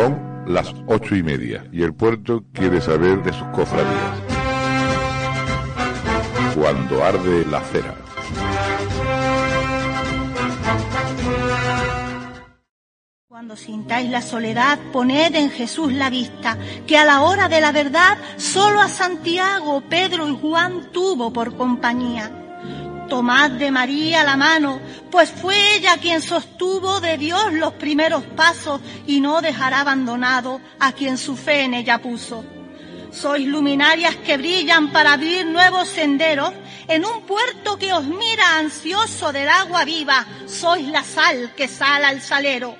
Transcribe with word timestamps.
Son 0.00 0.44
las 0.46 0.74
ocho 0.86 1.14
y 1.14 1.22
media 1.22 1.66
y 1.70 1.82
el 1.82 1.92
puerto 1.92 2.42
quiere 2.54 2.80
saber 2.80 3.22
de 3.22 3.34
sus 3.34 3.46
cofradías. 3.48 4.18
Cuando 6.54 7.04
arde 7.04 7.44
la 7.44 7.60
cera. 7.60 7.94
Cuando 13.28 13.56
sintáis 13.56 14.08
la 14.08 14.22
soledad, 14.22 14.78
poned 14.90 15.34
en 15.34 15.50
Jesús 15.50 15.92
la 15.92 16.08
vista, 16.08 16.56
que 16.86 16.96
a 16.96 17.04
la 17.04 17.20
hora 17.20 17.50
de 17.50 17.60
la 17.60 17.70
verdad 17.70 18.16
solo 18.38 18.80
a 18.80 18.88
Santiago, 18.88 19.82
Pedro 19.90 20.26
y 20.28 20.38
Juan 20.40 20.92
tuvo 20.92 21.30
por 21.30 21.58
compañía. 21.58 22.39
Tomad 23.10 23.50
de 23.50 23.72
María 23.72 24.22
la 24.22 24.36
mano, 24.36 24.80
pues 25.10 25.30
fue 25.30 25.74
ella 25.74 25.96
quien 25.98 26.22
sostuvo 26.22 27.00
de 27.00 27.18
Dios 27.18 27.52
los 27.54 27.74
primeros 27.74 28.22
pasos 28.22 28.80
y 29.04 29.20
no 29.20 29.42
dejará 29.42 29.80
abandonado 29.80 30.60
a 30.78 30.92
quien 30.92 31.18
su 31.18 31.36
fe 31.36 31.64
en 31.64 31.74
ella 31.74 31.98
puso. 31.98 32.44
Sois 33.10 33.44
luminarias 33.44 34.14
que 34.14 34.36
brillan 34.36 34.92
para 34.92 35.14
abrir 35.14 35.44
nuevos 35.44 35.88
senderos 35.88 36.52
en 36.86 37.04
un 37.04 37.22
puerto 37.22 37.76
que 37.76 37.92
os 37.92 38.04
mira 38.04 38.58
ansioso 38.58 39.32
del 39.32 39.48
agua 39.48 39.84
viva. 39.84 40.24
Sois 40.46 40.86
la 40.86 41.02
sal 41.02 41.52
que 41.56 41.66
sala 41.66 42.08
al 42.10 42.22
salero. 42.22 42.76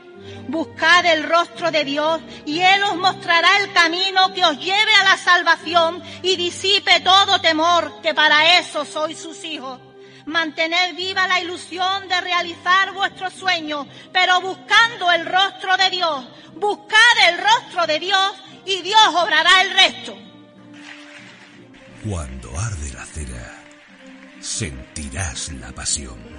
Buscad 0.47 1.07
el 1.07 1.24
rostro 1.24 1.73
de 1.73 1.85
Dios 1.85 2.21
y 2.47 2.60
Él 2.60 2.85
os 2.85 2.97
mostrará 2.97 3.49
el 3.59 3.73
camino 3.73 4.33
que 4.33 4.45
os 4.45 4.57
lleve 4.59 4.95
a 5.01 5.05
la 5.05 5.16
salvación 5.16 6.01
y 6.23 6.37
disipe 6.37 7.01
todo 7.01 7.41
temor, 7.41 8.01
que 8.01 8.15
para 8.15 8.60
eso 8.60 8.85
sois 8.85 9.19
sus 9.19 9.45
hijos. 9.45 9.90
Mantened 10.27 10.97
viva 10.97 11.27
la 11.27 11.41
ilusión 11.41 12.09
de 12.09 12.20
realizar 12.20 12.92
vuestros 12.92 13.33
sueños, 13.33 13.87
pero 14.12 14.41
buscando 14.41 15.10
el 15.12 15.27
rostro 15.27 15.77
de 15.77 15.91
Dios. 15.91 16.27
Buscad 16.55 17.29
el 17.29 17.38
rostro 17.38 17.87
de 17.87 17.99
Dios 17.99 18.32
y 18.66 18.82
Dios 18.82 19.07
obrará 19.15 19.63
el 19.63 19.73
resto. 19.73 20.18
Cuando 22.09 22.59
arde 22.59 22.93
la 22.93 23.04
cera, 23.04 23.65
sentirás 24.41 25.52
la 25.52 25.73
pasión. 25.73 26.29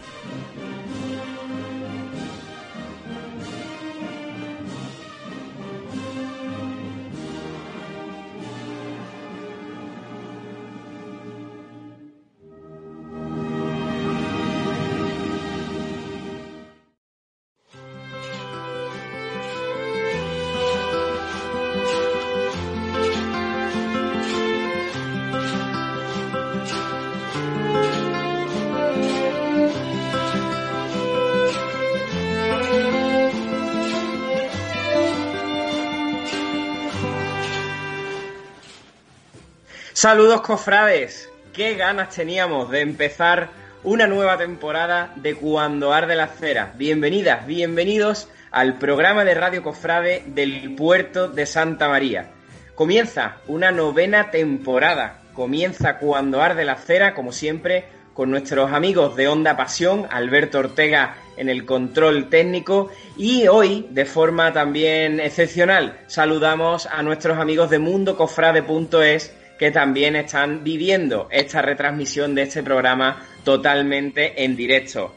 Saludos 40.01 40.41
cofrades, 40.41 41.29
qué 41.53 41.75
ganas 41.75 42.09
teníamos 42.09 42.71
de 42.71 42.81
empezar 42.81 43.49
una 43.83 44.07
nueva 44.07 44.35
temporada 44.35 45.13
de 45.17 45.35
Cuando 45.35 45.93
Arde 45.93 46.15
la 46.15 46.25
Cera. 46.25 46.73
Bienvenidas, 46.75 47.45
bienvenidos 47.45 48.27
al 48.49 48.79
programa 48.79 49.23
de 49.23 49.35
Radio 49.35 49.61
Cofrade 49.61 50.23
del 50.25 50.73
puerto 50.73 51.27
de 51.27 51.45
Santa 51.45 51.87
María. 51.87 52.31
Comienza 52.73 53.37
una 53.45 53.71
novena 53.71 54.31
temporada, 54.31 55.21
comienza 55.35 55.99
Cuando 55.99 56.41
Arde 56.41 56.65
la 56.65 56.77
Cera, 56.77 57.13
como 57.13 57.31
siempre, 57.31 57.85
con 58.15 58.31
nuestros 58.31 58.73
amigos 58.73 59.15
de 59.15 59.27
Onda 59.27 59.55
Pasión, 59.55 60.07
Alberto 60.09 60.57
Ortega 60.57 61.17
en 61.37 61.47
el 61.47 61.63
control 61.63 62.27
técnico 62.27 62.89
y 63.17 63.47
hoy, 63.47 63.85
de 63.91 64.05
forma 64.05 64.51
también 64.51 65.19
excepcional, 65.19 65.99
saludamos 66.07 66.87
a 66.87 67.03
nuestros 67.03 67.37
amigos 67.37 67.69
de 67.69 67.77
mundocofrade.es 67.77 69.35
que 69.61 69.69
también 69.69 70.15
están 70.15 70.63
viviendo 70.63 71.27
esta 71.29 71.61
retransmisión 71.61 72.33
de 72.33 72.41
este 72.41 72.63
programa 72.63 73.27
totalmente 73.43 74.43
en 74.43 74.55
directo. 74.55 75.13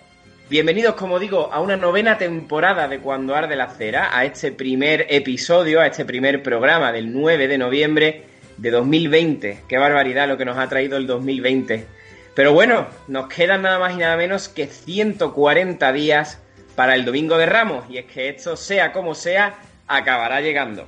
Bienvenidos, 0.50 0.96
como 0.96 1.18
digo, 1.18 1.50
a 1.50 1.62
una 1.62 1.78
novena 1.78 2.18
temporada 2.18 2.86
de 2.86 2.98
Cuando 2.98 3.34
Arde 3.34 3.56
la 3.56 3.70
Cera, 3.70 4.10
a 4.14 4.26
este 4.26 4.52
primer 4.52 5.06
episodio, 5.08 5.80
a 5.80 5.86
este 5.86 6.04
primer 6.04 6.42
programa 6.42 6.92
del 6.92 7.10
9 7.10 7.48
de 7.48 7.56
noviembre 7.56 8.24
de 8.58 8.70
2020. 8.70 9.60
Qué 9.66 9.78
barbaridad 9.78 10.28
lo 10.28 10.36
que 10.36 10.44
nos 10.44 10.58
ha 10.58 10.68
traído 10.68 10.98
el 10.98 11.06
2020. 11.06 11.86
Pero 12.34 12.52
bueno, 12.52 12.86
nos 13.08 13.28
quedan 13.28 13.62
nada 13.62 13.78
más 13.78 13.94
y 13.94 13.96
nada 13.96 14.18
menos 14.18 14.50
que 14.50 14.66
140 14.66 15.90
días 15.94 16.38
para 16.76 16.96
el 16.96 17.06
Domingo 17.06 17.38
de 17.38 17.46
Ramos, 17.46 17.86
y 17.88 17.96
es 17.96 18.04
que 18.04 18.28
esto, 18.28 18.58
sea 18.58 18.92
como 18.92 19.14
sea, 19.14 19.54
acabará 19.86 20.42
llegando. 20.42 20.86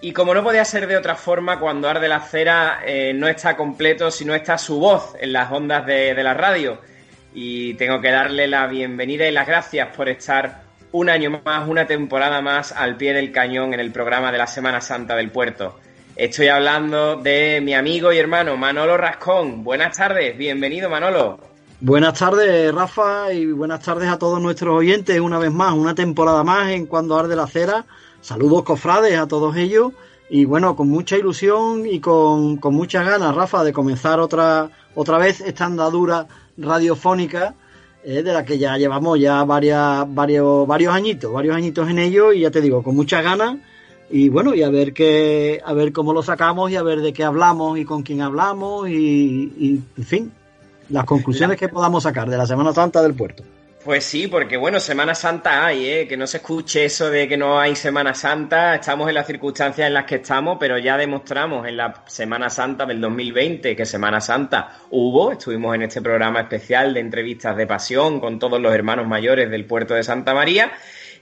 Y 0.00 0.12
como 0.12 0.34
no 0.34 0.42
podía 0.42 0.64
ser 0.64 0.86
de 0.86 0.96
otra 0.96 1.14
forma, 1.14 1.58
cuando 1.58 1.88
Arde 1.88 2.08
la 2.08 2.20
Cera 2.20 2.80
eh, 2.84 3.12
no 3.14 3.28
está 3.28 3.56
completo 3.56 4.10
si 4.10 4.24
no 4.24 4.34
está 4.34 4.58
su 4.58 4.78
voz 4.78 5.14
en 5.20 5.32
las 5.32 5.50
ondas 5.50 5.86
de, 5.86 6.14
de 6.14 6.22
la 6.22 6.34
radio. 6.34 6.80
Y 7.34 7.74
tengo 7.74 8.00
que 8.00 8.10
darle 8.10 8.46
la 8.46 8.66
bienvenida 8.66 9.26
y 9.26 9.32
las 9.32 9.46
gracias 9.46 9.88
por 9.96 10.08
estar 10.08 10.62
un 10.92 11.10
año 11.10 11.42
más, 11.44 11.68
una 11.68 11.86
temporada 11.86 12.40
más 12.40 12.72
al 12.72 12.96
pie 12.96 13.12
del 13.12 13.32
cañón 13.32 13.74
en 13.74 13.80
el 13.80 13.90
programa 13.90 14.32
de 14.32 14.38
la 14.38 14.46
Semana 14.46 14.80
Santa 14.80 15.16
del 15.16 15.30
Puerto. 15.30 15.78
Estoy 16.16 16.48
hablando 16.48 17.16
de 17.16 17.60
mi 17.62 17.74
amigo 17.74 18.10
y 18.12 18.18
hermano 18.18 18.56
Manolo 18.56 18.96
Rascón. 18.96 19.62
Buenas 19.62 19.96
tardes, 19.96 20.36
bienvenido 20.38 20.88
Manolo. 20.88 21.38
Buenas 21.80 22.18
tardes, 22.18 22.74
Rafa, 22.74 23.34
y 23.34 23.52
buenas 23.52 23.82
tardes 23.82 24.08
a 24.08 24.18
todos 24.18 24.40
nuestros 24.40 24.74
oyentes. 24.74 25.20
Una 25.20 25.38
vez 25.38 25.52
más, 25.52 25.74
una 25.74 25.94
temporada 25.94 26.42
más 26.42 26.70
en 26.70 26.86
Cuando 26.86 27.18
Arde 27.18 27.36
la 27.36 27.46
Cera. 27.46 27.84
Saludos, 28.26 28.64
cofrades, 28.64 29.16
a 29.16 29.28
todos 29.28 29.54
ellos. 29.54 29.92
Y 30.28 30.46
bueno, 30.46 30.74
con 30.74 30.88
mucha 30.88 31.16
ilusión 31.16 31.86
y 31.86 32.00
con, 32.00 32.56
con 32.56 32.74
muchas 32.74 33.06
ganas, 33.06 33.32
Rafa, 33.36 33.62
de 33.62 33.72
comenzar 33.72 34.18
otra, 34.18 34.68
otra 34.96 35.16
vez 35.18 35.40
esta 35.40 35.66
andadura 35.66 36.26
radiofónica 36.56 37.54
eh, 38.02 38.24
de 38.24 38.32
la 38.32 38.44
que 38.44 38.58
ya 38.58 38.76
llevamos 38.78 39.20
ya 39.20 39.44
varias, 39.44 40.12
varios, 40.12 40.66
varios 40.66 40.92
añitos, 40.92 41.32
varios 41.32 41.54
añitos 41.54 41.88
en 41.88 42.00
ello. 42.00 42.32
Y 42.32 42.40
ya 42.40 42.50
te 42.50 42.60
digo, 42.60 42.82
con 42.82 42.96
muchas 42.96 43.22
ganas. 43.22 43.58
Y 44.10 44.28
bueno, 44.28 44.56
y 44.56 44.64
a 44.64 44.70
ver 44.70 44.92
qué, 44.92 45.62
a 45.64 45.72
ver 45.72 45.92
cómo 45.92 46.12
lo 46.12 46.24
sacamos 46.24 46.72
y 46.72 46.74
a 46.74 46.82
ver 46.82 47.02
de 47.02 47.12
qué 47.12 47.22
hablamos 47.22 47.78
y 47.78 47.84
con 47.84 48.02
quién 48.02 48.22
hablamos 48.22 48.88
y, 48.88 49.52
y 49.56 49.82
en 49.96 50.04
fin, 50.04 50.32
las 50.88 51.04
conclusiones 51.04 51.58
que 51.58 51.68
podamos 51.68 52.02
sacar 52.02 52.28
de 52.28 52.36
la 52.36 52.46
Semana 52.46 52.72
Santa 52.72 53.02
del 53.02 53.14
puerto. 53.14 53.44
Pues 53.86 54.04
sí, 54.04 54.26
porque 54.26 54.56
bueno, 54.56 54.80
Semana 54.80 55.14
Santa 55.14 55.64
hay, 55.64 55.86
¿eh? 55.88 56.08
que 56.08 56.16
no 56.16 56.26
se 56.26 56.38
escuche 56.38 56.84
eso 56.84 57.08
de 57.08 57.28
que 57.28 57.36
no 57.36 57.60
hay 57.60 57.76
Semana 57.76 58.14
Santa, 58.14 58.74
estamos 58.74 59.08
en 59.08 59.14
las 59.14 59.28
circunstancias 59.28 59.86
en 59.86 59.94
las 59.94 60.06
que 60.06 60.16
estamos, 60.16 60.56
pero 60.58 60.76
ya 60.76 60.96
demostramos 60.96 61.68
en 61.68 61.76
la 61.76 62.02
Semana 62.08 62.50
Santa 62.50 62.84
del 62.84 63.00
2020 63.00 63.76
que 63.76 63.86
Semana 63.86 64.20
Santa 64.20 64.80
hubo, 64.90 65.30
estuvimos 65.30 65.72
en 65.76 65.82
este 65.82 66.02
programa 66.02 66.40
especial 66.40 66.94
de 66.94 66.98
entrevistas 66.98 67.56
de 67.56 67.68
pasión 67.68 68.18
con 68.18 68.40
todos 68.40 68.60
los 68.60 68.74
hermanos 68.74 69.06
mayores 69.06 69.48
del 69.52 69.66
puerto 69.66 69.94
de 69.94 70.02
Santa 70.02 70.34
María 70.34 70.72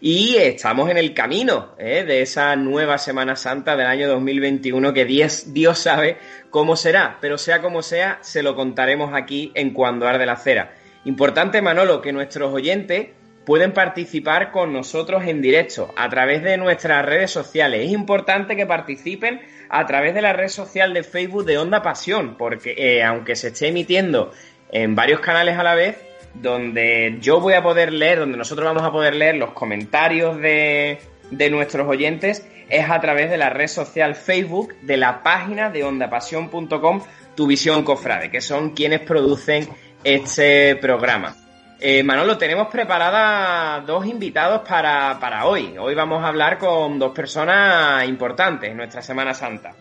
y 0.00 0.36
estamos 0.36 0.88
en 0.88 0.96
el 0.96 1.12
camino 1.12 1.75
¿eh? 1.78 2.04
de 2.04 2.22
esa 2.22 2.56
nueva 2.56 2.96
Semana 2.96 3.36
Santa 3.36 3.76
del 3.76 3.88
año 3.88 4.08
2021 4.08 4.94
que 4.94 5.04
Dios, 5.04 5.52
Dios 5.52 5.78
sabe 5.78 6.16
cómo 6.48 6.76
será, 6.76 7.19
pero 7.20 7.36
sea 7.36 7.60
como 7.60 7.82
sea, 7.82 8.20
se 8.22 8.42
lo 8.42 8.56
contaremos 8.56 9.12
aquí 9.12 9.52
en 9.54 9.75
Cuando 9.75 10.08
Arde 10.08 10.25
la 10.25 10.36
Cera. 10.36 10.76
Importante, 11.04 11.60
Manolo, 11.60 12.00
que 12.00 12.12
nuestros 12.12 12.53
oyentes 12.53 13.09
pueden 13.44 13.72
participar 13.72 14.50
con 14.50 14.72
nosotros 14.72 15.25
en 15.26 15.42
directo 15.42 15.93
a 15.96 16.08
través 16.08 16.43
de 16.43 16.56
nuestras 16.56 17.05
redes 17.05 17.31
sociales. 17.31 17.84
Es 17.84 17.93
importante 17.93 18.56
que 18.56 18.67
participen 18.67 19.40
a 19.69 19.84
través 19.87 20.14
de 20.14 20.23
la 20.23 20.32
red 20.32 20.49
social 20.49 20.94
de 20.94 21.02
Facebook 21.02 21.44
de 21.44 21.58
Onda 21.58 21.82
Pasión, 21.82 22.37
porque 22.38 22.75
eh, 22.76 23.02
aunque 23.02 23.37
se 23.37 23.49
esté 23.49 23.69
emitiendo 23.69 24.32
en 24.73 24.94
varios 24.94 25.20
canales 25.20 25.58
a 25.58 25.62
la 25.62 25.75
vez, 25.75 25.99
donde 26.34 27.19
yo 27.20 27.40
voy 27.40 27.55
a 27.55 27.62
poder 27.62 27.93
leer, 27.93 28.19
donde 28.19 28.38
nosotros 28.38 28.67
vamos 28.67 28.82
a 28.82 28.90
poder 28.90 29.14
leer 29.14 29.37
los 29.37 29.50
comentarios 29.52 30.38
de, 30.38 30.99
de 31.31 31.50
nuestros 31.50 31.87
oyentes, 31.87 32.46
es 32.69 32.88
a 32.88 33.00
través 33.00 33.31
de 33.31 33.37
la 33.37 33.50
red 33.50 33.69
social 33.69 34.14
Facebook 34.14 34.75
de 34.81 34.96
la 34.96 35.23
página 35.23 35.70
de 35.70 35.84
ondapasión.com, 35.84 37.02
Tu 37.34 37.46
Visión 37.46 37.84
Cofrade, 37.84 38.31
que 38.31 38.40
son 38.40 38.70
quienes 38.70 39.00
producen 39.00 39.69
este 40.05 40.77
programa. 40.77 41.35
Eh, 41.81 42.03
Manolo, 42.03 42.39
tenemos 42.39 42.69
preparadas 42.69 43.85
dos 43.87 44.06
invitados 44.06 44.61
para, 44.67 45.19
para 45.19 45.47
hoy. 45.47 45.75
Hoy 45.79 45.95
vamos 45.95 46.23
a 46.23 46.29
hablar 46.29 46.59
con 46.59 46.99
dos 46.99 47.12
personas 47.12 48.06
importantes 48.06 48.71
en 48.71 48.77
nuestra 48.77 49.03
Semana 49.03 49.35
Santa. 49.35 49.73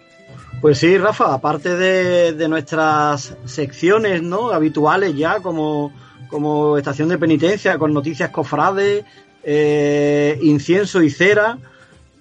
Pues 0.60 0.80
sí, 0.80 0.98
Rafa, 0.98 1.34
aparte 1.34 1.75
de, 1.75 2.34
de 2.34 2.48
nuestras 2.48 3.36
secciones 3.46 4.22
¿no? 4.22 4.52
habituales 4.52 5.16
ya, 5.16 5.40
como, 5.42 5.94
como 6.30 6.78
estación 6.78 7.10
de 7.10 7.18
penitencia, 7.18 7.78
con 7.78 7.94
noticias 7.94 8.30
cofrades, 8.31 9.06
eh, 9.44 10.40
incienso 10.42 11.02
y 11.04 11.10
cera, 11.10 11.58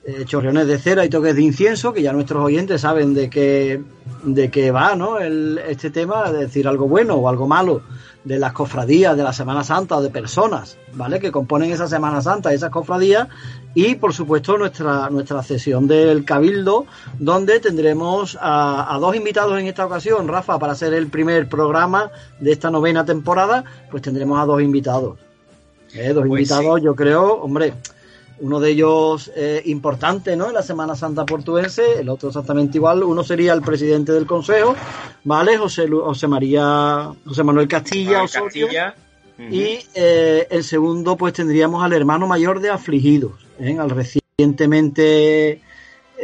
eh, 0.04 0.24
chorriones 0.24 0.66
de 0.66 0.78
cera 0.78 1.04
y 1.04 1.08
toques 1.08 1.36
de 1.36 1.42
incienso, 1.42 1.92
que 1.92 2.02
ya 2.02 2.12
nuestros 2.12 2.44
oyentes 2.44 2.80
saben 2.80 3.14
de 3.14 3.30
qué, 3.30 3.82
de 4.24 4.50
qué 4.50 4.72
va 4.72 4.96
¿no? 4.96 5.20
El, 5.20 5.60
este 5.68 5.90
tema, 5.90 6.30
de 6.32 6.40
decir 6.40 6.66
algo 6.66 6.88
bueno 6.88 7.14
o 7.14 7.28
algo 7.28 7.46
malo 7.46 7.82
de 8.24 8.38
las 8.38 8.52
cofradías 8.52 9.16
de 9.16 9.22
la 9.22 9.32
Semana 9.32 9.64
Santa 9.64 10.00
de 10.00 10.10
personas, 10.10 10.76
¿vale? 10.94 11.20
Que 11.20 11.32
componen 11.32 11.70
esa 11.70 11.86
Semana 11.86 12.20
Santa, 12.20 12.52
esas 12.52 12.70
cofradías, 12.70 13.28
y 13.74 13.94
por 13.96 14.12
supuesto 14.12 14.58
nuestra, 14.58 15.08
nuestra 15.10 15.42
sesión 15.42 15.86
del 15.86 16.24
Cabildo, 16.24 16.86
donde 17.18 17.60
tendremos 17.60 18.36
a, 18.40 18.96
dos 19.00 19.16
invitados 19.16 19.58
en 19.60 19.66
esta 19.66 19.86
ocasión, 19.86 20.28
Rafa, 20.28 20.58
para 20.58 20.72
hacer 20.72 20.94
el 20.94 21.08
primer 21.08 21.48
programa 21.48 22.10
de 22.40 22.52
esta 22.52 22.70
novena 22.70 23.04
temporada, 23.04 23.64
pues 23.90 24.02
tendremos 24.02 24.38
a 24.40 24.46
dos 24.46 24.62
invitados. 24.62 25.18
¿eh? 25.94 26.08
Dos 26.08 26.26
pues 26.26 26.40
invitados, 26.40 26.82
yo 26.82 26.94
creo, 26.94 27.34
hombre, 27.34 27.74
uno 28.40 28.60
de 28.60 28.70
ellos 28.70 29.30
eh, 29.34 29.62
importante 29.66 30.36
¿no? 30.36 30.48
en 30.48 30.54
la 30.54 30.62
Semana 30.62 30.96
Santa 30.96 31.24
portuense, 31.24 32.00
el 32.00 32.08
otro 32.08 32.28
exactamente 32.28 32.78
igual. 32.78 33.02
Uno 33.02 33.22
sería 33.22 33.52
el 33.52 33.62
presidente 33.62 34.12
del 34.12 34.26
Consejo, 34.26 34.74
¿vale? 35.24 35.56
José, 35.56 35.88
José 35.88 36.28
María, 36.28 37.12
José 37.24 37.44
Manuel 37.44 37.68
Castilla, 37.68 38.24
Castilla. 38.26 38.94
Y 39.38 39.78
eh, 39.94 40.46
el 40.50 40.62
segundo, 40.62 41.16
pues 41.16 41.32
tendríamos 41.32 41.82
al 41.82 41.92
hermano 41.92 42.26
mayor 42.26 42.60
de 42.60 42.70
Afligidos, 42.70 43.32
¿eh? 43.58 43.76
al 43.78 43.90
recientemente. 43.90 45.60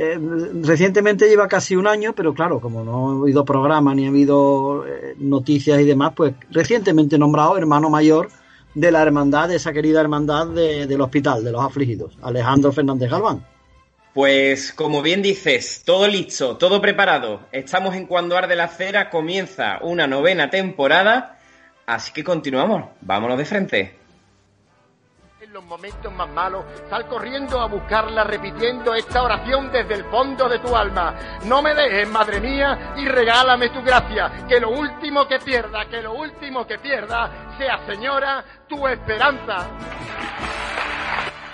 Eh, 0.00 0.18
recientemente 0.62 1.28
lleva 1.28 1.48
casi 1.48 1.74
un 1.74 1.88
año, 1.88 2.12
pero 2.12 2.32
claro, 2.32 2.60
como 2.60 2.84
no 2.84 3.10
ha 3.10 3.22
habido 3.22 3.44
programa 3.44 3.96
ni 3.96 4.06
ha 4.06 4.10
habido 4.10 4.84
noticias 5.16 5.80
y 5.80 5.84
demás, 5.84 6.12
pues 6.14 6.34
recientemente 6.52 7.18
nombrado 7.18 7.58
hermano 7.58 7.90
mayor 7.90 8.28
de 8.74 8.90
la 8.90 9.02
hermandad, 9.02 9.48
de 9.48 9.56
esa 9.56 9.72
querida 9.72 10.00
hermandad 10.00 10.46
del 10.48 11.00
hospital, 11.00 11.44
de 11.44 11.52
los 11.52 11.64
afligidos, 11.64 12.16
Alejandro 12.22 12.72
Fernández 12.72 13.10
Galván. 13.10 13.44
Pues 14.14 14.72
como 14.72 15.02
bien 15.02 15.22
dices, 15.22 15.82
todo 15.84 16.08
listo, 16.08 16.56
todo 16.56 16.80
preparado. 16.80 17.40
Estamos 17.52 17.94
en 17.94 18.06
Cuando 18.06 18.36
Arde 18.36 18.56
la 18.56 18.68
Cera, 18.68 19.10
comienza 19.10 19.78
una 19.82 20.06
novena 20.06 20.50
temporada, 20.50 21.38
así 21.86 22.12
que 22.12 22.24
continuamos, 22.24 22.84
vámonos 23.00 23.38
de 23.38 23.44
frente 23.44 23.98
los 25.52 25.64
momentos 25.64 26.12
más 26.12 26.28
malos, 26.28 26.64
sal 26.90 27.06
corriendo 27.06 27.60
a 27.60 27.66
buscarla 27.66 28.24
repitiendo 28.24 28.94
esta 28.94 29.22
oración 29.22 29.70
desde 29.72 29.94
el 29.94 30.04
fondo 30.04 30.48
de 30.48 30.58
tu 30.58 30.76
alma. 30.76 31.14
No 31.44 31.62
me 31.62 31.74
dejes, 31.74 32.08
madre 32.08 32.40
mía, 32.40 32.94
y 32.96 33.06
regálame 33.06 33.70
tu 33.70 33.82
gracia, 33.82 34.46
que 34.46 34.60
lo 34.60 34.70
último 34.70 35.26
que 35.26 35.38
pierda, 35.38 35.86
que 35.86 36.02
lo 36.02 36.12
último 36.12 36.66
que 36.66 36.78
pierda 36.78 37.56
sea, 37.56 37.78
señora, 37.86 38.44
tu 38.68 38.86
esperanza. 38.86 39.66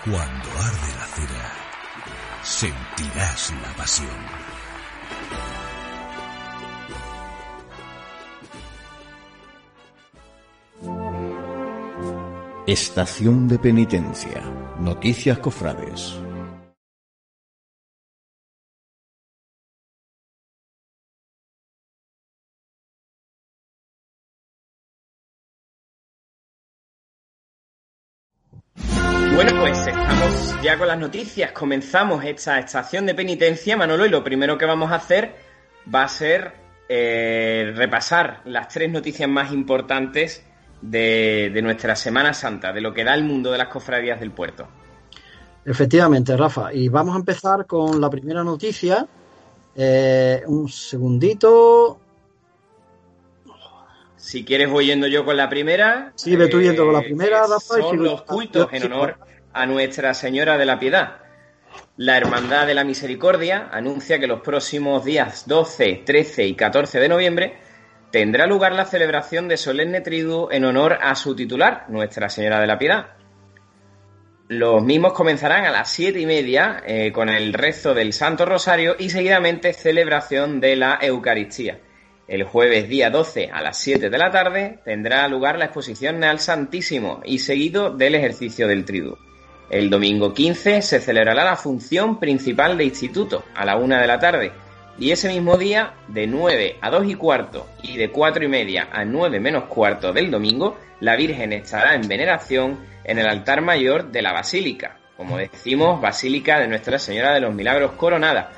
Cuando 0.04 0.48
arde 0.58 0.94
la 0.98 1.06
cera, 1.06 1.52
sentirás 2.42 3.52
la 3.62 3.76
pasión. 3.76 4.43
Estación 12.66 13.46
de 13.46 13.58
Penitencia. 13.58 14.40
Noticias 14.80 15.38
Cofrades. 15.38 16.18
Bueno, 29.34 29.60
pues 29.60 29.86
estamos 29.86 30.56
ya 30.62 30.78
con 30.78 30.88
las 30.88 30.98
noticias. 30.98 31.52
Comenzamos 31.52 32.24
esta 32.24 32.58
estación 32.58 33.04
de 33.04 33.14
penitencia, 33.14 33.76
Manolo, 33.76 34.06
y 34.06 34.08
lo 34.08 34.24
primero 34.24 34.56
que 34.56 34.64
vamos 34.64 34.90
a 34.90 34.94
hacer 34.94 35.36
va 35.94 36.04
a 36.04 36.08
ser 36.08 36.54
eh, 36.88 37.74
repasar 37.76 38.40
las 38.46 38.68
tres 38.68 38.90
noticias 38.90 39.28
más 39.28 39.52
importantes 39.52 40.46
de, 40.90 41.60
nuestra 41.62 41.96
Semana 41.96 42.34
Santa, 42.34 42.72
de 42.72 42.80
lo 42.80 42.92
que 42.92 43.04
da 43.04 43.14
el 43.14 43.24
mundo 43.24 43.50
de 43.50 43.58
las 43.58 43.68
cofradías 43.68 44.20
del 44.20 44.30
puerto. 44.30 44.68
Efectivamente, 45.64 46.36
Rafa. 46.36 46.72
Y 46.72 46.88
vamos 46.88 47.14
a 47.14 47.18
empezar 47.18 47.66
con 47.66 48.00
la 48.00 48.10
primera 48.10 48.44
noticia. 48.44 49.06
Eh, 49.74 50.42
un 50.46 50.68
segundito. 50.68 52.00
Si 54.16 54.44
quieres 54.44 54.70
voy 54.70 54.86
yendo 54.86 55.06
yo 55.06 55.24
con 55.24 55.36
la 55.36 55.48
primera. 55.48 56.12
Sí, 56.16 56.36
ve 56.36 56.48
tú 56.48 56.60
yendo 56.60 56.84
con 56.84 56.94
la 56.94 57.02
primera, 57.02 57.42
Rafa. 57.42 57.58
Son 57.58 58.02
los 58.02 58.22
cultos 58.22 58.68
en 58.72 58.92
honor 58.92 59.18
a 59.52 59.66
Nuestra 59.66 60.12
Señora 60.12 60.58
de 60.58 60.66
la 60.66 60.78
Piedad. 60.78 61.16
La 61.96 62.16
Hermandad 62.16 62.66
de 62.66 62.74
la 62.74 62.84
Misericordia 62.84 63.68
anuncia 63.72 64.18
que 64.18 64.26
los 64.26 64.40
próximos 64.40 65.04
días 65.04 65.44
12, 65.46 66.02
13 66.04 66.46
y 66.46 66.54
14 66.54 67.00
de 67.00 67.08
noviembre 67.08 67.63
tendrá 68.14 68.46
lugar 68.46 68.72
la 68.76 68.84
celebración 68.84 69.48
de 69.48 69.56
Solemne 69.56 70.00
Triduo 70.00 70.52
en 70.52 70.64
honor 70.64 70.98
a 71.02 71.16
su 71.16 71.34
titular, 71.34 71.86
Nuestra 71.88 72.28
Señora 72.28 72.60
de 72.60 72.68
la 72.68 72.78
Piedad. 72.78 73.06
Los 74.46 74.84
mismos 74.84 75.14
comenzarán 75.14 75.64
a 75.64 75.72
las 75.72 75.90
siete 75.90 76.20
y 76.20 76.26
media 76.26 76.80
eh, 76.86 77.10
con 77.10 77.28
el 77.28 77.52
rezo 77.52 77.92
del 77.92 78.12
Santo 78.12 78.46
Rosario 78.46 78.94
y 78.96 79.10
seguidamente 79.10 79.72
celebración 79.72 80.60
de 80.60 80.76
la 80.76 80.96
Eucaristía. 81.02 81.80
El 82.28 82.44
jueves 82.44 82.88
día 82.88 83.10
12 83.10 83.50
a 83.52 83.60
las 83.60 83.78
7 83.78 84.08
de 84.08 84.18
la 84.18 84.30
tarde 84.30 84.78
tendrá 84.84 85.26
lugar 85.26 85.58
la 85.58 85.64
exposición 85.64 86.22
al 86.22 86.38
Santísimo 86.38 87.20
y 87.24 87.40
seguido 87.40 87.90
del 87.90 88.14
ejercicio 88.14 88.68
del 88.68 88.84
Triduo. 88.84 89.18
El 89.70 89.90
domingo 89.90 90.32
15 90.32 90.82
se 90.82 91.00
celebrará 91.00 91.42
la 91.42 91.56
función 91.56 92.20
principal 92.20 92.78
de 92.78 92.84
instituto 92.84 93.44
a 93.56 93.64
la 93.64 93.76
una 93.76 94.00
de 94.00 94.06
la 94.06 94.20
tarde 94.20 94.52
y 94.98 95.10
ese 95.10 95.28
mismo 95.28 95.56
día, 95.56 95.94
de 96.08 96.26
9 96.26 96.76
a 96.80 96.90
2 96.90 97.06
y 97.08 97.14
cuarto 97.14 97.68
y 97.82 97.96
de 97.96 98.10
4 98.10 98.44
y 98.44 98.48
media 98.48 98.88
a 98.92 99.04
9 99.04 99.40
menos 99.40 99.64
cuarto 99.64 100.12
del 100.12 100.30
domingo, 100.30 100.78
la 101.00 101.16
Virgen 101.16 101.52
estará 101.52 101.94
en 101.94 102.06
veneración 102.06 102.78
en 103.02 103.18
el 103.18 103.26
altar 103.26 103.60
mayor 103.60 104.10
de 104.12 104.22
la 104.22 104.32
Basílica, 104.32 104.98
como 105.16 105.36
decimos, 105.36 106.00
Basílica 106.00 106.60
de 106.60 106.68
Nuestra 106.68 106.98
Señora 106.98 107.34
de 107.34 107.40
los 107.40 107.52
Milagros 107.52 107.92
Coronada. 107.92 108.52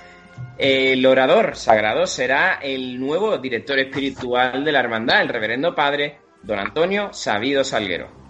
El 0.58 1.04
orador 1.06 1.56
sagrado 1.56 2.06
será 2.06 2.58
el 2.62 3.00
nuevo 3.00 3.38
director 3.38 3.78
espiritual 3.78 4.62
de 4.64 4.72
la 4.72 4.80
hermandad, 4.80 5.22
el 5.22 5.28
reverendo 5.28 5.74
padre 5.74 6.18
don 6.42 6.58
Antonio 6.58 7.12
Sabido 7.12 7.64
Salguero. 7.64 8.25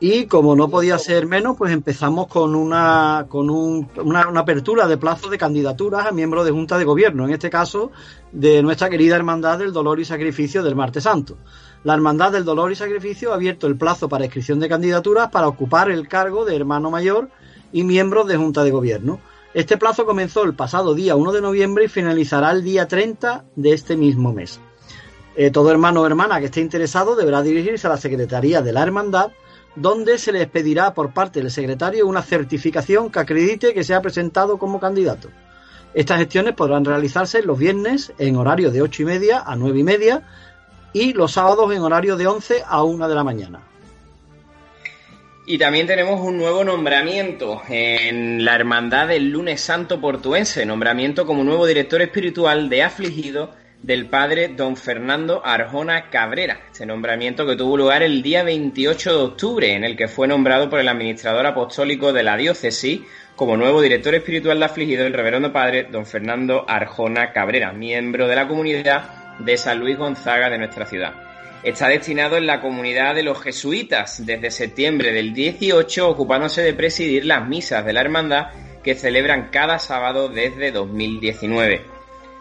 Y 0.00 0.26
como 0.26 0.54
no 0.54 0.68
podía 0.68 0.96
ser 0.96 1.26
menos, 1.26 1.56
pues 1.56 1.72
empezamos 1.72 2.28
con 2.28 2.54
una, 2.54 3.26
con 3.28 3.50
una, 3.50 4.20
apertura 4.36 4.86
de 4.86 4.96
plazo 4.96 5.28
de 5.28 5.38
candidaturas 5.38 6.06
a 6.06 6.12
miembros 6.12 6.44
de 6.44 6.52
Junta 6.52 6.78
de 6.78 6.84
Gobierno, 6.84 7.24
en 7.24 7.32
este 7.32 7.50
caso 7.50 7.90
de 8.30 8.62
nuestra 8.62 8.88
querida 8.90 9.16
Hermandad 9.16 9.58
del 9.58 9.72
Dolor 9.72 9.98
y 9.98 10.04
Sacrificio 10.04 10.62
del 10.62 10.76
Martes 10.76 11.02
Santo. 11.02 11.36
La 11.82 11.94
Hermandad 11.94 12.30
del 12.30 12.44
Dolor 12.44 12.70
y 12.70 12.76
Sacrificio 12.76 13.32
ha 13.32 13.34
abierto 13.34 13.66
el 13.66 13.76
plazo 13.76 14.08
para 14.08 14.24
inscripción 14.24 14.60
de 14.60 14.68
candidaturas 14.68 15.30
para 15.30 15.48
ocupar 15.48 15.90
el 15.90 16.06
cargo 16.06 16.44
de 16.44 16.54
hermano 16.54 16.92
mayor 16.92 17.28
y 17.72 17.82
miembros 17.82 18.28
de 18.28 18.36
Junta 18.36 18.62
de 18.62 18.70
Gobierno. 18.70 19.18
Este 19.52 19.78
plazo 19.78 20.06
comenzó 20.06 20.44
el 20.44 20.54
pasado 20.54 20.94
día 20.94 21.16
1 21.16 21.32
de 21.32 21.40
noviembre 21.40 21.86
y 21.86 21.88
finalizará 21.88 22.52
el 22.52 22.62
día 22.62 22.86
30 22.86 23.46
de 23.56 23.72
este 23.72 23.96
mismo 23.96 24.32
mes. 24.32 24.60
Eh, 25.34 25.50
todo 25.50 25.72
hermano 25.72 26.02
o 26.02 26.06
hermana 26.06 26.38
que 26.38 26.46
esté 26.46 26.60
interesado 26.60 27.16
deberá 27.16 27.42
dirigirse 27.42 27.88
a 27.88 27.90
la 27.90 27.96
Secretaría 27.96 28.62
de 28.62 28.72
la 28.72 28.82
Hermandad 28.82 29.32
donde 29.80 30.18
se 30.18 30.32
les 30.32 30.48
pedirá 30.48 30.94
por 30.94 31.12
parte 31.12 31.40
del 31.40 31.50
secretario 31.50 32.06
una 32.06 32.22
certificación 32.22 33.10
que 33.10 33.20
acredite 33.20 33.74
que 33.74 33.84
se 33.84 33.94
ha 33.94 34.02
presentado 34.02 34.58
como 34.58 34.80
candidato. 34.80 35.28
Estas 35.94 36.18
gestiones 36.18 36.54
podrán 36.54 36.84
realizarse 36.84 37.42
los 37.42 37.58
viernes 37.58 38.12
en 38.18 38.36
horario 38.36 38.70
de 38.70 38.82
ocho 38.82 39.02
y 39.02 39.06
media 39.06 39.42
a 39.46 39.56
nueve 39.56 39.80
y 39.80 39.84
media 39.84 40.22
y 40.92 41.12
los 41.12 41.32
sábados 41.32 41.72
en 41.74 41.82
horario 41.82 42.16
de 42.16 42.26
11 42.26 42.62
a 42.66 42.82
1 42.82 43.08
de 43.08 43.14
la 43.14 43.24
mañana. 43.24 43.60
Y 45.46 45.56
también 45.56 45.86
tenemos 45.86 46.20
un 46.20 46.36
nuevo 46.36 46.62
nombramiento 46.62 47.62
en 47.68 48.44
la 48.44 48.54
Hermandad 48.54 49.08
del 49.08 49.30
Lunes 49.30 49.62
Santo 49.62 49.98
Portuense, 49.98 50.66
nombramiento 50.66 51.24
como 51.24 51.42
nuevo 51.42 51.66
director 51.66 52.02
espiritual 52.02 52.68
de 52.68 52.82
Afligido 52.82 53.50
del 53.82 54.06
padre 54.06 54.48
don 54.48 54.76
Fernando 54.76 55.40
Arjona 55.44 56.10
Cabrera, 56.10 56.60
este 56.70 56.84
nombramiento 56.84 57.46
que 57.46 57.56
tuvo 57.56 57.76
lugar 57.76 58.02
el 58.02 58.22
día 58.22 58.42
28 58.42 59.10
de 59.10 59.24
octubre, 59.24 59.74
en 59.74 59.84
el 59.84 59.96
que 59.96 60.08
fue 60.08 60.26
nombrado 60.26 60.68
por 60.68 60.80
el 60.80 60.88
administrador 60.88 61.46
apostólico 61.46 62.12
de 62.12 62.24
la 62.24 62.36
diócesis 62.36 63.00
como 63.36 63.56
nuevo 63.56 63.80
director 63.80 64.14
espiritual 64.14 64.58
de 64.58 64.64
afligido 64.64 65.06
el 65.06 65.12
reverendo 65.12 65.52
padre 65.52 65.84
don 65.84 66.06
Fernando 66.06 66.64
Arjona 66.68 67.32
Cabrera, 67.32 67.72
miembro 67.72 68.26
de 68.26 68.34
la 68.34 68.48
comunidad 68.48 69.38
de 69.38 69.56
San 69.56 69.78
Luis 69.78 69.96
Gonzaga 69.96 70.50
de 70.50 70.58
nuestra 70.58 70.84
ciudad. 70.84 71.14
Está 71.62 71.88
destinado 71.88 72.36
en 72.36 72.46
la 72.46 72.60
comunidad 72.60 73.14
de 73.14 73.22
los 73.22 73.40
jesuitas 73.40 74.24
desde 74.26 74.50
septiembre 74.50 75.12
del 75.12 75.32
18, 75.32 76.08
ocupándose 76.08 76.62
de 76.62 76.74
presidir 76.74 77.24
las 77.24 77.46
misas 77.46 77.84
de 77.84 77.92
la 77.92 78.00
hermandad 78.00 78.48
que 78.82 78.94
celebran 78.96 79.50
cada 79.50 79.78
sábado 79.78 80.28
desde 80.28 80.72
2019 80.72 81.97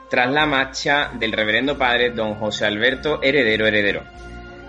tras 0.09 0.31
la 0.31 0.45
marcha 0.45 1.11
del 1.13 1.31
reverendo 1.31 1.77
padre 1.77 2.11
don 2.11 2.35
José 2.35 2.65
Alberto 2.65 3.19
Heredero 3.21 3.67
Heredero. 3.67 4.03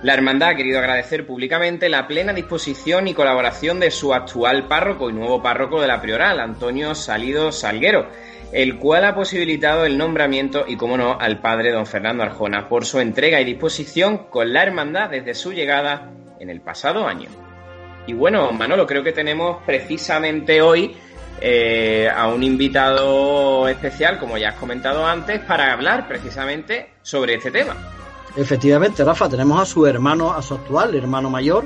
La 0.02 0.14
hermandad 0.14 0.50
ha 0.50 0.54
querido 0.54 0.78
agradecer 0.78 1.26
públicamente 1.26 1.88
la 1.88 2.06
plena 2.06 2.32
disposición 2.32 3.08
y 3.08 3.14
colaboración 3.14 3.80
de 3.80 3.90
su 3.90 4.14
actual 4.14 4.68
párroco 4.68 5.10
y 5.10 5.12
nuevo 5.12 5.42
párroco 5.42 5.80
de 5.80 5.88
la 5.88 6.00
Prioral, 6.00 6.38
Antonio 6.38 6.94
Salido 6.94 7.50
Salguero, 7.50 8.06
el 8.52 8.78
cual 8.78 9.04
ha 9.04 9.16
posibilitado 9.16 9.84
el 9.84 9.98
nombramiento 9.98 10.64
y, 10.68 10.76
como 10.76 10.96
no, 10.96 11.18
al 11.18 11.40
padre 11.40 11.72
don 11.72 11.84
Fernando 11.84 12.22
Arjona 12.22 12.68
por 12.68 12.84
su 12.84 13.00
entrega 13.00 13.40
y 13.40 13.44
disposición 13.44 14.28
con 14.30 14.52
la 14.52 14.62
hermandad 14.62 15.10
desde 15.10 15.34
su 15.34 15.52
llegada 15.52 16.12
en 16.38 16.48
el 16.48 16.60
pasado 16.60 17.06
año. 17.08 17.28
Y 18.06 18.12
bueno, 18.12 18.52
Manolo, 18.52 18.86
creo 18.86 19.02
que 19.02 19.12
tenemos 19.12 19.62
precisamente 19.66 20.62
hoy 20.62 20.96
eh, 21.40 22.08
a 22.14 22.28
un 22.28 22.42
invitado 22.42 23.68
especial, 23.68 24.18
como 24.18 24.38
ya 24.38 24.50
has 24.50 24.54
comentado 24.56 25.06
antes, 25.06 25.40
para 25.40 25.72
hablar 25.72 26.08
precisamente 26.08 26.90
sobre 27.02 27.34
este 27.34 27.50
tema. 27.50 27.76
Efectivamente, 28.36 29.04
Rafa, 29.04 29.28
tenemos 29.28 29.60
a 29.60 29.64
su 29.64 29.86
hermano, 29.86 30.32
a 30.32 30.42
su 30.42 30.54
actual 30.54 30.94
hermano 30.94 31.30
mayor. 31.30 31.64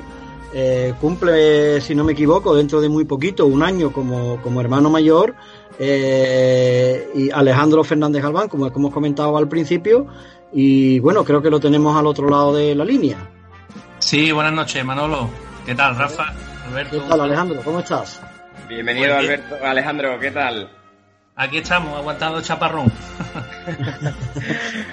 Eh, 0.55 0.93
cumple, 1.01 1.81
si 1.81 1.95
no 1.95 2.03
me 2.03 2.13
equivoco, 2.13 2.55
dentro 2.55 2.79
de 2.79 2.87
muy 2.87 3.05
poquito, 3.05 3.45
un 3.45 3.63
año 3.63 3.91
como, 3.91 4.41
como 4.41 4.61
hermano 4.61 4.89
mayor. 4.89 5.35
Eh, 5.79 7.09
y 7.15 7.31
Alejandro 7.31 7.83
Fernández 7.83 8.21
Galván, 8.21 8.47
como 8.47 8.67
hemos 8.67 8.93
comentado 8.93 9.35
al 9.37 9.47
principio. 9.47 10.07
Y 10.51 10.99
bueno, 10.99 11.23
creo 11.23 11.41
que 11.41 11.49
lo 11.49 11.59
tenemos 11.59 11.97
al 11.97 12.05
otro 12.05 12.29
lado 12.29 12.55
de 12.55 12.75
la 12.75 12.85
línea. 12.85 13.17
Sí, 13.99 14.31
buenas 14.31 14.53
noches, 14.53 14.85
Manolo. 14.85 15.29
¿Qué 15.65 15.73
tal, 15.73 15.95
Rafa? 15.95 16.33
Alberto. 16.67 17.01
¿Qué 17.01 17.09
tal, 17.09 17.21
Alejandro? 17.21 17.61
¿Cómo 17.63 17.79
estás? 17.79 18.21
Bienvenido, 18.67 19.15
Alberto. 19.15 19.55
Alejandro, 19.63 20.19
¿qué 20.19 20.31
tal? 20.31 20.69
Aquí 21.35 21.57
estamos, 21.57 21.97
aguantando 21.97 22.37
el 22.37 22.43
chaparrón. 22.43 22.91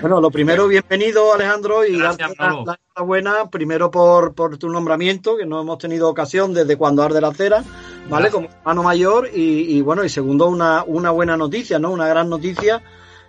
bueno, 0.01 0.21
lo 0.21 0.31
primero, 0.31 0.67
bienvenido, 0.69 1.35
Alejandro, 1.35 1.85
y 1.85 1.99
darte 1.99 2.25
la, 2.39 2.79
enhorabuena, 2.97 3.51
primero 3.51 3.91
por, 3.91 4.35
por 4.35 4.57
tu 4.57 4.71
nombramiento, 4.71 5.37
que 5.37 5.45
no 5.45 5.61
hemos 5.61 5.79
tenido 5.79 6.09
ocasión 6.09 6.55
desde 6.55 6.77
cuando 6.77 7.03
arde 7.03 7.21
la 7.21 7.33
cera, 7.35 7.63
¿vale? 8.09 8.31
Como 8.31 8.49
hermano 8.49 8.83
mayor, 8.83 9.29
y, 9.33 9.81
bueno, 9.83 10.03
y 10.03 10.09
segundo, 10.09 10.47
una, 10.47 10.83
una 10.85 11.11
buena 11.11 11.37
noticia, 11.37 11.79
¿no? 11.79 11.91
Una 11.91 12.09
gran 12.09 12.31
noticia 12.31 12.83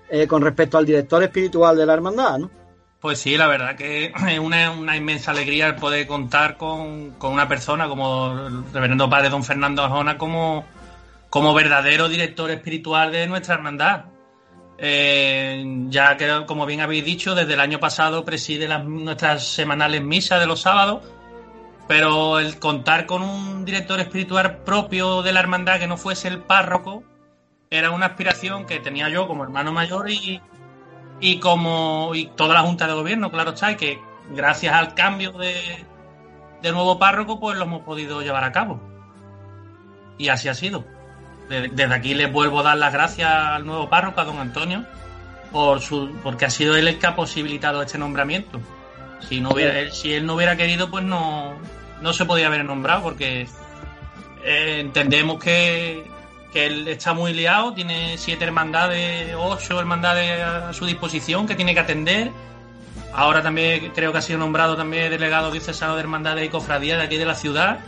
eh, 0.10 0.26
con 0.26 0.42
respecto 0.42 0.78
al 0.78 0.86
director 0.86 1.22
espiritual 1.22 1.76
de 1.76 1.86
la 1.86 1.94
hermandad, 1.94 2.40
¿no? 2.40 2.61
Pues 3.02 3.18
sí, 3.20 3.36
la 3.36 3.48
verdad 3.48 3.76
que 3.76 4.14
es 4.30 4.40
una, 4.40 4.96
inmensa 4.96 5.32
alegría 5.32 5.68
el 5.68 5.76
poder 5.76 6.06
contar 6.06 6.56
con, 6.58 7.16
una 7.20 7.48
persona 7.48 7.88
como 7.88 8.48
el 8.48 8.72
reverendo 8.72 9.10
padre 9.10 9.30
don 9.30 9.44
Fernando 9.44 9.84
Arjona 9.84 10.18
como, 10.18 10.66
como 11.30 11.54
verdadero 11.54 12.08
director 12.08 12.52
espiritual 12.52 13.12
de 13.12 13.28
nuestra 13.28 13.56
hermandad. 13.56 14.06
Eh, 14.84 15.64
ya 15.90 16.18
que, 16.18 16.44
como 16.48 16.66
bien 16.66 16.82
habéis 16.82 17.06
dicho, 17.06 17.36
desde 17.36 17.54
el 17.54 17.60
año 17.60 17.80
pasado 17.80 18.24
preside 18.24 18.68
las, 18.68 18.84
nuestras 18.84 19.46
semanales 19.48 20.02
misas 20.02 20.40
de 20.40 20.48
los 20.48 20.62
sábados, 20.62 21.04
pero 21.88 22.40
el 22.40 22.58
contar 22.58 23.06
con 23.06 23.22
un 23.22 23.66
director 23.66 24.00
espiritual 24.00 24.58
propio 24.60 25.22
de 25.24 25.34
la 25.34 25.40
hermandad 25.40 25.80
que 25.80 25.88
no 25.88 25.98
fuese 25.98 26.28
el 26.28 26.40
párroco 26.40 27.04
era 27.70 27.92
una 27.92 28.08
aspiración 28.08 28.66
que 28.66 28.80
tenía 28.80 29.10
yo 29.10 29.28
como 29.28 29.44
hermano 29.44 29.72
mayor 29.72 30.10
y, 30.10 30.42
y 31.22 31.40
como 31.40 32.12
y 32.14 32.26
toda 32.26 32.56
la 32.56 32.62
Junta 32.62 32.88
de 32.88 32.94
Gobierno, 32.94 33.32
claro 33.32 33.52
está, 33.52 33.72
y 33.72 33.76
que 33.78 34.02
gracias 34.32 34.74
al 34.74 34.96
cambio 34.96 35.32
de, 35.32 35.86
de 36.62 36.72
nuevo 36.72 37.00
párroco, 37.00 37.40
pues 37.40 37.58
lo 37.58 37.64
hemos 37.64 37.84
podido 37.84 38.22
llevar 38.22 38.44
a 38.44 38.52
cabo. 38.52 38.82
Y 40.18 40.30
así 40.30 40.50
ha 40.50 40.54
sido. 40.54 40.84
Desde 41.48 41.94
aquí 41.94 42.14
les 42.14 42.32
vuelvo 42.32 42.62
a 42.62 42.64
dar 42.64 42.78
las 42.78 42.94
gracias 42.94 43.30
al 43.30 43.66
nuevo 43.66 43.90
párroco, 43.90 44.22
a 44.22 44.26
don 44.26 44.40
Antonio, 44.40 44.86
por 45.52 45.82
su, 45.82 46.12
porque 46.24 46.46
ha 46.46 46.50
sido 46.50 46.76
él 46.76 46.88
el 46.88 46.98
que 46.98 47.08
ha 47.08 47.16
posibilitado 47.16 47.82
este 47.82 47.98
nombramiento. 47.98 48.60
Si, 49.20 49.42
no 49.42 49.52
hubiera, 49.52 49.92
si 49.92 50.14
él 50.14 50.26
no 50.26 50.36
hubiera 50.36 50.56
querido, 50.56 50.90
pues 50.90 51.04
no, 51.04 51.54
no 52.02 52.14
se 52.14 52.26
podía 52.26 52.48
haber 52.48 52.66
nombrado, 52.66 53.04
porque 53.04 53.48
eh, 54.44 54.78
entendemos 54.80 55.44
que, 55.44 56.10
que 56.52 56.66
él 56.66 56.88
está 56.88 57.14
muy 57.14 57.34
liado, 57.34 57.74
tiene 57.74 58.18
siete 58.18 58.44
hermandades, 58.44 59.34
ocho 59.38 59.80
hermandades 59.80 60.42
a 60.42 60.74
su 60.74 60.86
disposición 60.86 61.48
que 61.48 61.56
tiene 61.56 61.74
que 61.74 61.80
atender. 61.80 62.32
Ahora 63.14 63.42
también 63.42 63.92
creo 63.94 64.12
que 64.12 64.18
ha 64.18 64.22
sido 64.22 64.40
nombrado 64.40 64.76
también 64.76 65.10
delegado 65.10 65.52
diocesano 65.52 65.96
de 65.96 66.02
hermandades 66.02 66.46
y 66.46 66.50
cofradías 66.50 66.98
de 66.98 67.06
aquí 67.06 67.18
de 67.18 67.26
la 67.26 67.36
ciudad. 67.36 67.80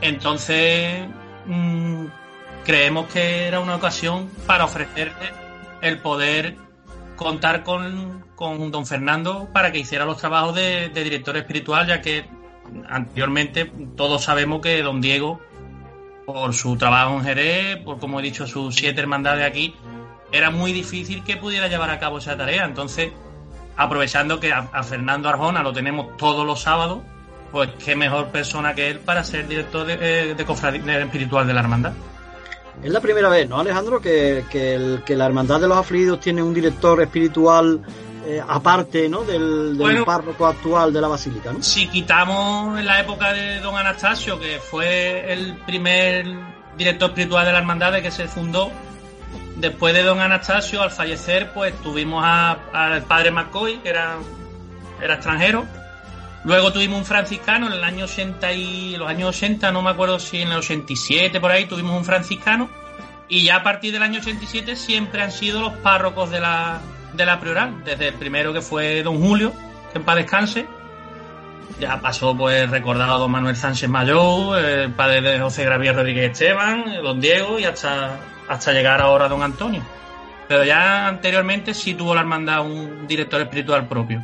Entonces, 0.00 1.06
mm, 1.46 2.06
creemos 2.64 3.06
que 3.08 3.46
era 3.46 3.60
una 3.60 3.76
ocasión 3.76 4.30
para 4.46 4.64
ofrecerle 4.64 5.32
el 5.82 5.98
poder 5.98 6.56
contar 7.16 7.64
con, 7.64 8.24
con 8.34 8.70
don 8.70 8.86
Fernando 8.86 9.48
para 9.52 9.72
que 9.72 9.78
hiciera 9.78 10.04
los 10.04 10.16
trabajos 10.16 10.54
de 10.54 10.90
director 10.90 11.36
espiritual, 11.36 11.86
ya 11.86 12.00
que 12.00 12.24
anteriormente 12.88 13.70
todos 13.96 14.24
sabemos 14.24 14.60
que 14.60 14.82
don 14.82 15.00
Diego 15.00 15.40
por 16.32 16.54
su 16.54 16.76
trabajo 16.76 17.14
en 17.14 17.24
Jerez, 17.24 17.76
por 17.84 17.98
como 17.98 18.20
he 18.20 18.22
dicho, 18.22 18.46
sus 18.46 18.74
siete 18.74 19.00
hermandades 19.00 19.46
aquí, 19.46 19.74
era 20.32 20.50
muy 20.50 20.72
difícil 20.72 21.24
que 21.24 21.36
pudiera 21.36 21.68
llevar 21.68 21.90
a 21.90 21.98
cabo 21.98 22.18
esa 22.18 22.36
tarea. 22.36 22.64
Entonces, 22.64 23.12
aprovechando 23.76 24.38
que 24.40 24.52
a, 24.52 24.82
Fernando 24.82 25.28
Arjona 25.28 25.62
lo 25.62 25.72
tenemos 25.72 26.16
todos 26.16 26.46
los 26.46 26.60
sábados, 26.60 27.00
pues 27.50 27.70
qué 27.84 27.96
mejor 27.96 28.28
persona 28.28 28.74
que 28.74 28.90
él 28.90 29.00
para 29.00 29.24
ser 29.24 29.48
director 29.48 29.86
de, 29.86 29.94
eh, 29.94 30.34
de, 30.34 31.02
espiritual 31.02 31.46
de 31.46 31.54
la 31.54 31.60
hermandad. 31.60 31.92
Es 32.82 32.90
la 32.90 33.00
primera 33.00 33.28
vez, 33.28 33.48
¿no, 33.48 33.60
Alejandro? 33.60 34.00
Que, 34.00 34.44
que, 34.50 35.00
que 35.04 35.16
la 35.16 35.26
hermandad 35.26 35.60
de 35.60 35.68
los 35.68 35.76
afligidos 35.76 36.20
tiene 36.20 36.42
un 36.42 36.54
director 36.54 37.00
espiritual 37.02 37.80
eh, 38.26 38.42
aparte 38.46 39.08
¿no? 39.08 39.22
del, 39.22 39.78
párroco 40.04 40.46
actual 40.46 40.92
de 40.92 41.00
la 41.00 41.08
basílica. 41.08 41.52
¿no? 41.52 41.62
Si 41.62 41.88
quitamos 41.88 42.78
en 42.78 42.86
la 42.86 43.00
época 43.00 43.32
de 43.32 43.60
don 43.60 43.76
Anastasio, 43.76 44.38
que 44.38 44.58
fue 44.58 45.32
el 45.32 45.54
primer 45.66 46.26
director 46.76 47.10
espiritual 47.10 47.46
de 47.46 47.52
la 47.52 47.58
hermandad 47.58 47.92
de 47.92 48.02
que 48.02 48.10
se 48.10 48.28
fundó, 48.28 48.70
después 49.56 49.94
de 49.94 50.02
don 50.02 50.20
Anastasio, 50.20 50.82
al 50.82 50.90
fallecer, 50.90 51.52
pues 51.54 51.74
tuvimos 51.82 52.24
al 52.24 53.02
padre 53.04 53.30
McCoy, 53.30 53.78
que 53.78 53.88
era, 53.88 54.16
era 55.00 55.14
extranjero. 55.14 55.64
Luego 56.44 56.72
tuvimos 56.72 56.98
un 56.98 57.04
franciscano 57.04 57.66
en 57.66 57.74
el 57.74 57.84
año 57.84 58.04
80 58.04 58.52
y 58.52 58.96
los 58.96 59.08
años 59.08 59.36
80, 59.36 59.72
no 59.72 59.82
me 59.82 59.90
acuerdo 59.90 60.18
si 60.18 60.40
en 60.40 60.48
el 60.48 60.58
87 60.58 61.38
por 61.40 61.50
ahí 61.50 61.66
tuvimos 61.66 61.96
un 61.96 62.04
franciscano. 62.04 62.68
Y 63.28 63.44
ya 63.44 63.56
a 63.56 63.62
partir 63.62 63.92
del 63.92 64.02
año 64.02 64.20
87 64.20 64.74
siempre 64.74 65.22
han 65.22 65.32
sido 65.32 65.60
los 65.60 65.72
párrocos 65.74 66.30
de 66.30 66.40
la, 66.40 66.80
de 67.12 67.26
la 67.26 67.40
Prioral, 67.40 67.84
desde 67.84 68.08
el 68.08 68.14
primero 68.14 68.52
que 68.52 68.60
fue 68.60 69.02
don 69.02 69.20
Julio, 69.20 69.52
en 69.94 70.02
paz 70.02 70.16
descanse. 70.16 70.66
Ya 71.78 72.00
pasó, 72.00 72.36
pues, 72.36 72.68
recordado 72.70 73.18
don 73.18 73.30
Manuel 73.30 73.56
Sánchez 73.56 73.88
Mayor, 73.88 74.58
el 74.58 74.92
padre 74.92 75.22
de 75.22 75.40
José 75.40 75.64
Gravier 75.64 75.94
Rodríguez 75.94 76.32
Esteban, 76.32 76.84
don 77.02 77.20
Diego 77.20 77.58
y 77.58 77.64
hasta, 77.64 78.18
hasta 78.48 78.72
llegar 78.72 79.00
ahora 79.00 79.28
don 79.28 79.42
Antonio. 79.42 79.82
Pero 80.46 80.64
ya 80.64 81.06
anteriormente 81.06 81.72
sí 81.74 81.94
tuvo 81.94 82.14
la 82.14 82.20
hermandad 82.22 82.66
un 82.66 83.06
director 83.06 83.40
espiritual 83.40 83.86
propio. 83.86 84.22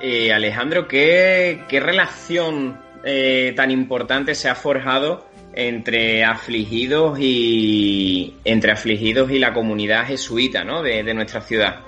Eh, 0.00 0.32
Alejandro, 0.32 0.86
¿qué, 0.86 1.64
qué 1.66 1.80
relación 1.80 2.78
eh, 3.04 3.52
tan 3.56 3.70
importante 3.70 4.34
se 4.34 4.48
ha 4.48 4.54
forjado 4.54 5.27
entre 5.54 6.24
afligidos 6.24 7.18
y 7.20 8.34
entre 8.44 8.72
afligidos 8.72 9.30
y 9.30 9.38
la 9.38 9.52
comunidad 9.52 10.06
jesuita 10.06 10.64
¿no? 10.64 10.82
de, 10.82 11.14
nuestra 11.14 11.40
ciudad. 11.40 11.80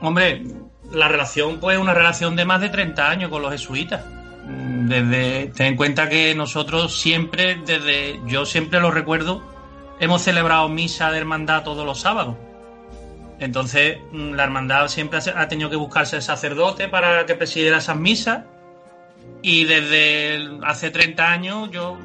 Hombre, 0.00 0.42
la 0.92 1.08
relación 1.08 1.60
pues 1.60 1.78
una 1.78 1.94
relación 1.94 2.36
de 2.36 2.44
más 2.44 2.60
de 2.60 2.68
30 2.68 3.10
años 3.10 3.30
con 3.30 3.42
los 3.42 3.52
jesuitas. 3.52 4.04
Mm, 4.46 4.88
desde, 4.88 5.46
ten 5.48 5.66
en 5.68 5.76
cuenta 5.76 6.08
que 6.08 6.34
nosotros 6.34 6.98
siempre, 6.98 7.56
desde 7.66 8.20
yo 8.26 8.46
siempre 8.46 8.80
lo 8.80 8.90
recuerdo, 8.90 9.42
hemos 10.00 10.22
celebrado 10.22 10.68
misa 10.68 11.10
de 11.10 11.18
hermandad 11.18 11.62
todos 11.62 11.84
los 11.84 12.00
sábados. 12.00 12.36
Entonces, 13.38 13.98
mm, 14.12 14.32
la 14.32 14.44
hermandad 14.44 14.88
siempre 14.88 15.18
ha 15.34 15.48
tenido 15.48 15.70
que 15.70 15.76
buscarse 15.76 16.16
el 16.16 16.22
sacerdote 16.22 16.88
para 16.88 17.26
que 17.26 17.34
presidiera 17.34 17.78
esas 17.78 17.96
misas. 17.96 18.44
Y 19.42 19.64
desde 19.64 20.58
hace 20.62 20.90
30 20.90 21.30
años 21.30 21.70
yo 21.70 21.98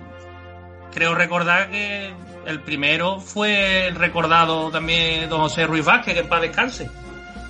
creo 0.91 1.15
recordar 1.15 1.69
que 1.69 2.13
el 2.45 2.61
primero 2.61 3.19
fue 3.19 3.87
el 3.87 3.95
recordado 3.95 4.71
también 4.71 5.29
don 5.29 5.41
José 5.41 5.65
Ruiz 5.67 5.85
Vázquez, 5.85 6.13
que 6.13 6.19
en 6.21 6.29
paz 6.29 6.41
descanse, 6.41 6.89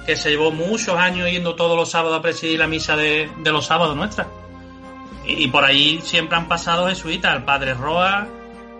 que 0.06 0.16
se 0.16 0.30
llevó 0.30 0.52
muchos 0.52 0.96
años 0.98 1.30
yendo 1.30 1.56
todos 1.56 1.78
los 1.78 1.90
sábados 1.90 2.20
a 2.20 2.22
presidir 2.22 2.60
la 2.60 2.68
misa 2.68 2.96
de, 2.96 3.30
los 3.46 3.66
sábados 3.66 3.96
nuestra. 3.96 4.28
Y, 5.26 5.48
por 5.50 5.64
ahí 5.64 6.02
siempre 6.04 6.38
han 6.38 6.48
pasado 6.48 6.88
jesuitas, 6.88 7.36
el 7.36 7.44
padre 7.44 7.76
Roa, 7.76 8.28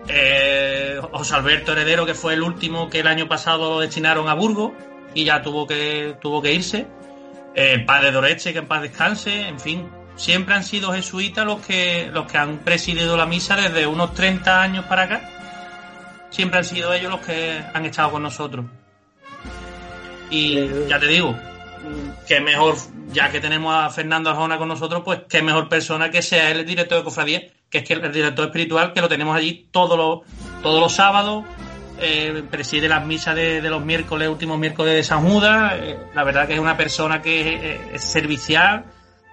eh, 0.08 1.00
José 1.12 1.36
Alberto 1.36 1.72
Heredero, 1.72 2.04
que 2.04 2.14
fue 2.14 2.34
el 2.34 2.42
último 2.42 2.90
que 2.90 3.00
el 3.00 3.06
año 3.06 3.28
pasado 3.28 3.70
lo 3.70 3.80
destinaron 3.80 4.28
a 4.28 4.34
Burgos 4.34 4.72
y 5.14 5.24
ya 5.24 5.42
tuvo 5.42 5.66
que, 5.66 6.16
tuvo 6.20 6.42
que 6.42 6.52
irse, 6.52 6.88
el 7.54 7.84
padre 7.84 8.10
Doreche, 8.10 8.52
que 8.52 8.58
en 8.58 8.66
paz 8.66 8.82
descanse, 8.82 9.48
en 9.48 9.60
fin, 9.60 9.88
siempre 10.20 10.54
han 10.54 10.64
sido 10.64 10.92
jesuitas 10.92 11.46
los 11.46 11.64
que, 11.64 12.10
los 12.12 12.30
que 12.30 12.36
han 12.36 12.58
presidido 12.58 13.16
la 13.16 13.24
misa 13.24 13.56
desde 13.56 13.86
unos 13.86 14.12
30 14.12 14.60
años 14.62 14.84
para 14.84 15.04
acá. 15.04 15.30
Siempre 16.28 16.58
han 16.58 16.64
sido 16.64 16.92
ellos 16.92 17.10
los 17.10 17.20
que 17.20 17.64
han 17.72 17.86
estado 17.86 18.12
con 18.12 18.22
nosotros. 18.22 18.66
Y 20.28 20.58
eh, 20.58 20.86
ya 20.88 21.00
te 21.00 21.06
digo, 21.06 21.34
qué 22.28 22.38
mejor, 22.40 22.76
ya 23.10 23.30
que 23.30 23.40
tenemos 23.40 23.74
a 23.74 23.88
Fernando 23.88 24.28
Arjona 24.28 24.58
con 24.58 24.68
nosotros, 24.68 25.02
pues 25.02 25.20
qué 25.26 25.40
mejor 25.42 25.70
persona 25.70 26.10
que 26.10 26.20
sea 26.20 26.50
el 26.50 26.66
director 26.66 26.98
de 26.98 27.04
Cofradía, 27.04 27.42
que 27.70 27.78
es 27.78 27.84
que 27.84 27.94
el 27.94 28.12
director 28.12 28.44
espiritual, 28.44 28.92
que 28.92 29.00
lo 29.00 29.08
tenemos 29.08 29.34
allí 29.34 29.68
todos 29.70 29.96
los, 29.96 30.20
todos 30.62 30.80
los 30.82 30.92
sábados, 30.92 31.44
eh, 31.98 32.44
preside 32.50 32.88
las 32.88 33.06
misas 33.06 33.34
de, 33.34 33.62
los 33.62 33.82
miércoles, 33.82 34.28
últimos 34.28 34.58
miércoles 34.58 34.94
de 34.94 35.02
San 35.02 35.26
Judas, 35.26 35.72
eh, 35.76 35.98
la 36.14 36.24
verdad 36.24 36.46
que 36.46 36.54
es 36.54 36.60
una 36.60 36.76
persona 36.76 37.22
que 37.22 37.54
es, 37.54 37.94
es 37.94 38.04
servicial, 38.04 38.84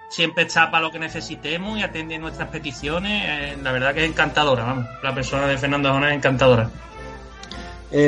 siempre 0.08 0.44
está 0.44 0.70
para 0.70 0.84
lo 0.84 0.90
que 0.90 0.98
necesitemos 0.98 1.78
y 1.78 1.82
atiende 1.82 2.18
nuestras 2.18 2.48
peticiones, 2.48 3.24
eh, 3.26 3.58
la 3.62 3.72
verdad 3.72 3.94
que 3.94 4.04
es 4.04 4.10
encantadora, 4.10 4.64
vamos, 4.64 4.86
la 5.02 5.14
persona 5.14 5.46
de 5.46 5.58
Fernando 5.58 5.88
Arjona 5.88 6.10
es 6.10 6.16
encantadora. 6.16 6.70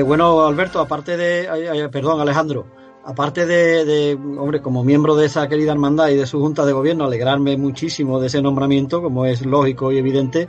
bueno, 0.05 0.47
Alberto, 0.47 0.81
aparte 0.81 1.17
de, 1.17 1.89
perdón, 1.91 2.21
Alejandro, 2.21 2.67
aparte 3.05 3.47
de, 3.47 4.15
hombre, 4.15 4.61
como 4.61 4.85
miembro 4.85 5.17
de 5.17 5.27
esa 5.27 5.49
querida 5.49 5.73
hermandad 5.73 6.09
y 6.09 6.17
de 6.17 6.27
su 6.27 6.41
junta 6.41 6.65
de 6.65 6.73
gobierno, 6.73 7.05
alegrarme 7.05 7.57
muchísimo 7.57 8.21
de 8.21 8.29
ese 8.29 8.43
nombramiento, 8.43 9.03
como 9.03 9.27
es 9.27 9.45
lógico 9.45 9.93
y 9.93 9.99
evidente, 9.99 10.49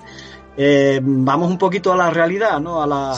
eh, 0.58 1.00
vamos 1.02 1.50
un 1.50 1.58
poquito 1.58 1.94
a 1.94 1.98
la 1.98 2.10
realidad, 2.10 2.60
¿no? 2.60 2.82
A 2.82 2.88
la 2.88 3.18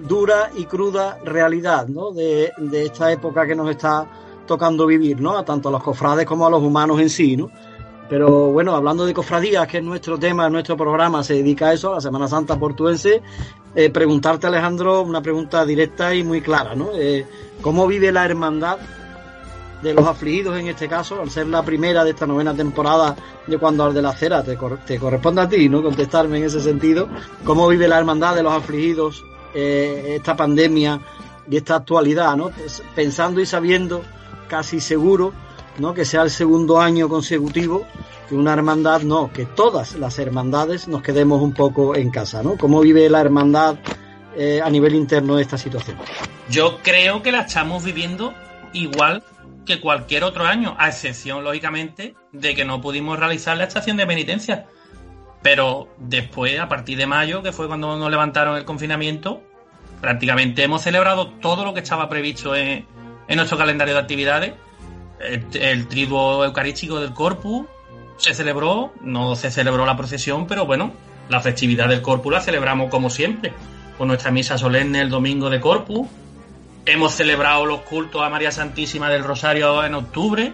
dura 0.00 0.50
y 0.56 0.64
cruda 0.64 1.18
realidad, 1.24 1.86
¿no? 1.86 2.10
De, 2.10 2.52
de, 2.58 2.84
esta 2.86 3.12
época 3.12 3.46
que 3.46 3.54
nos 3.54 3.70
está 3.70 4.06
tocando 4.46 4.86
vivir, 4.86 5.20
¿no? 5.20 5.38
A 5.38 5.44
tanto 5.44 5.68
a 5.68 5.72
los 5.72 5.82
cofrades 5.82 6.26
como 6.26 6.46
a 6.46 6.50
los 6.50 6.62
humanos 6.62 7.00
en 7.00 7.08
sí, 7.08 7.36
¿no? 7.36 7.50
Pero 8.12 8.52
bueno, 8.52 8.76
hablando 8.76 9.06
de 9.06 9.14
cofradías, 9.14 9.66
que 9.66 9.78
es 9.78 9.82
nuestro 9.82 10.18
tema, 10.18 10.50
nuestro 10.50 10.76
programa 10.76 11.24
se 11.24 11.32
dedica 11.32 11.68
a 11.68 11.72
eso, 11.72 11.92
a 11.92 11.94
la 11.94 12.00
Semana 12.02 12.28
Santa 12.28 12.58
portuense, 12.58 13.22
eh, 13.74 13.88
preguntarte, 13.88 14.48
Alejandro, 14.48 15.00
una 15.00 15.22
pregunta 15.22 15.64
directa 15.64 16.14
y 16.14 16.22
muy 16.22 16.42
clara, 16.42 16.74
¿no? 16.74 16.90
Eh, 16.94 17.26
¿Cómo 17.62 17.86
vive 17.86 18.12
la 18.12 18.26
hermandad 18.26 18.76
de 19.80 19.94
los 19.94 20.06
afligidos 20.06 20.58
en 20.58 20.66
este 20.66 20.88
caso, 20.88 21.22
al 21.22 21.30
ser 21.30 21.46
la 21.46 21.62
primera 21.62 22.04
de 22.04 22.10
esta 22.10 22.26
novena 22.26 22.52
temporada 22.52 23.16
de 23.46 23.56
Cuando 23.56 23.84
al 23.84 23.94
de 23.94 24.02
la 24.02 24.12
Cera? 24.12 24.44
Te, 24.44 24.58
corresponde 24.58 25.40
a 25.40 25.48
ti, 25.48 25.70
¿no? 25.70 25.82
Contestarme 25.82 26.36
en 26.36 26.44
ese 26.44 26.60
sentido. 26.60 27.08
¿Cómo 27.46 27.66
vive 27.66 27.88
la 27.88 27.98
hermandad 27.98 28.34
de 28.34 28.42
los 28.42 28.52
afligidos 28.52 29.24
eh, 29.54 30.16
esta 30.16 30.36
pandemia 30.36 31.00
y 31.50 31.56
esta 31.56 31.76
actualidad, 31.76 32.36
¿no? 32.36 32.50
Pensando 32.94 33.40
y 33.40 33.46
sabiendo, 33.46 34.02
casi 34.48 34.80
seguro, 34.80 35.32
¿no? 35.78 35.94
Que 35.94 36.04
sea 36.04 36.22
el 36.22 36.30
segundo 36.30 36.80
año 36.80 37.08
consecutivo 37.08 37.86
que 38.28 38.34
una 38.34 38.52
hermandad, 38.52 39.02
no, 39.02 39.32
que 39.32 39.44
todas 39.44 39.94
las 39.94 40.18
hermandades 40.18 40.88
nos 40.88 41.02
quedemos 41.02 41.42
un 41.42 41.52
poco 41.52 41.96
en 41.96 42.10
casa, 42.10 42.42
¿no? 42.42 42.56
¿Cómo 42.56 42.80
vive 42.80 43.08
la 43.10 43.20
hermandad 43.20 43.76
eh, 44.36 44.60
a 44.62 44.70
nivel 44.70 44.94
interno 44.94 45.38
esta 45.38 45.58
situación? 45.58 45.96
Yo 46.48 46.78
creo 46.82 47.22
que 47.22 47.32
la 47.32 47.42
estamos 47.42 47.84
viviendo 47.84 48.32
igual 48.72 49.22
que 49.64 49.80
cualquier 49.80 50.24
otro 50.24 50.44
año, 50.44 50.74
a 50.78 50.88
excepción, 50.88 51.44
lógicamente, 51.44 52.14
de 52.32 52.54
que 52.54 52.64
no 52.64 52.80
pudimos 52.80 53.18
realizar 53.18 53.56
la 53.56 53.64
estación 53.64 53.96
de 53.96 54.06
penitencia. 54.06 54.66
Pero 55.42 55.88
después, 55.98 56.58
a 56.60 56.68
partir 56.68 56.98
de 56.98 57.06
mayo, 57.06 57.42
que 57.42 57.52
fue 57.52 57.66
cuando 57.66 57.96
nos 57.96 58.10
levantaron 58.10 58.56
el 58.56 58.64
confinamiento, 58.64 59.42
prácticamente 60.00 60.62
hemos 60.62 60.82
celebrado 60.82 61.28
todo 61.28 61.64
lo 61.64 61.74
que 61.74 61.80
estaba 61.80 62.08
previsto 62.08 62.54
en, 62.54 62.86
nuestro 63.28 63.56
calendario 63.56 63.94
de 63.94 64.00
actividades. 64.00 64.54
El, 65.22 65.46
el 65.52 65.88
triduo 65.88 66.44
eucarístico 66.44 67.00
del 67.00 67.12
Corpus 67.12 67.66
se 68.16 68.34
celebró, 68.34 68.92
no 69.02 69.36
se 69.36 69.50
celebró 69.50 69.86
la 69.86 69.96
procesión, 69.96 70.46
pero 70.46 70.66
bueno, 70.66 70.92
la 71.28 71.40
festividad 71.40 71.88
del 71.88 72.02
Corpus 72.02 72.32
la 72.32 72.40
celebramos 72.40 72.90
como 72.90 73.10
siempre, 73.10 73.52
con 73.98 74.08
nuestra 74.08 74.30
misa 74.30 74.58
solemne 74.58 75.00
el 75.00 75.10
domingo 75.10 75.50
de 75.50 75.60
Corpus, 75.60 76.06
Hemos 76.84 77.14
celebrado 77.14 77.64
los 77.64 77.82
cultos 77.82 78.22
a 78.22 78.28
María 78.28 78.50
Santísima 78.50 79.08
del 79.08 79.22
Rosario 79.22 79.84
en 79.84 79.94
octubre. 79.94 80.52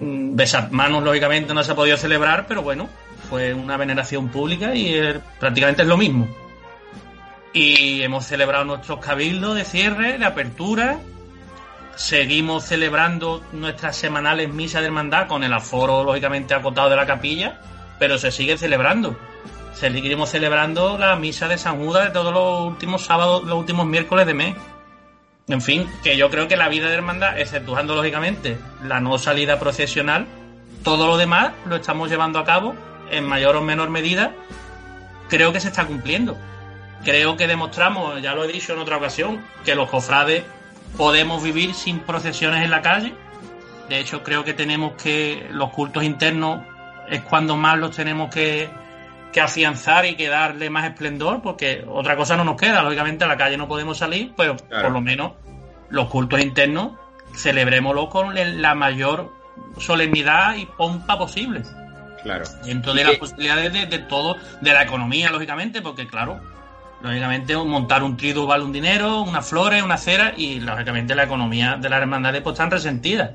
Mm, 0.00 0.34
besar 0.36 0.70
manos, 0.70 1.02
lógicamente, 1.02 1.52
no 1.52 1.62
se 1.62 1.72
ha 1.72 1.74
podido 1.74 1.98
celebrar, 1.98 2.46
pero 2.46 2.62
bueno, 2.62 2.88
fue 3.28 3.52
una 3.52 3.76
veneración 3.76 4.28
pública 4.28 4.74
y 4.74 4.98
prácticamente 5.38 5.82
es 5.82 5.88
lo 5.88 5.98
mismo. 5.98 6.26
Y 7.52 8.00
hemos 8.02 8.24
celebrado 8.24 8.64
nuestros 8.64 9.00
cabildos 9.00 9.54
de 9.54 9.64
cierre, 9.64 10.16
de 10.16 10.24
apertura. 10.24 10.98
Seguimos 11.98 12.64
celebrando 12.64 13.42
nuestras 13.52 13.96
semanales 13.96 14.48
misas 14.48 14.80
de 14.80 14.86
hermandad 14.86 15.26
con 15.26 15.44
el 15.44 15.52
aforo, 15.52 16.04
lógicamente, 16.04 16.54
acotado 16.54 16.88
de 16.88 16.96
la 16.96 17.06
capilla, 17.06 17.60
pero 17.98 18.18
se 18.18 18.30
sigue 18.30 18.56
celebrando. 18.56 19.18
Seguimos 19.74 20.30
celebrando 20.30 20.96
la 20.96 21.16
misa 21.16 21.48
de 21.48 21.58
San 21.58 21.78
Judas 21.78 22.06
de 22.06 22.10
todos 22.12 22.32
los 22.32 22.66
últimos 22.66 23.04
sábados, 23.04 23.44
los 23.44 23.58
últimos 23.58 23.84
miércoles 23.84 24.26
de 24.26 24.34
mes 24.34 24.56
en 25.48 25.62
fin, 25.62 25.88
que 26.04 26.16
yo 26.18 26.30
creo 26.30 26.46
que 26.46 26.56
la 26.56 26.68
vida 26.68 26.88
de 26.88 26.94
hermandad, 26.94 27.40
exceptuando 27.40 27.94
lógicamente 27.94 28.58
la 28.84 29.00
no 29.00 29.16
salida 29.16 29.58
procesional, 29.58 30.26
todo 30.84 31.06
lo 31.06 31.16
demás 31.16 31.52
lo 31.64 31.76
estamos 31.76 32.10
llevando 32.10 32.38
a 32.38 32.44
cabo 32.44 32.74
en 33.10 33.24
mayor 33.24 33.56
o 33.56 33.62
menor 33.62 33.88
medida. 33.88 34.32
Creo 35.28 35.52
que 35.52 35.60
se 35.60 35.68
está 35.68 35.86
cumpliendo. 35.86 36.36
Creo 37.02 37.38
que 37.38 37.46
demostramos, 37.46 38.20
ya 38.20 38.34
lo 38.34 38.44
he 38.44 38.52
dicho 38.52 38.74
en 38.74 38.78
otra 38.78 38.98
ocasión, 38.98 39.42
que 39.64 39.74
los 39.74 39.88
cofrades 39.88 40.44
podemos 40.96 41.42
vivir 41.42 41.74
sin 41.74 42.00
procesiones 42.00 42.64
en 42.64 42.70
la 42.70 42.82
calle. 42.82 43.14
De 43.88 44.00
hecho, 44.00 44.22
creo 44.22 44.44
que 44.44 44.54
tenemos 44.54 44.92
que 45.02 45.48
los 45.50 45.70
cultos 45.70 46.04
internos 46.04 46.60
es 47.08 47.22
cuando 47.22 47.56
más 47.56 47.78
los 47.78 47.96
tenemos 47.96 48.32
que, 48.32 48.68
que 49.32 49.40
afianzar 49.40 50.04
y 50.06 50.14
que 50.14 50.28
darle 50.28 50.70
más 50.70 50.84
esplendor, 50.84 51.42
porque 51.42 51.84
otra 51.88 52.16
cosa 52.16 52.36
no 52.36 52.44
nos 52.44 52.56
queda. 52.56 52.82
Lógicamente 52.82 53.24
a 53.24 53.28
la 53.28 53.36
calle 53.36 53.56
no 53.56 53.68
podemos 53.68 53.98
salir, 53.98 54.32
pero 54.36 54.56
por 54.56 54.90
lo 54.90 55.00
menos 55.00 55.32
los 55.88 56.08
cultos 56.08 56.40
internos 56.40 56.92
celebrémoslo 57.34 58.08
con 58.08 58.34
la 58.34 58.74
mayor 58.74 59.32
solemnidad 59.78 60.56
y 60.56 60.66
pompa 60.66 61.18
posible. 61.18 61.62
Claro. 62.22 62.44
Dentro 62.64 62.94
de 62.94 63.04
las 63.04 63.16
posibilidades 63.16 63.72
de, 63.72 63.98
todo, 64.00 64.36
de 64.60 64.72
la 64.72 64.82
economía, 64.82 65.30
lógicamente, 65.30 65.80
porque 65.80 66.06
claro, 66.06 66.40
lógicamente 67.02 67.56
montar 67.56 68.02
un 68.02 68.16
triduo 68.16 68.46
vale 68.46 68.64
un 68.64 68.72
dinero, 68.72 69.22
unas 69.22 69.48
flores, 69.48 69.82
una 69.82 69.96
cera, 69.96 70.34
y 70.36 70.60
lógicamente 70.60 71.14
la 71.14 71.24
economía 71.24 71.76
de 71.76 71.88
la 71.88 71.98
hermandad 71.98 72.34
pues 72.42 72.54
están 72.54 72.70
resentidas. 72.70 73.32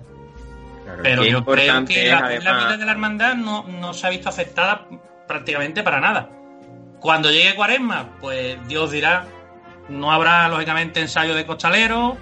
Pero 1.01 1.23
yo 1.23 1.43
creo 1.43 1.85
que 1.85 2.09
la, 2.09 2.27
vida 2.27 2.77
de 2.77 2.85
la 2.85 2.91
hermandad 2.91 3.35
no, 3.35 3.63
no 3.63 3.93
se 3.93 4.05
ha 4.05 4.09
visto 4.09 4.29
afectada 4.29 4.85
prácticamente 5.27 5.81
para 5.81 5.99
nada. 5.99 6.29
Cuando 6.99 7.31
llegue 7.31 7.55
Cuaresma, 7.55 8.09
pues 8.21 8.57
Dios 8.67 8.91
dirá, 8.91 9.25
no 9.89 10.11
habrá 10.11 10.47
lógicamente 10.47 10.99
ensayo 10.99 11.33
de 11.33 11.45
costalero, 11.45 12.17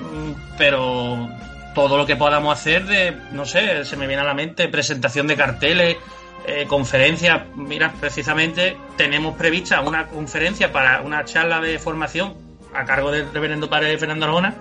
mm, 0.00 0.56
pero 0.58 1.28
todo 1.74 1.96
lo 1.96 2.06
que 2.06 2.16
podamos 2.16 2.58
hacer 2.58 2.84
de, 2.84 3.16
no 3.32 3.44
sé, 3.44 3.84
se 3.84 3.96
me 3.96 4.06
viene 4.06 4.22
a 4.22 4.26
la 4.26 4.34
mente, 4.34 4.68
presentación 4.68 5.26
de 5.26 5.36
carteles, 5.36 5.96
eh, 6.46 6.66
conferencias. 6.66 7.42
Mira, 7.54 7.92
precisamente 8.00 8.76
tenemos 8.96 9.36
prevista 9.36 9.80
una 9.80 10.06
conferencia 10.06 10.72
para 10.72 11.00
una 11.02 11.24
charla 11.24 11.60
de 11.60 11.78
formación 11.78 12.34
a 12.74 12.84
cargo 12.84 13.10
del 13.10 13.32
reverendo 13.32 13.68
padre 13.68 13.96
Fernando 13.98 14.26
Arjona 14.26 14.54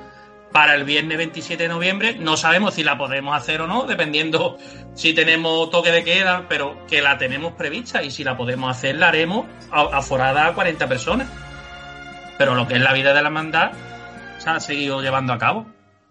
para 0.51 0.75
el 0.75 0.83
viernes 0.83 1.17
27 1.17 1.63
de 1.63 1.69
noviembre. 1.69 2.15
No 2.19 2.37
sabemos 2.37 2.75
si 2.75 2.83
la 2.83 2.97
podemos 2.97 3.35
hacer 3.35 3.61
o 3.61 3.67
no, 3.67 3.83
dependiendo 3.83 4.57
si 4.93 5.13
tenemos 5.13 5.69
toque 5.71 5.91
de 5.91 6.03
queda, 6.03 6.45
pero 6.49 6.85
que 6.87 7.01
la 7.01 7.17
tenemos 7.17 7.53
prevista 7.53 8.03
y 8.03 8.11
si 8.11 8.23
la 8.23 8.37
podemos 8.37 8.69
hacer, 8.69 8.97
la 8.97 9.07
haremos 9.07 9.45
aforada 9.71 10.47
a 10.47 10.53
40 10.53 10.87
personas. 10.87 11.27
Pero 12.37 12.55
lo 12.55 12.67
que 12.67 12.75
es 12.75 12.81
la 12.81 12.93
vida 12.93 13.13
de 13.13 13.21
la 13.21 13.29
hermandad 13.29 13.71
se 14.37 14.49
ha 14.49 14.59
seguido 14.59 15.01
llevando 15.01 15.33
a 15.33 15.37
cabo. 15.37 15.65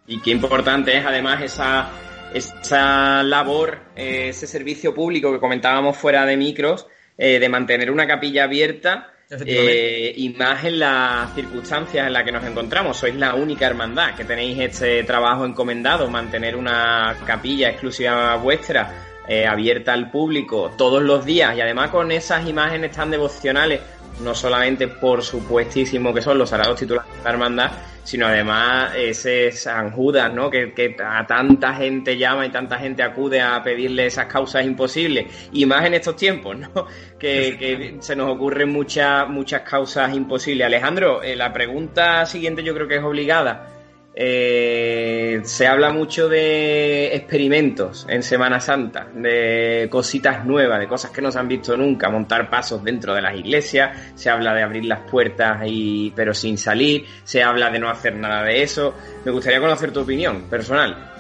Y 0.07 0.21
qué 0.21 0.31
importante 0.31 0.97
es 0.97 1.05
además 1.05 1.43
esa, 1.43 1.89
esa 2.35 3.23
labor, 3.23 3.79
eh, 3.97 4.29
ese 4.29 4.47
servicio 4.47 4.95
público 4.95 5.33
que 5.33 5.41
comentábamos 5.41 5.97
fuera 5.97 6.27
de 6.27 6.37
micros, 6.37 6.87
eh, 7.17 7.39
de 7.39 7.49
mantener 7.49 7.91
una 7.91 8.07
capilla 8.07 8.45
abierta 8.45 9.13
eh, 9.47 10.13
y 10.17 10.31
más 10.31 10.65
en 10.65 10.81
las 10.81 11.35
circunstancias 11.35 12.07
en 12.07 12.13
las 12.13 12.25
que 12.25 12.33
nos 12.33 12.45
encontramos. 12.45 12.97
Sois 12.97 13.15
la 13.15 13.35
única 13.35 13.67
hermandad 13.67 14.17
que 14.17 14.25
tenéis 14.25 14.59
este 14.59 15.05
trabajo 15.05 15.45
encomendado, 15.45 16.09
mantener 16.09 16.57
una 16.57 17.17
capilla 17.27 17.71
exclusiva 17.71 18.37
vuestra 18.37 19.11
eh, 19.29 19.47
abierta 19.47 19.93
al 19.93 20.11
público 20.11 20.73
todos 20.77 21.01
los 21.03 21.25
días 21.25 21.57
y 21.57 21.61
además 21.61 21.91
con 21.91 22.11
esas 22.11 22.49
imágenes 22.49 22.91
tan 22.91 23.13
devocionales 23.13 23.81
no 24.23 24.35
solamente 24.35 24.89
por 24.89 25.23
supuestísimo 25.23 26.13
que 26.13 26.23
son 26.23 26.39
los 26.39 26.51
sagrados 26.51 26.79
titulares 26.79 27.13
de 27.17 27.25
la 27.25 27.31
hermandad, 27.31 27.71
sino 28.05 28.27
además 28.27 28.93
ese 28.97 29.53
San 29.53 29.91
Judas, 29.91 30.33
¿no? 30.33 30.51
Que, 30.51 30.97
a 31.05 31.27
tanta 31.27 31.75
gente 31.75 32.17
llama 32.17 32.47
y 32.47 32.51
tanta 32.51 32.79
gente 32.79 33.03
acude 33.03 33.41
a 33.41 33.63
pedirle 33.63 34.07
esas 34.07 34.27
causas 34.27 34.65
imposibles, 34.65 35.27
y 35.53 35.67
más 35.67 35.85
en 35.85 35.95
estos 35.95 36.17
tiempos, 36.17 36.57
¿no? 36.59 36.87
Que, 37.19 37.97
se 38.01 38.17
nos 38.17 38.31
ocurren 38.31 38.71
muchas, 38.71 39.29
muchas 39.29 39.63
causas 39.63 40.15
imposibles. 40.15 40.67
Alejandro, 40.67 41.23
eh, 41.23 41.37
la 41.37 41.53
pregunta 41.53 42.25
siguiente 42.25 42.63
yo 42.63 42.75
creo 42.75 42.89
que 42.89 42.97
es 42.97 43.03
obligada. 43.03 43.80
Eh, 44.13 45.41
se 45.45 45.67
habla 45.69 45.93
mucho 45.93 46.29
de 46.29 47.15
experimentos 47.15 48.07
en 48.09 48.23
Semana 48.23 48.61
Santa, 48.61 49.07
de 49.15 49.89
cositas 49.91 50.45
nuevas, 50.45 50.81
de 50.81 50.89
cosas 50.89 51.13
que 51.13 51.23
no 51.23 51.31
se 51.31 51.39
han 51.39 51.47
visto 51.47 51.77
nunca, 51.77 52.11
montar 52.11 52.51
pasos 52.51 52.83
dentro 52.83 53.15
de 53.15 53.23
las 53.23 53.37
iglesias, 53.37 53.97
se 54.17 54.29
habla 54.29 54.53
de 54.53 54.63
abrir 54.63 54.85
las 54.85 55.01
puertas 55.01 55.63
y 55.65 56.13
pero 56.17 56.35
sin 56.35 56.59
salir, 56.59 57.07
se 57.25 57.43
habla 57.43 57.71
de 57.71 57.79
no 57.79 57.89
hacer 57.89 58.17
nada 58.17 58.43
de 58.43 58.63
eso. 58.63 58.95
Me 59.25 59.31
gustaría 59.31 59.61
conocer 59.61 59.93
tu 59.93 60.01
opinión 60.01 60.43
personal. 60.51 61.13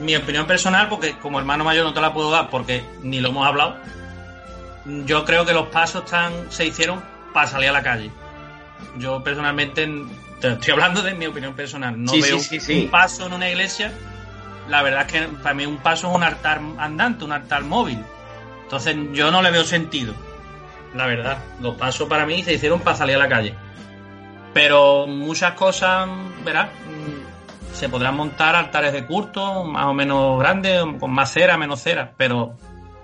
mi 0.00 0.16
opinión 0.16 0.46
personal, 0.46 0.88
porque 0.88 1.18
como 1.18 1.38
hermano 1.38 1.64
mayor 1.64 1.84
no 1.84 1.92
te 1.92 2.00
la 2.00 2.14
puedo 2.14 2.30
dar 2.30 2.48
porque 2.48 2.82
ni 3.02 3.20
lo 3.20 3.28
hemos 3.28 3.46
hablado, 3.46 3.76
yo 5.04 5.24
creo 5.24 5.44
que 5.44 5.52
los 5.52 5.68
pasos 5.68 6.04
están, 6.04 6.32
se 6.50 6.66
hicieron 6.66 7.02
para 7.32 7.46
salir 7.46 7.68
a 7.68 7.72
la 7.72 7.82
calle. 7.82 8.10
Yo 8.98 9.22
personalmente, 9.22 9.88
te 10.48 10.52
estoy 10.54 10.72
hablando 10.72 11.02
de 11.02 11.14
mi 11.14 11.26
opinión 11.26 11.54
personal, 11.54 12.02
no 12.02 12.12
Sí, 12.12 12.20
veo 12.20 12.38
sí, 12.38 12.58
sí, 12.58 12.60
sí. 12.60 12.84
un 12.84 12.90
paso 12.90 13.26
en 13.26 13.32
una 13.32 13.48
iglesia. 13.48 13.92
La 14.68 14.82
verdad 14.82 15.02
es 15.06 15.12
que 15.12 15.20
para 15.42 15.54
mí 15.54 15.66
un 15.66 15.78
paso 15.78 16.08
es 16.08 16.14
un 16.16 16.22
altar 16.22 16.60
andante, 16.78 17.24
un 17.24 17.32
altar 17.32 17.62
móvil. 17.64 17.98
Entonces 18.62 18.96
yo 19.12 19.30
no 19.30 19.42
le 19.42 19.50
veo 19.50 19.64
sentido. 19.64 20.14
La 20.94 21.06
verdad, 21.06 21.38
los 21.60 21.74
pasos 21.76 22.08
para 22.08 22.24
mí 22.26 22.42
se 22.42 22.54
hicieron 22.54 22.80
para 22.80 22.96
salir 22.96 23.16
a 23.16 23.18
la 23.18 23.28
calle. 23.28 23.54
Pero 24.52 25.06
muchas 25.06 25.52
cosas, 25.52 26.08
verás, 26.44 26.68
mm, 26.68 27.74
se 27.74 27.88
podrán 27.88 28.16
montar 28.16 28.54
altares 28.54 28.92
de 28.92 29.04
culto, 29.04 29.64
más 29.64 29.86
o 29.86 29.94
menos 29.94 30.38
grandes, 30.38 30.82
con 31.00 31.10
más 31.10 31.32
cera, 31.32 31.56
menos 31.56 31.80
cera, 31.82 32.12
pero 32.16 32.56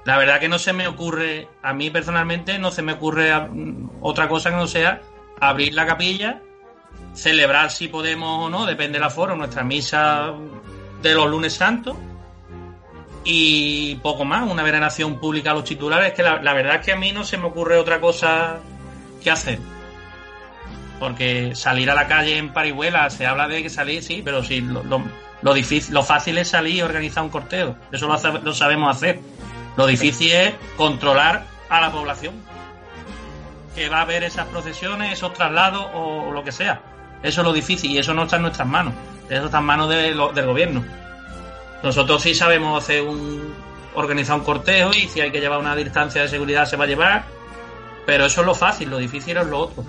la 0.04 0.16
verdad 0.16 0.38
que 0.38 0.48
no 0.48 0.58
se 0.58 0.72
me 0.72 0.86
ocurre, 0.86 1.48
a 1.62 1.72
mí 1.74 1.90
personalmente 1.90 2.58
no 2.58 2.70
se 2.70 2.82
me 2.82 2.92
ocurre 2.92 3.34
mm, 3.36 3.90
otra 4.00 4.28
cosa 4.28 4.50
que 4.50 4.56
no 4.56 4.68
sea 4.68 5.02
abrir 5.40 5.74
la 5.74 5.86
capilla, 5.86 6.40
celebrar 7.14 7.70
si 7.70 7.88
podemos 7.88 8.46
o 8.46 8.50
no, 8.50 8.66
depende 8.66 8.98
del 8.98 9.04
aforo, 9.06 9.36
nuestra 9.36 9.62
misa 9.64 10.32
de 11.02 11.14
los 11.14 11.28
lunes 11.28 11.54
santos 11.54 11.96
y 13.24 13.96
poco 13.96 14.24
más, 14.24 14.50
una 14.50 14.62
veneración 14.62 15.18
pública 15.18 15.50
a 15.50 15.54
los 15.54 15.64
titulares, 15.64 16.12
que 16.14 16.22
la, 16.22 16.38
verdad 16.54 16.76
es 16.76 16.86
que 16.86 16.92
a 16.92 16.96
mí 16.96 17.12
no 17.12 17.24
se 17.24 17.36
me 17.36 17.46
ocurre 17.46 17.76
otra 17.76 18.00
cosa 18.00 18.58
que 19.22 19.30
hacer. 19.30 19.58
Porque 20.98 21.54
salir 21.54 21.90
a 21.90 21.94
la 21.94 22.06
calle 22.06 22.36
en 22.38 22.52
Parihuela, 22.52 23.08
se 23.10 23.26
habla 23.26 23.48
de 23.48 23.62
que 23.62 23.70
salir, 23.70 24.02
sí, 24.02 24.22
pero 24.24 24.42
sí, 24.44 24.60
lo, 24.60 24.82
lo- 24.84 25.02
lo 25.42 25.54
difícil, 25.54 25.94
lo 25.94 26.02
fácil 26.02 26.36
es 26.36 26.48
salir 26.48 26.76
y 26.76 26.82
organizar 26.82 27.22
un 27.22 27.30
corteo. 27.30 27.74
Eso 27.90 28.06
lo, 28.06 28.12
hace- 28.14 28.30
lo 28.42 28.52
sabemos 28.52 28.94
hacer. 28.94 29.20
Lo 29.76 29.86
difícil 29.86 30.32
es 30.32 30.54
controlar 30.76 31.44
a 31.70 31.80
la 31.80 31.90
población. 31.90 32.34
Que 33.74 33.88
va 33.88 33.98
a 33.98 34.02
haber 34.02 34.24
esas 34.24 34.46
procesiones, 34.48 35.12
esos 35.14 35.32
traslados 35.32 35.86
o 35.94 36.30
lo 36.32 36.44
que 36.44 36.52
sea. 36.52 36.82
Eso 37.22 37.40
es 37.42 37.46
lo 37.46 37.52
difícil 37.52 37.90
y 37.92 37.98
eso 37.98 38.14
no 38.14 38.22
está 38.24 38.36
en 38.36 38.42
nuestras 38.42 38.66
manos. 38.68 38.94
Eso 39.28 39.46
está 39.46 39.58
en 39.58 39.64
manos 39.64 39.88
de 39.88 40.14
lo- 40.14 40.32
del 40.32 40.46
gobierno. 40.46 40.82
Nosotros 41.82 42.22
sí 42.22 42.34
sabemos 42.34 42.82
hacer 42.82 43.02
un 43.02 43.52
organizar 43.94 44.38
un 44.38 44.44
cortejo 44.44 44.90
y 44.94 45.08
si 45.08 45.20
hay 45.20 45.30
que 45.32 45.40
llevar 45.40 45.58
una 45.58 45.74
distancia 45.74 46.22
de 46.22 46.28
seguridad 46.28 46.64
se 46.64 46.76
va 46.76 46.84
a 46.84 46.86
llevar. 46.88 47.24
Pero 48.06 48.24
eso 48.26 48.40
es 48.40 48.46
lo 48.46 48.54
fácil, 48.54 48.88
lo 48.90 48.98
difícil 48.98 49.36
es 49.36 49.46
lo 49.46 49.58
otro. 49.58 49.84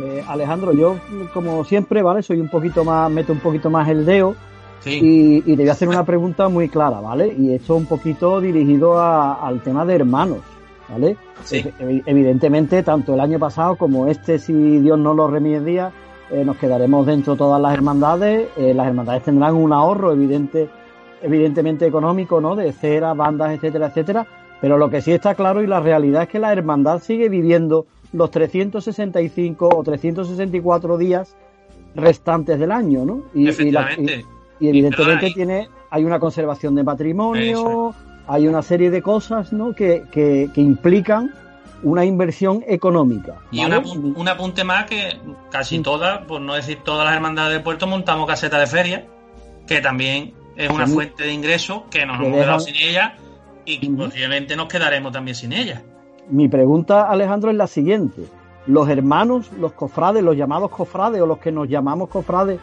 Eh, 0.00 0.22
Alejandro, 0.28 0.72
yo 0.72 0.98
como 1.32 1.64
siempre, 1.64 2.02
¿vale? 2.02 2.22
Soy 2.22 2.40
un 2.40 2.48
poquito 2.50 2.84
más, 2.84 3.10
meto 3.10 3.32
un 3.32 3.40
poquito 3.40 3.70
más 3.70 3.88
el 3.88 4.04
dedo 4.04 4.34
Sí. 4.80 4.98
y, 5.02 5.36
y 5.52 5.56
te 5.56 5.62
voy 5.62 5.68
a 5.68 5.72
hacer 5.72 5.88
una 5.88 6.04
pregunta 6.04 6.48
muy 6.48 6.68
clara, 6.68 7.00
¿vale? 7.00 7.34
Y 7.38 7.54
esto 7.54 7.74
un 7.76 7.86
poquito 7.86 8.40
dirigido 8.40 9.00
a- 9.00 9.34
al 9.46 9.60
tema 9.62 9.84
de 9.86 9.94
hermanos, 9.96 10.38
¿vale? 10.88 11.16
Sí. 11.44 11.62
Ev- 11.78 12.02
Evidentemente, 12.06 12.82
tanto 12.82 13.14
el 13.14 13.20
año 13.20 13.38
pasado 13.38 13.76
como 13.76 14.06
este, 14.06 14.38
si 14.38 14.52
Dios 14.52 14.98
no 14.98 15.14
lo 15.14 15.28
remedia, 15.28 15.92
eh, 16.30 16.44
nos 16.44 16.56
quedaremos 16.56 17.06
dentro 17.06 17.34
de 17.34 17.38
todas 17.38 17.60
las 17.60 17.72
hermandades. 17.74 18.48
Eh, 18.56 18.74
las 18.74 18.86
hermandades 18.88 19.22
tendrán 19.22 19.54
un 19.54 19.72
ahorro 19.72 20.12
evidente, 20.12 20.68
evidentemente 21.22 21.86
económico, 21.86 22.40
¿no? 22.40 22.56
De 22.56 22.72
cera, 22.72 23.14
bandas, 23.14 23.52
etcétera, 23.52 23.86
etcétera. 23.88 24.26
Pero 24.60 24.78
lo 24.78 24.88
que 24.90 25.00
sí 25.02 25.12
está 25.12 25.34
claro 25.34 25.62
y 25.62 25.66
la 25.66 25.80
realidad 25.80 26.22
es 26.22 26.28
que 26.28 26.38
la 26.38 26.52
hermandad 26.52 27.00
sigue 27.00 27.28
viviendo 27.28 27.86
los 28.12 28.30
365 28.30 29.68
o 29.68 29.82
364 29.82 30.96
días 30.98 31.36
restantes 31.94 32.58
del 32.58 32.72
año, 32.72 33.04
¿no? 33.04 33.22
Y, 33.34 33.42
y 33.42 33.44
la- 33.44 33.50
Efectivamente. 33.50 34.24
y- 34.60 34.66
y 34.66 34.68
evidentemente 34.68 35.30
tiene, 35.34 35.68
hay 35.90 36.04
una 36.04 36.18
conservación 36.18 36.74
de 36.74 36.84
patrimonio, 36.84 37.94
hay 38.28 38.48
una 38.48 38.62
serie 38.62 38.90
de 38.90 39.02
cosas, 39.02 39.52
¿no? 39.52 39.74
Que, 39.74 40.04
que, 40.10 40.50
que 40.54 40.60
implican 40.60 41.32
una 41.82 42.04
inversión 42.04 42.64
económica. 42.66 43.34
Y 43.50 43.62
¿vale? 43.62 43.78
un, 43.78 43.84
apun- 43.84 44.14
un 44.16 44.28
apunte 44.28 44.64
más 44.64 44.86
que 44.86 45.18
casi 45.50 45.80
todas, 45.80 46.24
por 46.26 46.40
no 46.40 46.54
decir 46.54 46.78
todas 46.84 47.04
las 47.04 47.14
hermandades 47.14 47.52
del 47.52 47.62
puerto, 47.62 47.86
montamos 47.86 48.26
caseta 48.26 48.58
de 48.58 48.66
feria, 48.66 49.06
que 49.66 49.80
también 49.80 50.32
es 50.56 50.70
una 50.70 50.86
Sí. 50.86 50.94
fuente 50.94 51.24
de 51.24 51.32
ingresos 51.32 51.82
que 51.90 52.06
nos 52.06 52.18
Que 52.18 52.26
hemos 52.26 52.40
quedado 52.40 52.60
sin 52.60 52.74
ella 52.76 53.14
y 53.64 53.78
que 53.78 53.90
posiblemente 53.90 54.56
nos 54.56 54.68
quedaremos 54.68 55.12
también 55.12 55.34
sin 55.34 55.52
ella. 55.52 55.82
Mi 56.30 56.48
pregunta, 56.48 57.10
Alejandro, 57.10 57.50
es 57.50 57.56
la 57.56 57.66
siguiente. 57.66 58.22
¿Los 58.66 58.88
hermanos, 58.88 59.52
los 59.60 59.72
cofrades, 59.74 60.24
los 60.24 60.36
llamados 60.36 60.70
cofrades 60.70 61.20
o 61.20 61.26
los 61.26 61.38
que 61.38 61.52
nos 61.52 61.68
llamamos 61.68 62.08
cofrades, 62.08 62.58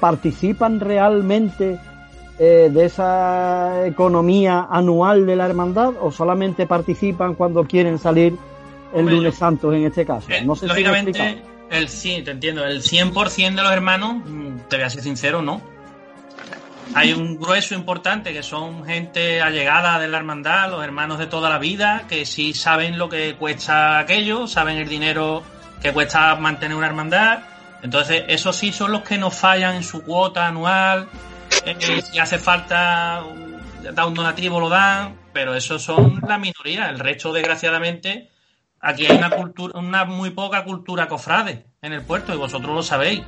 participan 0.00 0.80
realmente 0.80 1.78
eh, 2.38 2.68
de 2.70 2.84
esa 2.84 3.86
economía 3.86 4.66
anual 4.70 5.26
de 5.26 5.36
la 5.36 5.46
hermandad 5.46 5.94
o 6.00 6.10
solamente 6.12 6.66
participan 6.66 7.34
cuando 7.34 7.64
quieren 7.64 7.98
salir 7.98 8.36
el 8.94 9.06
lunes 9.06 9.36
santo 9.36 9.72
en 9.72 9.84
este 9.84 10.04
caso? 10.04 10.30
Eh, 10.30 10.42
No 10.44 10.54
sé 10.54 10.62
si 10.62 10.68
lógicamente, 10.68 11.10
explicado. 11.10 11.46
el 11.70 11.88
sí, 11.88 12.22
te 12.22 12.30
entiendo, 12.32 12.64
el 12.64 12.82
100% 12.82 13.56
de 13.56 13.62
los 13.62 13.72
hermanos, 13.72 14.16
mm, 14.24 14.58
te 14.68 14.76
voy 14.76 14.84
a 14.84 14.90
ser 14.90 15.02
sincero, 15.02 15.42
no. 15.42 15.60
Hay 16.94 17.12
un 17.12 17.36
grueso 17.38 17.74
importante 17.74 18.32
que 18.32 18.42
son 18.42 18.84
gente 18.84 19.42
allegada 19.42 19.98
de 19.98 20.08
la 20.08 20.18
hermandad, 20.18 20.70
los 20.70 20.84
hermanos 20.84 21.18
de 21.18 21.26
toda 21.26 21.50
la 21.50 21.58
vida, 21.58 22.04
que 22.08 22.24
sí 22.24 22.54
saben 22.54 22.96
lo 22.96 23.08
que 23.08 23.34
cuesta 23.34 23.98
aquello, 23.98 24.46
saben 24.46 24.76
el 24.78 24.88
dinero 24.88 25.42
que 25.82 25.92
cuesta 25.92 26.34
mantener 26.36 26.76
una 26.76 26.86
hermandad. 26.86 27.40
Entonces, 27.82 28.24
esos 28.28 28.56
sí 28.56 28.72
son 28.72 28.92
los 28.92 29.02
que 29.02 29.18
nos 29.18 29.34
fallan 29.34 29.74
en 29.74 29.82
su 29.82 30.02
cuota 30.04 30.46
anual. 30.46 31.06
Eh, 31.66 32.02
si 32.02 32.18
hace 32.18 32.38
falta 32.38 33.22
un- 33.28 33.56
dar 33.94 34.06
un 34.06 34.14
donativo, 34.14 34.60
lo 34.60 34.68
dan, 34.68 35.16
pero 35.32 35.54
esos 35.54 35.82
son 35.82 36.20
la 36.26 36.38
minoría. 36.38 36.88
El 36.90 36.98
resto, 36.98 37.32
desgraciadamente, 37.32 38.30
Aquí 38.78 39.06
hay 39.06 39.16
una 39.16 39.30
cultura, 39.30 39.78
una 39.78 40.04
muy 40.04 40.30
poca 40.30 40.62
cultura 40.62 41.08
cofrade 41.08 41.64
en 41.82 41.92
el 41.94 42.02
puerto 42.02 42.32
y 42.34 42.36
vosotros 42.36 42.72
lo 42.74 42.82
sabéis. 42.82 43.22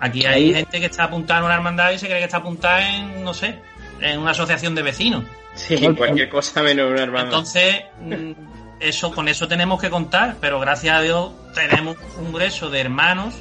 Aquí 0.00 0.26
hay 0.26 0.52
gente 0.52 0.80
que 0.80 0.86
está 0.86 1.04
apuntada 1.04 1.38
en 1.40 1.46
una 1.46 1.54
hermandad 1.54 1.92
y 1.92 1.98
se 1.98 2.06
cree 2.06 2.18
que 2.18 2.24
está 2.24 2.38
apuntada 2.38 2.86
en, 2.96 3.22
no 3.24 3.32
sé, 3.32 3.58
en 4.00 4.18
una 4.18 4.32
asociación 4.32 4.74
de 4.74 4.82
vecinos. 4.82 5.24
Sí, 5.54 5.76
cualquier 5.96 6.28
cosa 6.28 6.62
menos 6.62 6.90
una 6.90 7.02
hermana. 7.02 7.24
Entonces, 7.26 7.82
mm, 8.00 8.32
eso, 8.80 9.12
con 9.12 9.28
eso 9.28 9.46
tenemos 9.48 9.80
que 9.80 9.90
contar, 9.90 10.36
pero 10.40 10.58
gracias 10.60 10.96
a 10.96 11.00
Dios 11.02 11.30
tenemos 11.54 11.96
un 12.18 12.32
grueso 12.32 12.68
de 12.68 12.80
hermanos 12.80 13.34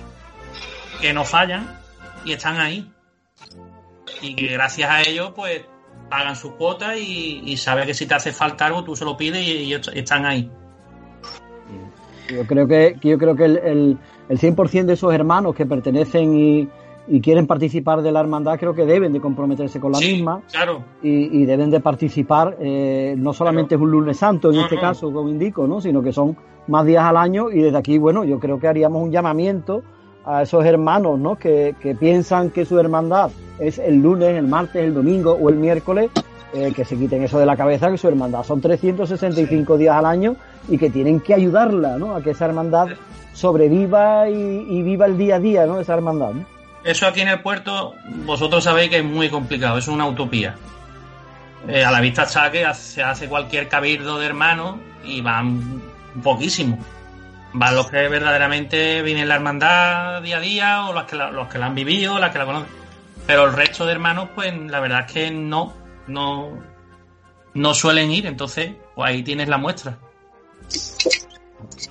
que 1.01 1.13
no 1.13 1.25
fallan 1.25 1.77
y 2.25 2.33
están 2.33 2.59
ahí. 2.59 2.89
Y 4.21 4.35
que 4.35 4.47
gracias 4.47 4.89
a 4.89 5.01
ellos, 5.01 5.31
pues, 5.35 5.65
pagan 6.09 6.35
su 6.35 6.53
cuota 6.55 6.97
y, 6.97 7.41
y 7.45 7.57
sabe 7.57 7.85
que 7.85 7.93
si 7.93 8.05
te 8.05 8.15
hace 8.15 8.31
falta 8.31 8.65
algo, 8.65 8.83
tú 8.83 8.95
se 8.95 9.05
lo 9.05 9.15
pides 9.17 9.45
y, 9.47 9.73
están 9.73 10.25
ahí. 10.25 10.49
Yo 12.29 12.45
creo 12.45 12.67
que, 12.67 12.95
yo 13.01 13.17
creo 13.17 13.35
que 13.35 13.45
el, 13.45 13.57
el, 13.57 13.97
el 14.29 14.37
100% 14.39 14.85
de 14.85 14.93
esos 14.93 15.13
hermanos 15.13 15.55
que 15.55 15.65
pertenecen 15.65 16.35
y, 16.37 16.67
y 17.07 17.21
quieren 17.21 17.47
participar 17.47 18.01
de 18.01 18.11
la 18.11 18.19
hermandad, 18.19 18.59
creo 18.59 18.73
que 18.73 18.85
deben 18.85 19.13
de 19.13 19.21
comprometerse 19.21 19.79
con 19.79 19.93
la 19.93 19.99
Sí, 19.99 20.13
misma 20.15 20.41
claro. 20.51 20.83
y, 21.01 21.41
y 21.41 21.45
deben 21.45 21.69
de 21.69 21.79
participar. 21.79 22.57
eh, 22.59 23.15
no 23.17 23.31
solamente 23.31 23.75
es 23.75 23.81
un 23.81 23.91
lunes 23.91 24.17
santo 24.17 24.49
en 24.49 24.57
No, 24.57 24.63
este 24.63 24.75
no. 24.75 24.81
caso, 24.81 25.11
como 25.13 25.29
indico, 25.29 25.67
¿no? 25.67 25.79
sino 25.79 26.01
que 26.03 26.11
son 26.11 26.35
más 26.67 26.85
días 26.85 27.03
al 27.05 27.15
año 27.15 27.49
y 27.49 27.61
desde 27.61 27.77
aquí, 27.77 27.97
bueno, 27.97 28.25
yo 28.25 28.39
creo 28.39 28.59
que 28.59 28.67
haríamos 28.67 29.01
un 29.01 29.11
llamamiento 29.11 29.83
a 30.27 30.41
esos 30.43 30.65
hermanos 30.65 31.17
¿no? 31.17 31.35
que, 31.35 31.75
que 31.81 31.95
piensan 31.95 32.49
que 32.49 32.65
su 32.65 32.77
hermandad 32.77 33.31
es 33.59 33.79
el 33.79 34.01
lunes, 34.01 34.35
el 34.35 34.47
martes, 34.47 34.83
el 34.83 34.93
domingo 34.93 35.31
o 35.31 35.49
el 35.49 35.55
miércoles, 35.55 36.11
eh, 36.53 36.73
que 36.75 36.85
se 36.85 36.97
quiten 36.97 37.23
eso 37.23 37.39
de 37.39 37.45
la 37.45 37.55
cabeza, 37.55 37.89
que 37.89 37.97
su 37.97 38.07
hermandad 38.07 38.43
son 38.43 38.61
365 38.61 39.77
días 39.77 39.95
al 39.95 40.05
año 40.05 40.35
y 40.67 40.77
que 40.77 40.89
tienen 40.89 41.21
que 41.21 41.33
ayudarla, 41.33 41.97
¿no? 41.97 42.15
A 42.15 42.21
que 42.21 42.31
esa 42.31 42.45
hermandad 42.45 42.87
sobreviva 43.33 44.29
y, 44.29 44.65
y 44.69 44.81
viva 44.81 45.05
el 45.05 45.17
día 45.17 45.35
a 45.35 45.39
día, 45.39 45.65
¿no? 45.65 45.79
Esa 45.79 45.93
hermandad, 45.93 46.33
¿no? 46.33 46.45
Eso 46.83 47.07
aquí 47.07 47.21
en 47.21 47.29
el 47.29 47.41
puerto, 47.41 47.95
vosotros 48.25 48.63
sabéis 48.63 48.89
que 48.89 48.97
es 48.99 49.03
muy 49.03 49.29
complicado, 49.29 49.77
es 49.77 49.87
una 49.87 50.07
utopía. 50.07 50.55
Eh, 51.67 51.83
a 51.83 51.91
la 51.91 51.99
vista 51.99 52.23
está 52.23 52.51
que 52.51 52.65
se 52.73 53.03
hace 53.03 53.27
cualquier 53.27 53.67
cabildo 53.67 54.19
de 54.19 54.25
hermanos 54.25 54.75
y 55.03 55.21
van 55.21 55.81
poquísimo. 56.23 56.79
Van 57.59 57.75
los 57.75 57.89
que 57.89 58.07
verdaderamente 58.07 59.01
viven 59.01 59.27
la 59.27 59.33
hermandad 59.33 60.21
día 60.21 60.37
a 60.37 60.39
día 60.39 60.85
o 60.85 60.93
los 60.93 61.05
que 61.05 61.15
la, 61.15 61.31
los 61.31 61.47
que 61.47 61.57
la 61.57 61.65
han 61.65 61.73
vivido, 61.73 62.19
las 62.19 62.31
que 62.31 62.37
la 62.37 62.45
conocen. 62.45 62.69
Pero 63.25 63.45
el 63.45 63.53
resto 63.53 63.83
de 63.85 63.93
hermanos, 63.93 64.29
pues 64.35 64.55
la 64.55 64.79
verdad 64.79 65.05
es 65.07 65.11
que 65.11 65.31
no, 65.31 65.73
no, 66.05 66.51
no 67.55 67.73
suelen 67.73 68.11
ir. 68.11 68.27
Entonces, 68.27 68.73
pues 68.93 69.09
ahí 69.09 69.23
tienes 69.23 69.47
la 69.47 69.57
muestra. 69.57 69.97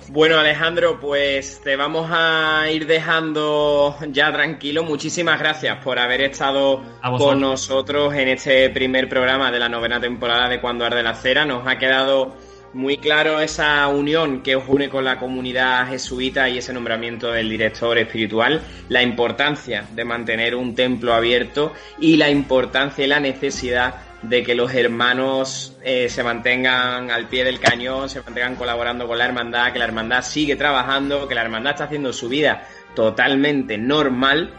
Bueno, 0.07 0.39
Alejandro, 0.39 1.01
pues 1.01 1.59
te 1.61 1.75
vamos 1.75 2.09
a 2.13 2.71
ir 2.71 2.87
dejando 2.87 3.97
ya 4.07 4.31
tranquilo. 4.31 4.85
Muchísimas 4.85 5.37
gracias 5.37 5.83
por 5.83 5.99
haber 5.99 6.21
estado 6.21 6.81
con 7.17 7.41
nosotros 7.41 8.13
en 8.13 8.29
este 8.29 8.69
primer 8.69 9.09
programa 9.09 9.51
de 9.51 9.59
la 9.59 9.67
novena 9.67 9.99
temporada 9.99 10.47
de 10.47 10.61
Cuando 10.61 10.85
Arde 10.85 11.03
la 11.03 11.13
Cera. 11.13 11.43
Nos 11.43 11.67
ha 11.67 11.77
quedado 11.77 12.37
Muy 12.73 12.97
claro 12.97 13.39
esa 13.39 13.87
unión 13.87 14.43
que 14.43 14.55
os 14.55 14.65
une 14.67 14.89
con 14.89 15.05
la 15.05 15.17
comunidad 15.17 15.87
jesuita 15.87 16.49
y 16.49 16.57
ese 16.57 16.73
nombramiento 16.73 17.31
del 17.31 17.49
director 17.49 17.97
espiritual, 17.97 18.61
la 18.89 19.01
importancia 19.01 19.87
de 19.93 20.03
mantener 20.03 20.53
un 20.53 20.75
templo 20.75 21.13
abierto 21.13 21.73
y 21.99 22.17
la 22.17 22.29
importancia 22.29 23.05
y 23.05 23.07
la 23.07 23.19
necesidad 23.19 23.95
de 24.21 24.43
que 24.43 24.55
los 24.55 24.73
hermanos 24.73 25.77
eh, 25.83 26.09
se 26.09 26.23
mantengan 26.23 27.09
al 27.09 27.27
pie 27.27 27.43
del 27.43 27.59
cañón, 27.59 28.09
se 28.09 28.21
mantengan 28.21 28.55
colaborando 28.55 29.07
con 29.07 29.17
la 29.17 29.25
hermandad, 29.25 29.71
que 29.71 29.79
la 29.79 29.85
hermandad 29.85 30.23
sigue 30.23 30.55
trabajando, 30.55 31.27
que 31.27 31.35
la 31.35 31.43
hermandad 31.43 31.73
está 31.73 31.85
haciendo 31.85 32.11
su 32.11 32.27
vida 32.27 32.67
totalmente 32.97 33.77
normal, 33.77 34.51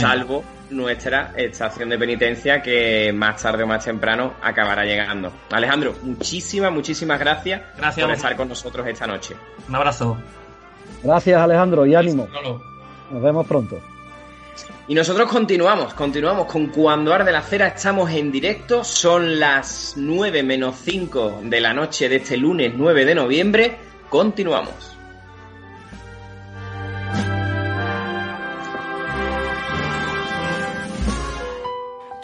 salvo 0.00 0.42
nuestra 0.70 1.32
estación 1.36 1.88
de 1.90 1.96
penitencia 1.96 2.60
que 2.60 3.12
más 3.12 3.40
tarde 3.40 3.62
o 3.62 3.68
más 3.68 3.84
temprano 3.84 4.34
acabará 4.42 4.84
llegando. 4.84 5.32
Alejandro, 5.52 5.94
muchísimas, 6.02 6.72
muchísimas 6.72 7.20
gracias, 7.20 7.62
gracias 7.76 8.04
por 8.04 8.16
estar 8.16 8.36
con 8.36 8.48
nosotros 8.48 8.84
esta 8.84 9.06
noche. 9.06 9.36
Un 9.68 9.76
abrazo. 9.76 10.18
Gracias 11.04 11.40
Alejandro 11.40 11.86
y 11.86 11.94
ánimo. 11.94 12.26
Nos 13.12 13.22
vemos 13.22 13.46
pronto. 13.46 13.80
Y 14.88 14.94
nosotros 14.96 15.30
continuamos, 15.30 15.94
continuamos 15.94 16.46
con 16.46 16.66
Cuando 16.66 17.14
Arde 17.14 17.30
la 17.30 17.42
Cera, 17.42 17.68
estamos 17.68 18.10
en 18.10 18.32
directo, 18.32 18.82
son 18.82 19.38
las 19.38 19.94
9 19.96 20.42
menos 20.42 20.74
5 20.82 21.42
de 21.44 21.60
la 21.60 21.72
noche 21.72 22.08
de 22.08 22.16
este 22.16 22.36
lunes 22.36 22.72
9 22.74 23.04
de 23.04 23.14
noviembre, 23.14 23.76
continuamos. 24.08 24.97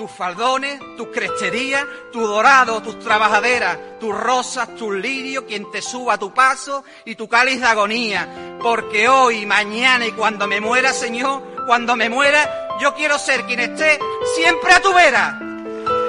Tus 0.04 0.12
faldones, 0.12 0.78
tus 0.98 1.08
cresterías, 1.08 1.82
tu 2.12 2.20
dorado, 2.20 2.82
tus 2.82 2.98
trabajaderas, 2.98 3.78
tus 3.98 4.14
rosas, 4.14 4.76
tus 4.76 4.94
lirios, 4.94 5.44
quien 5.44 5.70
te 5.70 5.80
suba 5.80 6.18
tu 6.18 6.30
paso 6.34 6.84
y 7.06 7.14
tu 7.14 7.26
cáliz 7.26 7.58
de 7.58 7.66
agonía. 7.66 8.58
Porque 8.62 9.08
hoy, 9.08 9.46
mañana 9.46 10.06
y 10.06 10.12
cuando 10.12 10.46
me 10.46 10.60
muera, 10.60 10.92
Señor, 10.92 11.42
cuando 11.66 11.96
me 11.96 12.10
muera, 12.10 12.68
yo 12.82 12.92
quiero 12.92 13.18
ser 13.18 13.46
quien 13.46 13.60
esté 13.60 13.98
siempre 14.36 14.74
a 14.74 14.82
tu 14.82 14.92
vera. 14.92 15.40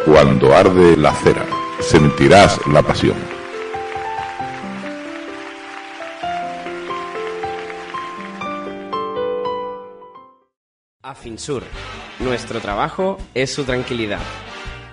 Cuando 0.03 0.53
arde 0.53 0.97
la 0.97 1.13
cera, 1.13 1.45
sentirás 1.79 2.59
la 2.67 2.81
pasión. 2.81 3.15
Afinsur. 11.05 11.61
Nuestro 12.19 12.59
trabajo 12.61 13.19
es 13.35 13.53
su 13.53 13.63
tranquilidad. 13.63 14.21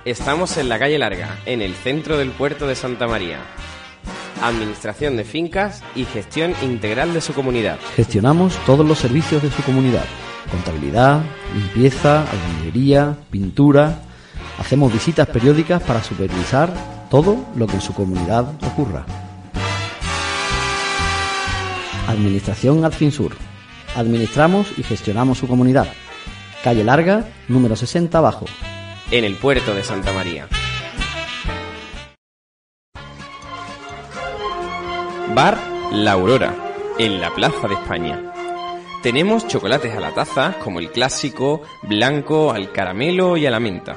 Estamos 0.05 0.59
en 0.59 0.69
la 0.69 0.79
calle 0.79 0.99
Larga, 0.99 1.39
en 1.47 1.63
el 1.63 1.75
centro 1.75 2.19
del 2.19 2.33
puerto 2.33 2.67
de 2.67 2.75
Santa 2.75 3.07
María. 3.07 3.39
Administración 4.43 5.17
de 5.17 5.25
fincas 5.25 5.83
y 5.95 6.05
gestión 6.05 6.55
integral 6.61 7.15
de 7.15 7.23
su 7.23 7.33
comunidad. 7.33 7.79
Gestionamos 7.97 8.59
todos 8.67 8.87
los 8.87 8.99
servicios 8.99 9.43
de 9.43 9.51
su 9.51 9.63
comunidad. 9.63 10.05
Contabilidad, 10.51 11.23
limpieza, 11.55 12.27
albañilería, 12.31 13.17
pintura. 13.31 14.03
Hacemos 14.59 14.93
visitas 14.93 15.29
periódicas 15.29 15.83
para 15.83 16.05
supervisar 16.05 16.75
todo 17.09 17.47
lo 17.57 17.67
que 17.67 17.77
en 17.77 17.81
su 17.81 17.95
comunidad 17.95 18.53
ocurra. 18.67 19.07
Administración 22.07 22.85
Adfinsur. 22.85 23.35
Administramos 23.97 24.73
y 24.77 24.83
gestionamos 24.83 25.39
su 25.39 25.47
comunidad. 25.49 25.87
Calle 26.63 26.85
Larga, 26.85 27.25
número 27.49 27.75
60 27.75 28.17
abajo. 28.19 28.47
En 29.11 29.25
el 29.25 29.35
puerto 29.35 29.75
de 29.75 29.83
Santa 29.83 30.13
María. 30.13 30.47
Bar 35.35 35.59
La 35.91 36.13
Aurora, 36.13 36.55
en 37.01 37.21
la 37.21 37.35
Plaza 37.35 37.67
de 37.67 37.75
España. 37.75 38.33
Tenemos 39.03 39.49
chocolates 39.49 39.93
a 39.93 39.99
la 39.99 40.15
taza, 40.15 40.55
como 40.63 40.79
el 40.79 40.93
clásico, 40.93 41.63
blanco, 41.83 42.53
al 42.53 42.71
caramelo 42.71 43.37
y 43.37 43.45
a 43.47 43.51
la 43.51 43.59
menta. 43.59 43.97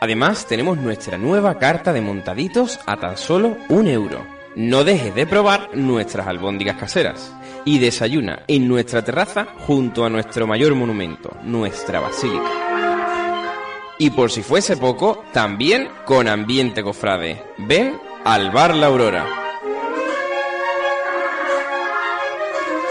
Además, 0.00 0.46
tenemos 0.46 0.78
nuestra 0.78 1.18
nueva 1.18 1.58
carta 1.58 1.92
de 1.92 2.00
montaditos 2.00 2.80
a 2.86 2.96
tan 2.96 3.18
solo 3.18 3.58
un 3.68 3.88
euro. 3.88 4.24
No 4.56 4.84
dejes 4.84 5.14
de 5.14 5.26
probar 5.26 5.76
nuestras 5.76 6.26
albóndigas 6.28 6.78
caseras 6.78 7.34
y 7.64 7.78
desayuna 7.78 8.42
en 8.46 8.68
nuestra 8.68 9.02
terraza 9.02 9.46
junto 9.66 10.04
a 10.04 10.10
nuestro 10.10 10.46
mayor 10.46 10.74
monumento, 10.74 11.30
nuestra 11.44 12.00
basílica. 12.00 12.50
Y 13.98 14.10
por 14.10 14.30
si 14.30 14.42
fuese 14.42 14.76
poco, 14.76 15.24
también 15.32 15.88
con 16.04 16.28
ambiente 16.28 16.82
cofrade. 16.82 17.42
Ven 17.58 17.98
al 18.24 18.50
Bar 18.50 18.74
La 18.74 18.86
Aurora. 18.86 19.26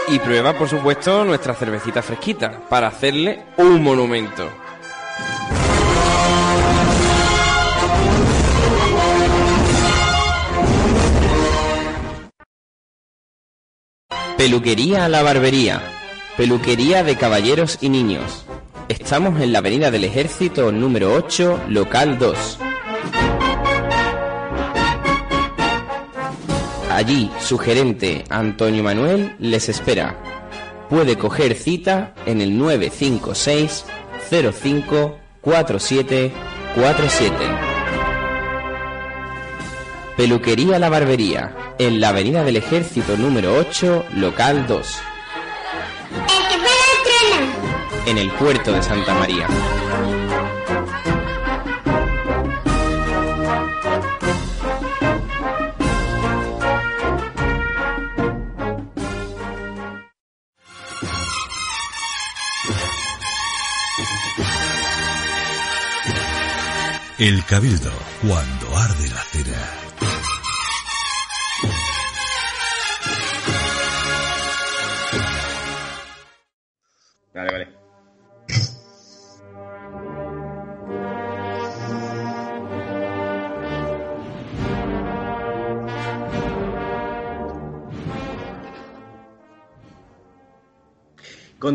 Y 0.08 0.18
prueba, 0.18 0.52
por 0.54 0.68
supuesto, 0.68 1.24
nuestra 1.24 1.54
cervecita 1.54 2.02
fresquita 2.02 2.60
para 2.68 2.88
hacerle 2.88 3.44
un 3.56 3.82
monumento. 3.82 4.63
Peluquería 14.36 15.04
a 15.04 15.08
la 15.08 15.22
barbería. 15.22 15.80
Peluquería 16.36 17.04
de 17.04 17.16
caballeros 17.16 17.78
y 17.80 17.88
niños. 17.88 18.44
Estamos 18.88 19.40
en 19.40 19.52
la 19.52 19.60
Avenida 19.60 19.90
del 19.90 20.04
Ejército 20.04 20.72
número 20.72 21.14
8, 21.14 21.60
local 21.68 22.18
2. 22.18 22.58
Allí 26.90 27.30
su 27.40 27.58
gerente 27.58 28.24
Antonio 28.28 28.82
Manuel 28.82 29.36
les 29.38 29.68
espera. 29.68 30.18
Puede 30.90 31.16
coger 31.16 31.54
cita 31.54 32.14
en 32.26 32.40
el 32.40 32.58
956 32.58 33.84
05 34.30 35.16
4747. 35.40 37.73
Peluquería 40.16 40.78
La 40.78 40.88
Barbería, 40.88 41.74
en 41.76 42.00
la 42.00 42.10
Avenida 42.10 42.44
del 42.44 42.56
Ejército 42.56 43.16
número 43.16 43.56
8, 43.58 44.06
local 44.14 44.64
2. 44.68 44.98
En 48.06 48.18
el 48.18 48.30
puerto 48.30 48.72
de 48.72 48.82
Santa 48.82 49.12
María. 49.14 49.48
El 67.18 67.44
Cabildo, 67.46 67.90
cuando 68.22 68.76
arde 68.76 69.08
la 69.08 69.22
cera. 69.22 69.84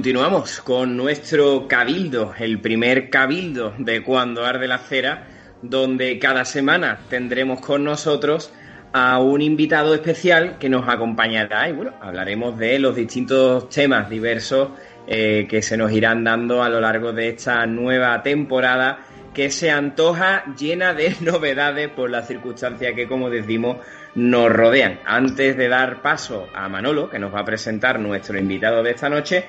Continuamos 0.10 0.62
con 0.62 0.98
nuestro 0.98 1.68
cabildo, 1.68 2.34
el 2.40 2.60
primer 2.60 3.12
cabildo 3.12 3.76
de 3.78 4.02
Cuando 4.02 4.44
Arde 4.44 4.68
la 4.68 4.80
Cera, 4.80 5.28
donde 5.62 6.18
cada 6.18 6.46
semana 6.46 7.02
tendremos 7.12 7.62
con 7.62 7.84
nosotros 7.84 8.52
a 8.92 9.20
un 9.20 9.44
invitado 9.44 9.94
especial 9.94 10.58
que 10.58 10.68
nos 10.68 10.90
acompañará 10.90 11.70
y 11.70 11.74
bueno, 11.74 11.94
hablaremos 12.02 12.58
de 12.58 12.80
los 12.80 12.96
distintos 12.96 13.70
temas 13.70 14.10
diversos 14.10 14.70
eh, 15.06 15.46
que 15.48 15.62
se 15.62 15.78
nos 15.78 15.92
irán 15.92 16.24
dando 16.24 16.64
a 16.64 16.70
lo 16.70 16.82
largo 16.82 17.14
de 17.14 17.30
esta 17.30 17.68
nueva 17.68 18.24
temporada 18.24 19.02
que 19.36 19.52
se 19.52 19.70
antoja 19.70 20.44
llena 20.58 20.96
de 20.96 21.18
novedades 21.22 21.88
por 21.90 22.10
las 22.10 22.28
circunstancias 22.28 22.96
que, 22.96 23.08
como 23.08 23.30
decimos, 23.30 23.78
nos 24.16 24.52
rodean. 24.52 25.02
Antes 25.06 25.56
de 25.56 25.68
dar 25.68 26.02
paso 26.02 26.48
a 26.56 26.68
Manolo, 26.68 27.12
que 27.12 27.20
nos 27.20 27.32
va 27.32 27.42
a 27.42 27.46
presentar 27.46 28.00
nuestro 28.00 28.40
invitado 28.40 28.82
de 28.82 28.90
esta 28.90 29.08
noche, 29.08 29.46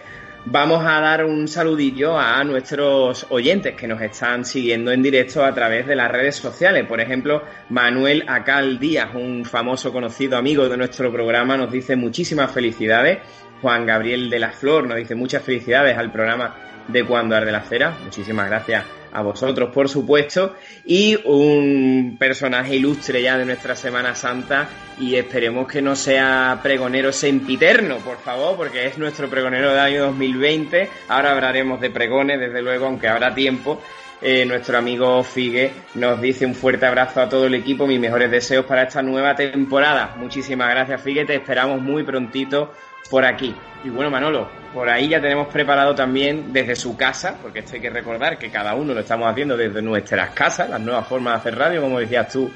vamos 0.47 0.85
a 0.85 1.01
dar 1.01 1.25
un 1.25 1.49
saludillo 1.49 2.19
a 2.19 2.43
nuestros 2.45 3.27
oyentes 3.31 3.75
que 3.75 3.87
nos 3.87 4.01
están 4.01 4.45
siguiendo 4.45 4.93
en 4.93 5.03
directo 5.03 5.45
a 5.45 5.55
través 5.55 5.87
de 5.87 5.97
las 5.97 6.11
redes 6.11 6.37
sociales. 6.37 6.87
Por 6.87 7.01
ejemplo, 7.01 7.43
Manuel 7.69 8.25
Acal 8.27 8.79
Díaz, 8.79 9.15
un 9.15 9.45
famoso 9.45 9.93
conocido 9.93 10.37
amigo 10.37 10.69
de 10.69 10.77
nuestro 10.77 11.13
programa, 11.13 11.57
nos 11.57 11.71
dice 11.71 11.97
muchísimas 11.97 12.51
felicidades. 12.51 13.19
Juan 13.61 13.85
Gabriel 13.85 14.31
de 14.31 14.39
la 14.39 14.51
Flor 14.51 14.87
nos 14.87 14.97
dice 14.97 15.15
muchas 15.15 15.43
felicidades 15.43 15.97
al 15.97 16.11
programa 16.11 16.55
de 16.89 17.05
Cuando 17.05 17.37
Arde 17.37 17.53
la 17.53 17.61
Cera. 17.61 17.95
Muchísimas 18.05 18.49
gracias 18.49 19.00
a 19.13 19.23
vosotros 19.23 19.71
por 19.73 19.89
supuesto, 19.89 20.55
y 20.85 21.19
un 21.25 22.17
personaje 22.19 22.77
ilustre 22.77 23.23
ya 23.23 23.39
de 23.39 23.45
nuestra 23.45 23.77
Semana 23.77 24.15
Santa 24.15 24.69
y 24.99 25.17
esperemos 25.17 25.67
que 25.67 25.83
no 25.83 25.97
sea 25.97 26.61
pregonero 26.63 27.13
sempiterno, 27.13 27.99
por 27.99 28.19
favor, 28.19 28.57
porque 28.57 28.87
es 28.87 28.99
nuestro 28.99 29.29
pregonero 29.29 29.71
del 29.71 29.79
año 29.79 30.07
2020. 30.07 30.89
Ahora 31.09 31.33
hablaremos 31.33 31.81
de 31.81 31.91
pregones, 31.91 32.39
desde 32.39 32.63
luego, 32.63 32.87
aunque 32.87 33.09
habrá 33.09 33.35
tiempo. 33.35 33.81
Eh, 34.23 34.45
nuestro 34.45 34.77
amigo 34.77 35.23
Figue 35.25 35.73
nos 35.95 36.21
dice 36.21 36.45
un 36.45 36.55
fuerte 36.55 36.85
abrazo 36.85 37.23
a 37.23 37.29
todo 37.31 37.47
el 37.47 37.55
equipo, 37.55 37.87
mis 37.87 37.99
mejores 37.99 38.31
deseos 38.31 38.67
para 38.67 38.83
esta 38.83 39.01
nueva 39.01 39.35
temporada. 39.35 40.15
Muchísimas 40.19 40.69
gracias, 40.69 41.01
Figue, 41.01 41.25
te 41.25 41.37
esperamos 41.37 41.81
muy 41.81 42.03
prontito 42.03 42.71
por 43.11 43.25
aquí. 43.25 43.55
Y 43.85 43.91
bueno, 43.91 44.11
Manolo, 44.11 44.49
por 44.73 44.89
ahí 44.89 45.09
ya 45.09 45.21
tenemos 45.21 45.49
preparado 45.49 45.95
también 45.95 46.53
desde 46.53 46.77
su 46.77 46.97
casa, 46.97 47.37
porque 47.43 47.61
esto 47.61 47.75
hay 47.75 47.81
que 47.81 47.91
recordar 47.91 48.39
que 48.39 48.51
cada 48.51 48.75
uno 48.75 48.95
lo 48.95 49.01
estamos 49.01 49.29
haciendo 49.31 49.57
desde 49.57 49.83
nuestras 49.83 50.31
casas, 50.31 50.71
las 50.71 50.81
nuevas 50.81 51.07
formas 51.09 51.35
de 51.35 51.39
hacer 51.41 51.59
radio, 51.59 51.83
como 51.83 51.99
decías 51.99 52.29
tú, 52.31 52.51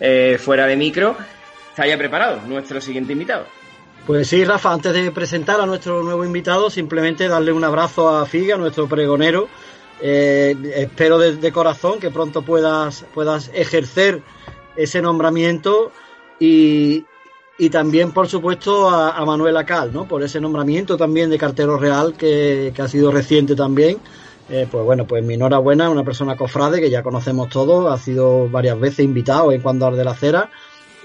eh, 0.00 0.38
fuera 0.38 0.66
de 0.66 0.76
micro. 0.76 1.16
Está 1.70 1.86
ya 1.86 1.96
preparado 1.96 2.40
nuestro 2.46 2.80
siguiente 2.80 3.12
invitado. 3.12 3.46
Pues 4.06 4.28
sí, 4.28 4.44
Rafa, 4.44 4.72
antes 4.72 4.92
de 4.92 5.10
presentar 5.12 5.60
a 5.60 5.66
nuestro 5.66 6.02
nuevo 6.02 6.24
invitado, 6.24 6.70
simplemente 6.70 7.28
darle 7.28 7.52
un 7.52 7.62
abrazo 7.62 8.08
a 8.08 8.26
Figa, 8.26 8.56
nuestro 8.56 8.88
pregonero. 8.88 9.48
Eh, 10.02 10.56
espero 10.74 11.18
de, 11.18 11.52
corazón 11.52 12.00
que 12.00 12.10
pronto 12.10 12.42
puedas, 12.42 13.04
puedas 13.12 13.50
ejercer 13.54 14.22
ese 14.74 15.02
nombramiento 15.02 15.92
y, 16.38 17.04
y 17.60 17.68
también, 17.68 18.12
por 18.12 18.26
supuesto, 18.26 18.88
a, 18.88 19.10
a, 19.10 19.24
Manuel 19.26 19.56
Acal, 19.58 19.92
¿no? 19.92 20.08
Por 20.08 20.22
ese 20.22 20.40
nombramiento 20.40 20.96
también 20.96 21.28
de 21.28 21.36
cartero 21.36 21.76
real 21.76 22.14
que, 22.14 22.72
que 22.74 22.80
ha 22.82 22.88
sido 22.88 23.10
reciente 23.12 23.54
también. 23.54 23.98
Eh, 24.48 24.66
pues 24.68 24.82
bueno, 24.82 25.06
pues 25.06 25.22
mi 25.22 25.34
enhorabuena, 25.34 25.90
una 25.90 26.02
persona 26.02 26.36
cofrade 26.36 26.80
que 26.80 26.90
ya 26.90 27.02
conocemos 27.02 27.50
todos, 27.50 27.92
ha 27.92 28.02
sido 28.02 28.48
varias 28.48 28.80
veces 28.80 29.04
invitado 29.04 29.52
en 29.52 29.60
Cuando 29.60 29.86
Arde 29.86 30.02
la 30.02 30.14
Cera, 30.14 30.50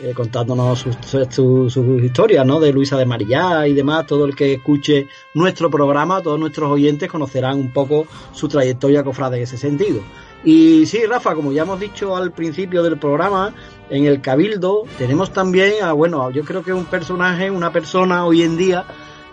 eh, 0.01 0.13
contándonos 0.15 0.79
sus, 0.79 0.95
sus, 1.29 1.77
historias, 2.03 2.45
¿no? 2.45 2.61
De 2.61 2.71
Luisa 2.71 2.97
de 2.97 3.05
María 3.05 3.67
y 3.67 3.73
demás. 3.73 4.07
Todo 4.07 4.25
el 4.25 4.33
que 4.33 4.53
escuche 4.53 5.09
nuestro 5.33 5.69
programa, 5.69 6.21
todos 6.21 6.39
nuestros 6.39 6.71
oyentes 6.71 7.11
conocerán 7.11 7.59
un 7.59 7.71
poco 7.71 8.07
su 8.31 8.47
trayectoria 8.47 9.03
cofrade 9.03 9.37
en 9.37 9.43
ese 9.43 9.57
sentido. 9.57 10.01
Y 10.45 10.85
sí, 10.85 11.03
Rafa, 11.07 11.33
como 11.33 11.51
ya 11.51 11.63
hemos 11.63 11.79
dicho 11.79 12.15
al 12.15 12.31
principio 12.31 12.83
del 12.83 12.99
programa, 12.99 13.51
en 13.89 14.05
el 14.05 14.21
Cabildo 14.21 14.83
tenemos 14.95 15.33
también 15.33 15.83
a, 15.83 15.91
bueno, 15.93 16.29
yo 16.29 16.43
creo 16.45 16.63
que 16.63 16.71
un 16.71 16.85
personaje, 16.85 17.49
una 17.49 17.73
persona 17.73 18.25
hoy 18.25 18.43
en 18.43 18.55
día 18.55 18.85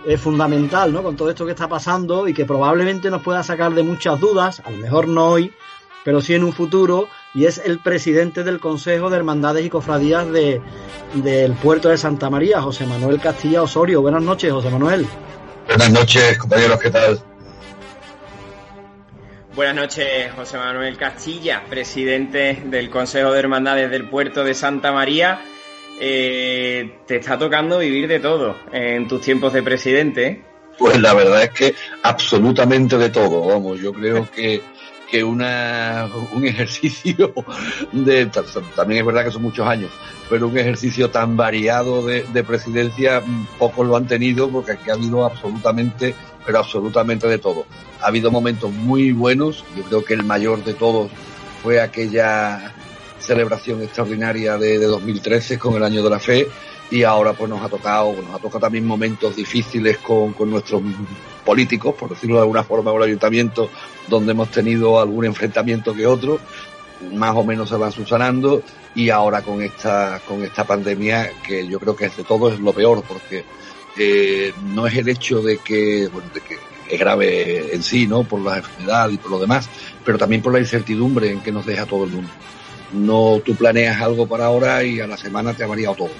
es 0.07 0.19
fundamental, 0.19 0.91
¿no? 0.91 1.03
Con 1.03 1.15
todo 1.15 1.29
esto 1.29 1.45
que 1.45 1.53
está 1.53 1.69
pasando 1.69 2.27
y 2.27 2.33
que 2.33 2.47
probablemente 2.47 3.11
nos 3.11 3.23
pueda 3.23 3.43
sacar 3.43 3.75
de 3.75 3.83
muchas 3.83 4.19
dudas, 4.21 4.63
a 4.65 4.71
lo 4.71 4.79
mejor 4.79 5.07
no 5.07 5.27
hoy, 5.27 5.53
pero 6.03 6.23
sí 6.23 6.35
en 6.35 6.45
un 6.45 6.53
futuro, 6.55 7.09
y 7.35 7.45
es 7.45 7.59
el 7.59 7.79
presidente 7.79 8.43
del 8.43 8.59
Consejo 8.59 9.11
de 9.11 9.19
Hermandades 9.19 9.67
y 9.67 9.71
Cofradías 9.71 10.31
de, 10.31 10.63
del 11.15 11.53
puerto 11.53 11.91
de 11.91 11.99
Santa 11.99 12.31
María, 12.31 12.63
José 12.63 12.87
Manuel 12.87 13.21
Castilla 13.21 13.63
Osorio. 13.63 14.01
Buenas 14.01 14.23
noches, 14.23 14.51
José 14.51 14.71
Manuel. 14.71 15.07
Buenas 15.69 15.91
noches, 15.91 16.39
compañeros, 16.39 16.81
¿qué 16.81 16.91
tal? 16.91 17.23
Buenas 19.55 19.77
noches, 19.77 20.33
José 20.35 20.57
Manuel 20.57 20.97
Castilla, 20.97 21.63
presidente 21.69 22.63
del 22.65 22.89
Consejo 22.89 23.33
de 23.33 23.39
Hermandades 23.39 23.91
del 23.91 24.09
Puerto 24.09 24.45
de 24.45 24.55
Santa 24.55 24.93
María. 24.93 25.43
Eh, 26.01 27.01
te 27.07 27.17
está 27.17 27.39
tocando 27.39 27.79
vivir 27.79 28.09
de 28.09 28.19
todo 28.19 28.57
en 28.73 29.07
tus 29.09 29.21
tiempos 29.21 29.53
de 29.53 29.63
presidente. 29.63 30.43
Pues 30.79 30.99
la 30.99 31.13
verdad 31.13 31.43
es 31.43 31.51
que 31.51 31.75
absolutamente 32.03 32.97
de 32.97 33.11
todo, 33.11 33.47
vamos, 33.47 33.79
yo 33.79 33.93
creo 33.93 34.27
que, 34.31 34.63
que 35.13 35.23
una, 35.23 36.09
un 36.33 36.47
ejercicio 36.47 37.35
de, 37.93 38.27
también 38.75 39.01
es 39.01 39.07
verdad 39.07 39.27
que 39.27 39.31
son 39.31 39.43
muchos 39.43 39.67
años, 39.67 39.91
pero 40.31 40.49
un 40.49 40.57
ejercicio 40.57 41.11
tan 41.11 41.37
variado 41.37 42.05
de, 42.05 42.25
de 42.33 42.43
presidencia, 42.43 43.23
pocos 43.59 43.87
lo 43.87 43.97
han 43.97 44.07
tenido 44.07 44.49
porque 44.49 44.73
aquí 44.73 44.89
ha 44.91 44.95
habido 44.95 45.25
absolutamente 45.25 46.15
pero 46.45 46.59
absolutamente 46.59 47.29
de 47.29 47.39
todo. 47.39 47.67
Ha 48.01 48.09
habido 48.09 48.31
momentos 48.31 48.73
muy 48.73 49.13
buenos, 49.13 49.65
yo 49.77 49.85
creo 49.85 50.05
que 50.05 50.15
el 50.15 50.25
mayor 50.25 50.65
de 50.65 50.75
todos 50.75 51.09
fue 51.63 51.81
aquella 51.81 52.75
celebración 53.21 53.81
extraordinaria 53.83 54.57
de, 54.57 54.81
de 54.81 54.87
2013 54.87 55.59
con 55.59 55.75
el 55.75 55.85
Año 55.85 56.03
de 56.03 56.11
la 56.11 56.19
Fe 56.19 56.49
y 56.91 57.05
ahora 57.05 57.33
pues 57.33 57.49
nos 57.49 57.63
ha 57.63 57.69
tocado, 57.69 58.13
nos 58.13 58.35
ha 58.35 58.39
tocado 58.39 58.61
también 58.61 58.85
momentos 58.85 59.37
difíciles 59.37 59.99
con, 59.99 60.33
con 60.33 60.51
nuestros 60.51 60.83
políticos, 61.45 61.95
por 61.99 62.11
decirlo 62.11 62.37
de 62.37 62.43
alguna 62.43 62.65
forma, 62.65 62.93
el 62.93 63.03
ayuntamiento, 63.03 63.71
donde 64.09 64.33
hemos 64.33 64.51
tenido 64.51 65.01
algún 65.01 65.25
enfrentamiento 65.25 65.95
que 65.95 66.07
otro, 66.07 66.39
más 67.13 67.35
o 67.35 67.45
menos 67.45 67.69
se 67.69 67.77
van 67.77 67.93
subsanando 67.93 68.63
y 68.95 69.11
ahora 69.11 69.43
con 69.43 69.63
esta, 69.63 70.21
con 70.27 70.45
esta 70.45 70.65
pandemia 70.65 71.31
que 71.43 71.67
yo 71.67 71.81
creo 71.81 71.97
que 71.97 72.07
es 72.07 72.17
de 72.17 72.25
todo 72.25 72.53
es 72.53 72.61
lo 72.61 72.73
peor 72.73 73.03
porque 73.03 73.45
eh, 73.97 74.53
no 74.67 74.87
es 74.87 74.97
el 74.97 75.09
hecho 75.09 75.43
de 75.43 75.59
que, 75.59 76.09
bueno, 76.13 76.29
de 76.33 76.41
que 76.41 76.59
es 76.89 76.99
grave 76.99 77.75
en 77.75 77.83
sí, 77.83 78.07
¿no? 78.07 78.25
Por 78.25 78.41
la 78.41 78.59
enfermedad 78.59 79.11
y 79.11 79.17
por 79.17 79.33
lo 79.33 79.39
demás, 79.39 79.69
pero 80.05 80.19
también 80.19 80.43
por 80.43 80.53
la 80.53 80.61
incertidumbre 80.61 81.31
en 81.31 81.41
que 81.41 81.53
nos 81.53 81.67
deja 81.67 81.87
todo 81.87 82.05
el 82.05 82.11
mundo. 82.11 82.31
No, 82.93 83.41
tú 83.45 83.55
planeas 83.55 84.01
algo 84.01 84.27
para 84.27 84.47
ahora 84.47 84.85
y 84.85 85.01
a 85.01 85.07
la 85.07 85.17
semana 85.17 85.55
te 85.55 85.65
ha 85.65 85.67
variado 85.67 85.95
todo. 85.95 86.11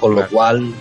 Con 0.00 0.14
lo 0.14 0.26
cual, 0.28 0.72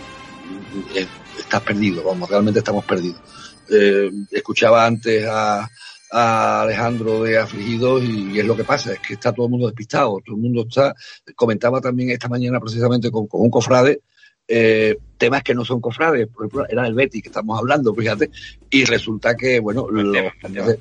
estás 1.39 1.61
perdido, 1.61 2.03
vamos, 2.03 2.29
realmente 2.29 2.59
estamos 2.59 2.85
perdidos. 2.85 3.21
Eh, 3.69 4.11
escuchaba 4.31 4.85
antes 4.85 5.25
a, 5.27 5.67
a 6.11 6.61
Alejandro 6.61 7.23
de 7.23 7.37
Afligidos 7.37 8.03
y, 8.03 8.39
es 8.39 8.45
lo 8.45 8.55
que 8.55 8.63
pasa, 8.63 8.93
es 8.93 8.99
que 8.99 9.13
está 9.15 9.33
todo 9.33 9.47
el 9.47 9.51
mundo 9.51 9.67
despistado, 9.67 10.21
todo 10.23 10.35
el 10.35 10.41
mundo 10.41 10.65
está, 10.67 10.95
comentaba 11.35 11.81
también 11.81 12.09
esta 12.11 12.29
mañana 12.29 12.59
precisamente 12.59 13.11
con, 13.11 13.27
con 13.27 13.41
un 13.41 13.49
cofrade, 13.49 14.01
eh, 14.47 14.97
temas 15.17 15.41
que 15.41 15.55
no 15.55 15.65
son 15.65 15.81
cofrades, 15.81 16.27
por 16.27 16.45
ejemplo, 16.45 16.67
era 16.69 16.85
el 16.85 16.93
Betty 16.93 17.21
que 17.21 17.29
estamos 17.29 17.57
hablando, 17.57 17.95
fíjate, 17.95 18.29
y 18.69 18.85
resulta 18.85 19.35
que, 19.35 19.59
bueno, 19.59 19.89
los, 19.89 20.15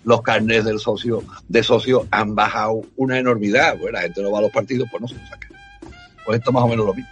los 0.04 0.22
carnes 0.22 0.64
del 0.64 0.78
socio, 0.78 1.22
de 1.48 1.62
socio 1.62 2.06
han 2.10 2.34
bajado 2.34 2.82
una 2.96 3.18
enormidad, 3.18 3.78
bueno, 3.78 3.92
la 3.92 4.02
gente 4.02 4.22
no 4.22 4.30
va 4.30 4.40
a 4.40 4.42
los 4.42 4.50
partidos, 4.50 4.88
pues 4.90 5.00
no 5.00 5.08
se 5.08 5.14
lo 5.14 5.26
saca. 5.26 5.48
Pues 6.24 6.38
esto 6.38 6.52
más 6.52 6.64
o 6.64 6.68
menos 6.68 6.86
lo 6.86 6.94
mismo. 6.94 7.10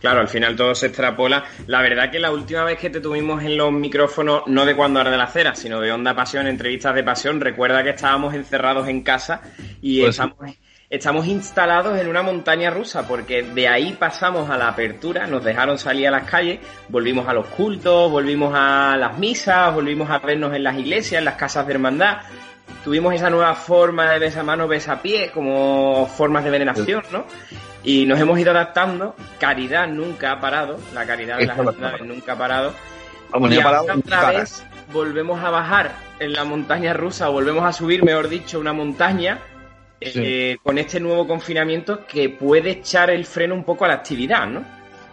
Claro, 0.00 0.20
al 0.20 0.28
final 0.28 0.56
todo 0.56 0.74
se 0.74 0.86
extrapola. 0.86 1.44
La 1.66 1.82
verdad 1.82 2.10
que 2.10 2.18
la 2.18 2.32
última 2.32 2.64
vez 2.64 2.78
que 2.78 2.90
te 2.90 3.00
tuvimos 3.00 3.42
en 3.42 3.56
los 3.56 3.70
micrófonos, 3.70 4.42
no 4.46 4.64
de 4.64 4.74
cuando 4.74 5.00
arde 5.00 5.16
la 5.16 5.26
cera, 5.26 5.54
sino 5.54 5.80
de 5.80 5.92
Onda 5.92 6.14
Pasión, 6.14 6.46
entrevistas 6.46 6.94
de 6.94 7.04
pasión, 7.04 7.40
recuerda 7.40 7.82
que 7.82 7.90
estábamos 7.90 8.34
encerrados 8.34 8.88
en 8.88 9.02
casa 9.02 9.42
y 9.80 10.00
pues 10.00 10.10
estamos... 10.10 10.36
Sí 10.46 10.58
estamos 10.90 11.28
instalados 11.28 11.96
en 12.00 12.08
una 12.08 12.20
montaña 12.20 12.68
rusa, 12.68 13.06
porque 13.06 13.44
de 13.44 13.68
ahí 13.68 13.92
pasamos 13.92 14.50
a 14.50 14.58
la 14.58 14.66
apertura, 14.66 15.28
nos 15.28 15.44
dejaron 15.44 15.78
salir 15.78 16.08
a 16.08 16.10
las 16.10 16.28
calles, 16.28 16.58
volvimos 16.88 17.28
a 17.28 17.32
los 17.32 17.46
cultos, 17.46 18.10
volvimos 18.10 18.52
a 18.56 18.96
las 18.98 19.16
misas, 19.16 19.72
volvimos 19.72 20.10
a 20.10 20.18
vernos 20.18 20.52
en 20.52 20.64
las 20.64 20.76
iglesias, 20.76 21.20
en 21.20 21.26
las 21.26 21.36
casas 21.36 21.64
de 21.68 21.74
hermandad. 21.74 22.18
Tuvimos 22.84 23.14
esa 23.14 23.30
nueva 23.30 23.54
forma 23.54 24.10
de 24.12 24.18
besa 24.18 24.42
mano, 24.42 24.66
besa 24.66 25.02
pie, 25.02 25.30
como 25.32 26.06
formas 26.06 26.44
de 26.44 26.50
veneración, 26.50 27.02
¿no? 27.12 27.26
Y 27.82 28.06
nos 28.06 28.18
hemos 28.20 28.38
ido 28.38 28.50
adaptando. 28.50 29.14
Caridad 29.38 29.88
nunca 29.88 30.32
ha 30.32 30.40
parado, 30.40 30.78
la 30.94 31.06
caridad 31.06 31.38
de 31.38 31.46
las 31.46 31.58
hermandades 31.58 32.02
nunca 32.02 32.32
ha 32.32 32.38
parado. 32.38 32.72
Vamos, 33.30 33.52
y 33.52 33.58
ha 33.58 33.62
parado 33.62 33.86
otra 33.94 34.30
vez 34.32 34.64
volvemos 34.92 35.42
a 35.44 35.50
bajar 35.50 35.92
en 36.18 36.32
la 36.32 36.44
montaña 36.44 36.92
rusa, 36.92 37.28
volvemos 37.28 37.64
a 37.64 37.72
subir, 37.72 38.02
mejor 38.02 38.28
dicho, 38.28 38.58
una 38.58 38.72
montaña 38.72 39.38
Sí. 40.00 40.12
Eh, 40.22 40.58
con 40.62 40.78
este 40.78 40.98
nuevo 40.98 41.26
confinamiento 41.26 42.06
que 42.06 42.30
puede 42.30 42.70
echar 42.70 43.10
el 43.10 43.26
freno 43.26 43.54
un 43.54 43.64
poco 43.64 43.84
a 43.84 43.88
la 43.88 43.94
actividad, 43.94 44.46
¿no? 44.46 44.64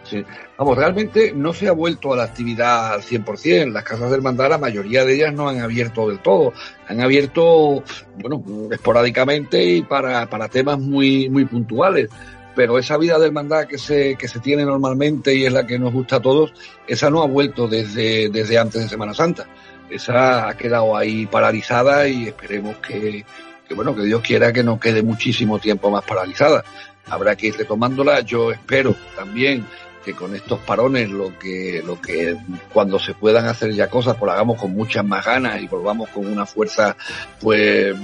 Sí. 0.04 0.24
Vamos, 0.58 0.76
realmente 0.76 1.32
no 1.32 1.54
se 1.54 1.68
ha 1.68 1.72
vuelto 1.72 2.12
a 2.12 2.16
la 2.16 2.24
actividad 2.24 2.94
al 2.94 3.02
100%. 3.02 3.70
Las 3.70 3.84
casas 3.84 4.10
de 4.10 4.16
hermandad, 4.16 4.50
la 4.50 4.58
mayoría 4.58 5.04
de 5.04 5.14
ellas 5.14 5.32
no 5.32 5.48
han 5.48 5.60
abierto 5.60 6.08
del 6.08 6.18
todo. 6.18 6.52
Han 6.88 7.00
abierto, 7.00 7.84
bueno, 8.16 8.42
esporádicamente 8.72 9.62
y 9.62 9.82
para, 9.82 10.28
para 10.28 10.48
temas 10.48 10.80
muy, 10.80 11.30
muy 11.30 11.44
puntuales. 11.44 12.10
Pero 12.56 12.76
esa 12.76 12.96
vida 12.96 13.20
de 13.20 13.26
hermandad 13.26 13.68
que 13.68 13.78
se, 13.78 14.16
que 14.16 14.26
se 14.26 14.40
tiene 14.40 14.64
normalmente 14.64 15.32
y 15.32 15.44
es 15.44 15.52
la 15.52 15.64
que 15.64 15.78
nos 15.78 15.92
gusta 15.92 16.16
a 16.16 16.20
todos, 16.20 16.52
esa 16.88 17.08
no 17.08 17.22
ha 17.22 17.26
vuelto 17.28 17.68
desde, 17.68 18.28
desde 18.28 18.58
antes 18.58 18.82
de 18.82 18.88
Semana 18.88 19.14
Santa. 19.14 19.46
Esa 19.88 20.48
ha 20.48 20.56
quedado 20.56 20.96
ahí 20.96 21.26
paralizada 21.26 22.08
y 22.08 22.26
esperemos 22.26 22.78
que, 22.78 23.24
que 23.68 23.74
bueno, 23.74 23.94
que 23.94 24.02
Dios 24.02 24.22
quiera 24.22 24.52
que 24.52 24.64
no 24.64 24.80
quede 24.80 25.04
muchísimo 25.04 25.60
tiempo 25.60 25.88
más 25.88 26.02
paralizada. 26.02 26.64
Habrá 27.06 27.36
que 27.36 27.46
ir 27.46 27.56
retomándola. 27.56 28.22
Yo 28.22 28.50
espero 28.50 28.96
también 29.14 29.64
que 30.04 30.14
con 30.14 30.34
estos 30.34 30.60
parones 30.60 31.10
lo 31.10 31.38
que, 31.38 31.82
lo 31.84 32.00
que 32.00 32.36
cuando 32.72 32.98
se 32.98 33.14
puedan 33.14 33.46
hacer 33.46 33.72
ya 33.72 33.88
cosas, 33.88 34.16
pues 34.16 34.26
lo 34.26 34.32
hagamos 34.32 34.60
con 34.60 34.72
muchas 34.72 35.04
más 35.04 35.24
ganas 35.24 35.60
y 35.60 35.66
volvamos 35.66 36.08
con 36.10 36.26
una 36.26 36.46
fuerza, 36.46 36.96
pues, 37.40 37.94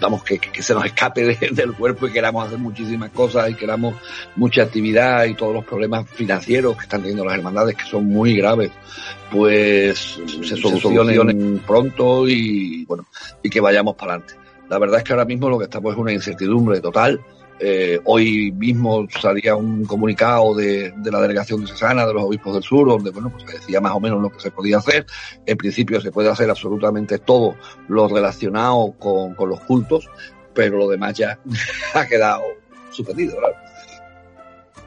vamos, 0.00 0.24
que, 0.24 0.38
que 0.38 0.62
se 0.62 0.74
nos 0.74 0.84
escape 0.84 1.24
de, 1.24 1.48
del 1.52 1.72
cuerpo 1.72 2.06
y 2.06 2.12
queramos 2.12 2.46
hacer 2.46 2.58
muchísimas 2.58 3.10
cosas 3.10 3.50
y 3.50 3.54
queramos 3.54 3.94
mucha 4.36 4.62
actividad 4.62 5.24
y 5.26 5.34
todos 5.34 5.54
los 5.54 5.64
problemas 5.64 6.08
financieros 6.08 6.76
que 6.76 6.82
están 6.82 7.00
teniendo 7.00 7.24
las 7.24 7.34
hermandades 7.34 7.76
que 7.76 7.84
son 7.84 8.06
muy 8.06 8.36
graves, 8.36 8.70
pues 9.30 10.18
se 10.26 10.56
solucionen 10.56 11.62
pronto 11.66 12.28
y 12.28 12.84
bueno, 12.86 13.06
y 13.42 13.50
que 13.50 13.60
vayamos 13.60 13.94
para 13.94 14.14
adelante 14.14 14.34
La 14.68 14.78
verdad 14.78 14.98
es 14.98 15.04
que 15.04 15.12
ahora 15.12 15.24
mismo 15.24 15.48
lo 15.48 15.58
que 15.58 15.64
estamos 15.64 15.92
es 15.92 15.98
una 15.98 16.12
incertidumbre 16.12 16.80
total. 16.80 17.20
Eh, 17.62 18.00
hoy 18.04 18.52
mismo 18.52 19.06
salía 19.20 19.54
un 19.54 19.84
comunicado 19.84 20.54
de, 20.54 20.94
de, 20.96 21.10
la 21.10 21.20
delegación 21.20 21.60
diocesana 21.60 22.06
de 22.06 22.14
los 22.14 22.22
obispos 22.22 22.54
del 22.54 22.62
sur, 22.62 22.88
donde 22.88 23.10
bueno, 23.10 23.30
pues 23.30 23.44
se 23.44 23.58
decía 23.58 23.82
más 23.82 23.92
o 23.92 24.00
menos 24.00 24.22
lo 24.22 24.30
que 24.30 24.40
se 24.40 24.50
podía 24.50 24.78
hacer. 24.78 25.04
En 25.44 25.58
principio 25.58 26.00
se 26.00 26.10
puede 26.10 26.30
hacer 26.30 26.48
absolutamente 26.48 27.18
todo 27.18 27.56
lo 27.88 28.08
relacionado 28.08 28.94
con, 28.98 29.34
los 29.46 29.60
cultos, 29.60 30.08
pero 30.54 30.78
lo 30.78 30.88
demás 30.88 31.18
ya 31.18 31.38
ha 31.94 32.06
quedado 32.06 32.44
suspendido. 32.90 33.36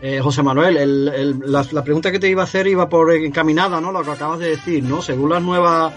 Eh, 0.01 0.19
José 0.19 0.41
Manuel, 0.41 0.75
el, 0.75 1.07
el, 1.09 1.39
la, 1.45 1.63
la, 1.71 1.83
pregunta 1.83 2.11
que 2.11 2.19
te 2.19 2.27
iba 2.27 2.41
a 2.41 2.45
hacer 2.45 2.65
iba 2.65 2.89
por 2.89 3.13
encaminada, 3.13 3.79
¿no? 3.79 3.91
Lo 3.91 4.01
que 4.01 4.11
acabas 4.11 4.39
de 4.39 4.49
decir, 4.49 4.83
¿no? 4.83 5.03
Según 5.03 5.29
las 5.29 5.43
nuevas, 5.43 5.93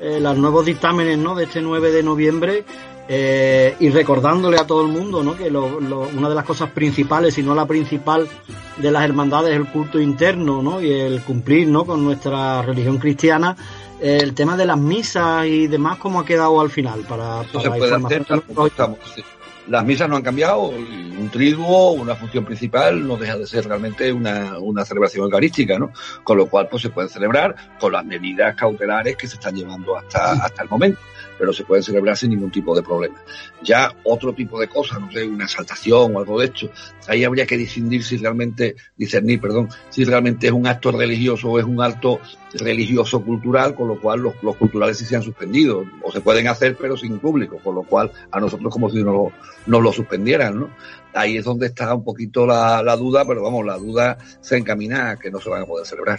eh, 0.00 0.20
los 0.20 0.36
nuevos 0.36 0.66
dictámenes, 0.66 1.16
¿no? 1.16 1.34
De 1.34 1.44
este 1.44 1.62
9 1.62 1.90
de 1.90 2.02
noviembre, 2.02 2.64
eh, 3.08 3.76
y 3.80 3.88
recordándole 3.90 4.58
a 4.58 4.66
todo 4.66 4.82
el 4.82 4.88
mundo, 4.88 5.22
¿no? 5.22 5.36
Que 5.36 5.50
lo, 5.50 5.80
lo, 5.80 6.00
una 6.00 6.28
de 6.28 6.34
las 6.34 6.44
cosas 6.44 6.70
principales, 6.70 7.34
si 7.34 7.42
no 7.42 7.54
la 7.54 7.66
principal 7.66 8.28
de 8.76 8.90
las 8.90 9.02
hermandades 9.04 9.50
es 9.50 9.56
el 9.56 9.66
culto 9.66 10.00
interno, 10.00 10.62
¿no? 10.62 10.80
Y 10.80 10.92
el 10.92 11.22
cumplir, 11.22 11.68
¿no? 11.68 11.84
Con 11.84 12.04
nuestra 12.04 12.62
religión 12.62 12.98
cristiana. 12.98 13.56
el 14.00 14.34
tema 14.34 14.56
de 14.56 14.66
las 14.66 14.78
misas 14.78 15.46
y 15.46 15.66
demás, 15.66 15.98
¿cómo 15.98 16.20
ha 16.20 16.24
quedado 16.24 16.60
al 16.60 16.70
final? 16.70 17.00
Para, 17.00 17.42
para 17.42 17.62
se 17.62 17.70
puede 17.70 17.94
hacer, 17.94 18.26
estamos, 18.66 18.98
sí 19.14 19.22
las 19.68 19.84
misas 19.84 20.08
no 20.08 20.16
han 20.16 20.22
cambiado, 20.22 20.62
un 20.62 21.28
triduo, 21.30 21.92
una 21.92 22.14
función 22.14 22.44
principal, 22.44 23.06
no 23.06 23.16
deja 23.16 23.36
de 23.36 23.46
ser 23.46 23.66
realmente 23.66 24.12
una, 24.12 24.58
una 24.58 24.84
celebración 24.84 25.24
eucarística, 25.24 25.78
¿no? 25.78 25.92
Con 26.24 26.38
lo 26.38 26.46
cual, 26.46 26.68
pues 26.70 26.82
se 26.82 26.90
puede 26.90 27.08
celebrar 27.08 27.54
con 27.78 27.92
las 27.92 28.04
medidas 28.04 28.54
cautelares 28.56 29.16
que 29.16 29.26
se 29.26 29.34
están 29.34 29.54
llevando 29.54 29.96
hasta, 29.96 30.32
hasta 30.32 30.62
el 30.62 30.68
momento, 30.68 30.98
pero 31.38 31.52
se 31.52 31.64
pueden 31.64 31.82
celebrar 31.82 32.16
sin 32.16 32.30
ningún 32.30 32.50
tipo 32.50 32.74
de 32.74 32.82
problema. 32.82 33.16
Ya 33.62 33.92
otro 34.04 34.32
tipo 34.32 34.60
de 34.60 34.68
cosas, 34.68 35.00
no 35.00 35.10
sé, 35.10 35.24
una 35.24 35.44
exaltación 35.44 36.14
o 36.14 36.18
algo 36.18 36.40
de 36.40 36.46
hecho, 36.46 36.70
ahí 37.06 37.24
habría 37.24 37.46
que 37.46 37.56
discernir 37.56 38.04
si 38.04 38.16
realmente, 38.16 38.76
discernir, 38.96 39.40
perdón, 39.40 39.68
si 39.88 40.04
realmente 40.04 40.46
es 40.46 40.52
un 40.52 40.66
acto 40.66 40.90
religioso 40.90 41.50
o 41.50 41.58
es 41.58 41.64
un 41.64 41.80
acto 41.82 42.20
religioso 42.54 43.22
cultural, 43.22 43.74
con 43.74 43.88
lo 43.88 44.00
cual 44.00 44.20
los, 44.20 44.34
los 44.42 44.56
culturales 44.56 44.98
sí 44.98 45.04
se 45.04 45.16
han 45.16 45.22
suspendido, 45.22 45.84
o 46.02 46.10
se 46.10 46.20
pueden 46.20 46.48
hacer 46.48 46.76
pero 46.80 46.96
sin 46.96 47.18
público, 47.18 47.58
con 47.62 47.74
lo 47.74 47.82
cual 47.82 48.10
a 48.30 48.40
nosotros 48.40 48.72
como 48.72 48.90
si 48.90 48.96
nos 48.96 49.14
lo, 49.14 49.32
nos 49.66 49.82
lo 49.82 49.92
suspendieran, 49.92 50.58
¿no? 50.58 50.70
Ahí 51.14 51.36
es 51.36 51.44
donde 51.44 51.66
está 51.66 51.94
un 51.94 52.04
poquito 52.04 52.46
la, 52.46 52.82
la 52.82 52.96
duda, 52.96 53.24
pero 53.26 53.42
vamos, 53.42 53.64
la 53.64 53.78
duda 53.78 54.18
se 54.40 54.56
encamina 54.56 55.10
a 55.10 55.16
que 55.16 55.30
no 55.30 55.40
se 55.40 55.48
van 55.48 55.62
a 55.62 55.66
poder 55.66 55.86
celebrar. 55.86 56.18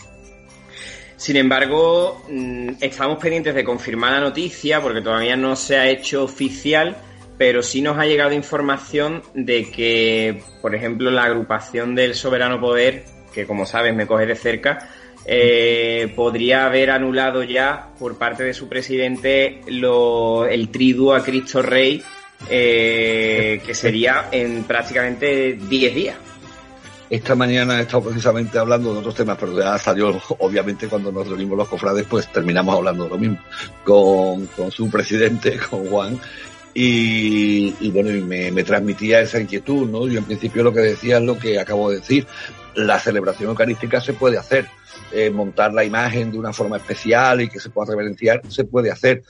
Sin 1.20 1.36
embargo, 1.36 2.24
mm, 2.30 2.76
estamos 2.80 3.18
pendientes 3.18 3.54
de 3.54 3.66
confirmar 3.66 4.14
la 4.14 4.22
noticia 4.22 4.80
porque 4.82 5.02
todavía 5.02 5.36
no 5.36 5.58
se 5.58 5.76
ha 5.76 5.90
hecho 5.90 6.24
oficial, 6.24 6.96
pero 7.38 7.62
sí 7.62 7.82
nos 7.82 7.98
ha 7.98 8.06
llegado 8.06 8.32
información 8.32 9.22
de 9.34 9.70
que, 9.70 10.42
por 10.62 10.76
ejemplo, 10.76 11.12
la 11.12 11.26
agrupación 11.26 11.94
del 11.94 12.16
Soberano 12.16 12.62
Poder, 12.62 13.04
que 13.34 13.46
como 13.46 13.66
sabes 13.66 13.94
me 13.94 14.08
coge 14.08 14.28
de 14.28 14.36
cerca, 14.36 14.90
eh, 15.26 16.10
podría 16.16 16.66
haber 16.66 16.90
anulado 16.90 17.44
ya 17.44 17.90
por 18.00 18.18
parte 18.18 18.46
de 18.46 18.54
su 18.54 18.70
presidente 18.70 19.60
lo, 19.68 20.46
el 20.46 20.70
triduo 20.70 21.14
a 21.14 21.22
Cristo 21.22 21.62
Rey, 21.62 22.02
eh, 22.50 23.62
que 23.66 23.76
sería 23.76 24.30
en 24.32 24.64
prácticamente 24.64 25.60
10 25.68 25.96
días. 25.96 26.29
Esta 27.10 27.34
mañana 27.34 27.80
he 27.80 27.82
estado 27.82 28.04
precisamente 28.04 28.60
hablando 28.60 28.94
de 28.94 29.00
otros 29.00 29.16
temas, 29.16 29.38
pero 29.40 29.58
ya 29.58 29.78
salió, 29.80 30.10
obviamente, 30.40 30.88
cuando 30.88 31.12
nos 31.12 31.28
reunimos 31.28 31.58
los 31.58 31.68
cofrades, 31.68 32.06
pues 32.08 32.32
terminamos 32.32 32.76
hablando 32.76 33.06
de 33.06 33.10
lo 33.10 33.18
mismo, 33.18 33.40
con, 33.84 34.46
con 34.48 34.72
su 34.72 34.90
presidente, 34.90 35.58
con 35.70 35.88
Juan, 35.90 36.20
y, 36.74 37.74
y, 37.80 37.90
bueno, 37.92 38.12
y 38.12 38.22
me, 38.22 38.52
me, 38.52 38.64
transmitía 38.64 39.22
esa 39.22 39.40
inquietud, 39.40 39.90
¿no? 39.90 40.08
Yo 40.08 40.20
en 40.20 40.26
principio 40.26 40.64
lo 40.64 40.72
que 40.72 40.82
decía 40.82 41.18
es 41.18 41.24
lo 41.24 41.38
que 41.38 41.60
acabo 41.60 41.90
de 41.90 41.98
decir, 41.98 42.28
la 42.76 43.00
celebración 43.00 43.50
eucarística 43.50 44.00
se 44.00 44.14
puede 44.14 44.38
hacer, 44.38 44.68
eh, 45.12 45.32
montar 45.32 45.74
la 45.74 45.84
imagen 45.84 46.32
de 46.32 46.38
una 46.38 46.54
forma 46.54 46.78
especial 46.78 47.42
y 47.42 47.50
que 47.50 47.60
se 47.60 47.72
pueda 47.72 47.92
reverenciar, 47.92 48.42
se 48.48 48.66
puede 48.66 48.92
hacer. 48.92 49.24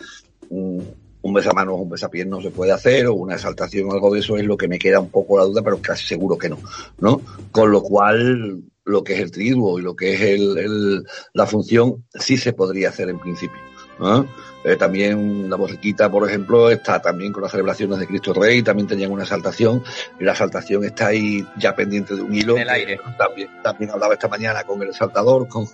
Un, 0.49 0.85
un 1.21 1.33
besamanos 1.33 1.75
o 1.75 1.77
un 1.77 1.89
besapiés 1.89 2.27
no 2.27 2.41
se 2.41 2.51
puede 2.51 2.71
hacer, 2.71 3.07
o 3.07 3.13
una 3.13 3.35
exaltación 3.35 3.89
o 3.89 3.93
algo 3.93 4.13
de 4.13 4.19
eso 4.19 4.37
es 4.37 4.45
lo 4.45 4.57
que 4.57 4.67
me 4.67 4.79
queda 4.79 4.99
un 4.99 5.09
poco 5.09 5.37
la 5.37 5.45
duda, 5.45 5.61
pero 5.61 5.81
casi 5.81 6.05
seguro 6.05 6.37
que 6.37 6.49
no, 6.49 6.57
¿no? 6.99 7.21
Con 7.51 7.71
lo 7.71 7.81
cual, 7.81 8.63
lo 8.85 9.03
que 9.03 9.13
es 9.13 9.19
el 9.19 9.31
triduo 9.31 9.79
y 9.79 9.83
lo 9.83 9.95
que 9.95 10.13
es 10.13 10.21
el, 10.21 10.57
el, 10.57 11.05
la 11.33 11.45
función 11.45 12.05
sí 12.13 12.37
se 12.37 12.53
podría 12.53 12.89
hacer 12.89 13.09
en 13.09 13.19
principio. 13.19 13.59
¿no? 13.99 14.25
Eh, 14.63 14.75
también 14.75 15.49
la 15.49 15.55
borriquita, 15.55 16.09
por 16.09 16.27
ejemplo, 16.27 16.69
está 16.69 17.01
también 17.01 17.31
con 17.31 17.43
las 17.43 17.51
celebraciones 17.51 17.99
de 17.99 18.07
Cristo 18.07 18.33
Rey, 18.33 18.61
también 18.61 18.87
tenían 18.87 19.11
una 19.11 19.23
exaltación, 19.23 19.83
y 20.19 20.23
la 20.23 20.31
exaltación 20.31 20.83
está 20.83 21.07
ahí 21.07 21.45
ya 21.57 21.75
pendiente 21.75 22.15
de 22.15 22.21
un 22.21 22.33
hilo. 22.33 22.55
En 22.55 22.63
el 22.63 22.69
aire. 22.69 22.99
También, 23.17 23.49
también 23.61 23.91
hablaba 23.91 24.13
esta 24.13 24.27
mañana 24.27 24.63
con 24.63 24.81
el 24.81 24.89
exaltador, 24.89 25.47
con, 25.47 25.65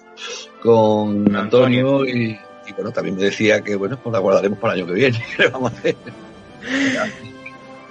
con 0.61 1.35
Antonio, 1.35 1.99
Antonio 1.99 2.05
y, 2.05 2.39
y, 2.67 2.73
bueno, 2.73 2.91
también 2.91 3.15
me 3.15 3.23
decía 3.23 3.61
que 3.61 3.75
bueno, 3.75 3.97
pues 4.01 4.13
la 4.13 4.19
guardaremos 4.19 4.59
para 4.59 4.73
el 4.73 4.81
año 4.81 4.87
que 4.87 4.93
viene. 4.93 5.25
¿Qué 5.37 5.47
vamos 5.47 5.73
a 5.73 5.77
hacer? 5.77 5.95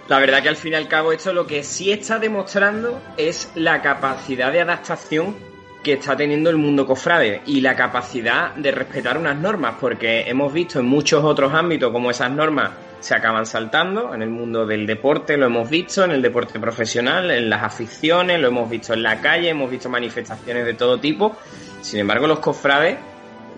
La 0.08 0.18
verdad 0.18 0.42
que 0.42 0.48
al 0.50 0.56
fin 0.56 0.72
y 0.72 0.76
al 0.76 0.88
cabo 0.88 1.12
esto 1.12 1.32
lo 1.32 1.46
que 1.46 1.64
sí 1.64 1.90
está 1.90 2.18
demostrando 2.18 3.00
es 3.16 3.50
la 3.54 3.80
capacidad 3.80 4.52
de 4.52 4.60
adaptación 4.60 5.34
que 5.82 5.94
está 5.94 6.16
teniendo 6.16 6.50
el 6.50 6.56
mundo 6.56 6.86
cofrade 6.86 7.42
y 7.46 7.60
la 7.60 7.76
capacidad 7.76 8.54
de 8.54 8.70
respetar 8.70 9.16
unas 9.18 9.36
normas, 9.36 9.76
porque 9.80 10.22
hemos 10.22 10.52
visto 10.52 10.80
en 10.80 10.86
muchos 10.86 11.22
otros 11.22 11.52
ámbitos 11.54 11.92
como 11.92 12.10
esas 12.10 12.30
normas 12.30 12.70
se 13.00 13.14
acaban 13.14 13.44
saltando, 13.44 14.14
en 14.14 14.22
el 14.22 14.30
mundo 14.30 14.64
del 14.64 14.86
deporte 14.86 15.36
lo 15.36 15.44
hemos 15.46 15.68
visto, 15.68 16.04
en 16.04 16.12
el 16.12 16.22
deporte 16.22 16.58
profesional, 16.58 17.30
en 17.30 17.50
las 17.50 17.62
aficiones, 17.62 18.40
lo 18.40 18.48
hemos 18.48 18.68
visto 18.68 18.94
en 18.94 19.02
la 19.02 19.20
calle, 19.20 19.50
hemos 19.50 19.70
visto 19.70 19.90
manifestaciones 19.90 20.64
de 20.64 20.72
todo 20.72 20.98
tipo. 20.98 21.36
Sin 21.82 22.00
embargo, 22.00 22.26
los 22.26 22.38
cofrades 22.38 22.96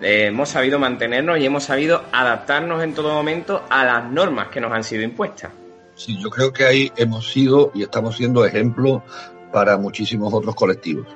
eh, 0.01 0.27
hemos 0.27 0.49
sabido 0.49 0.79
mantenernos 0.79 1.39
y 1.39 1.45
hemos 1.45 1.63
sabido 1.63 2.03
adaptarnos 2.11 2.83
en 2.83 2.93
todo 2.93 3.13
momento 3.13 3.63
a 3.69 3.83
las 3.83 4.11
normas 4.11 4.49
que 4.49 4.61
nos 4.61 4.71
han 4.71 4.83
sido 4.83 5.03
impuestas. 5.03 5.51
Sí, 5.95 6.17
yo 6.21 6.29
creo 6.29 6.53
que 6.53 6.65
ahí 6.65 6.91
hemos 6.95 7.31
sido 7.31 7.71
y 7.73 7.81
estamos 7.81 8.17
siendo 8.17 8.45
ejemplo 8.45 9.03
para 9.51 9.77
muchísimos 9.77 10.33
otros 10.33 10.53
colectivos. 10.53 11.07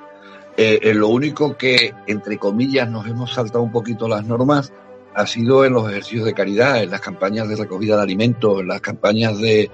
Eh, 0.56 0.80
eh, 0.82 0.94
lo 0.94 1.08
único 1.08 1.56
que, 1.56 1.94
entre 2.06 2.36
comillas, 2.38 2.90
nos 2.90 3.06
hemos 3.06 3.32
saltado 3.32 3.62
un 3.62 3.72
poquito 3.72 4.08
las 4.08 4.26
normas 4.26 4.72
ha 5.14 5.26
sido 5.26 5.64
en 5.64 5.74
los 5.74 5.88
ejercicios 5.90 6.24
de 6.24 6.34
caridad, 6.34 6.82
en 6.82 6.90
las 6.90 7.00
campañas 7.00 7.48
de 7.48 7.56
recogida 7.56 7.96
de 7.96 8.02
alimentos, 8.02 8.60
en 8.60 8.68
las 8.68 8.80
campañas 8.80 9.38
de 9.38 9.70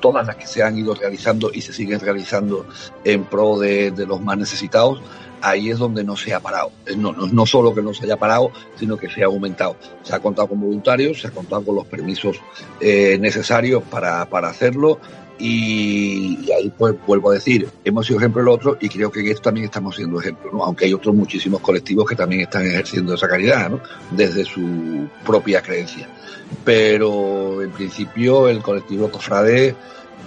todas 0.00 0.26
las 0.26 0.36
que 0.36 0.46
se 0.46 0.62
han 0.62 0.78
ido 0.78 0.94
realizando 0.94 1.50
y 1.52 1.60
se 1.60 1.72
siguen 1.72 2.00
realizando 2.00 2.66
en 3.04 3.24
pro 3.24 3.58
de, 3.58 3.90
de 3.90 4.06
los 4.06 4.20
más 4.20 4.38
necesitados. 4.38 5.02
Ahí 5.40 5.70
es 5.70 5.78
donde 5.78 6.02
no 6.02 6.16
se 6.16 6.34
ha 6.34 6.40
parado. 6.40 6.72
No, 6.96 7.12
no, 7.12 7.26
no, 7.26 7.46
solo 7.46 7.74
que 7.74 7.82
no 7.82 7.92
se 7.94 8.04
haya 8.04 8.16
parado, 8.16 8.50
sino 8.76 8.96
que 8.96 9.08
se 9.08 9.22
ha 9.22 9.26
aumentado. 9.26 9.76
Se 10.02 10.14
ha 10.14 10.20
contado 10.20 10.48
con 10.48 10.60
voluntarios, 10.60 11.20
se 11.20 11.28
ha 11.28 11.30
contado 11.30 11.64
con 11.64 11.74
los 11.74 11.86
permisos 11.86 12.40
eh, 12.80 13.18
necesarios 13.20 13.82
para, 13.84 14.28
para 14.28 14.48
hacerlo 14.48 14.98
y, 15.38 16.50
ahí 16.52 16.72
pues 16.76 16.94
vuelvo 17.06 17.30
a 17.30 17.34
decir, 17.34 17.68
hemos 17.84 18.06
sido 18.06 18.18
ejemplo 18.18 18.42
el 18.42 18.48
otro 18.48 18.78
y 18.80 18.88
creo 18.88 19.10
que 19.10 19.28
esto 19.30 19.42
también 19.42 19.66
estamos 19.66 19.96
siendo 19.96 20.20
ejemplo, 20.20 20.64
aunque 20.64 20.86
hay 20.86 20.94
otros 20.94 21.14
muchísimos 21.14 21.60
colectivos 21.60 22.08
que 22.08 22.16
también 22.16 22.42
están 22.42 22.66
ejerciendo 22.66 23.14
esa 23.14 23.28
caridad, 23.28 23.70
¿no? 23.70 23.80
desde 24.10 24.44
su 24.44 25.08
propia 25.24 25.60
creencia. 25.62 26.08
Pero 26.64 27.62
en 27.62 27.70
principio 27.70 28.48
el 28.48 28.62
colectivo 28.62 29.10
cofrade 29.10 29.74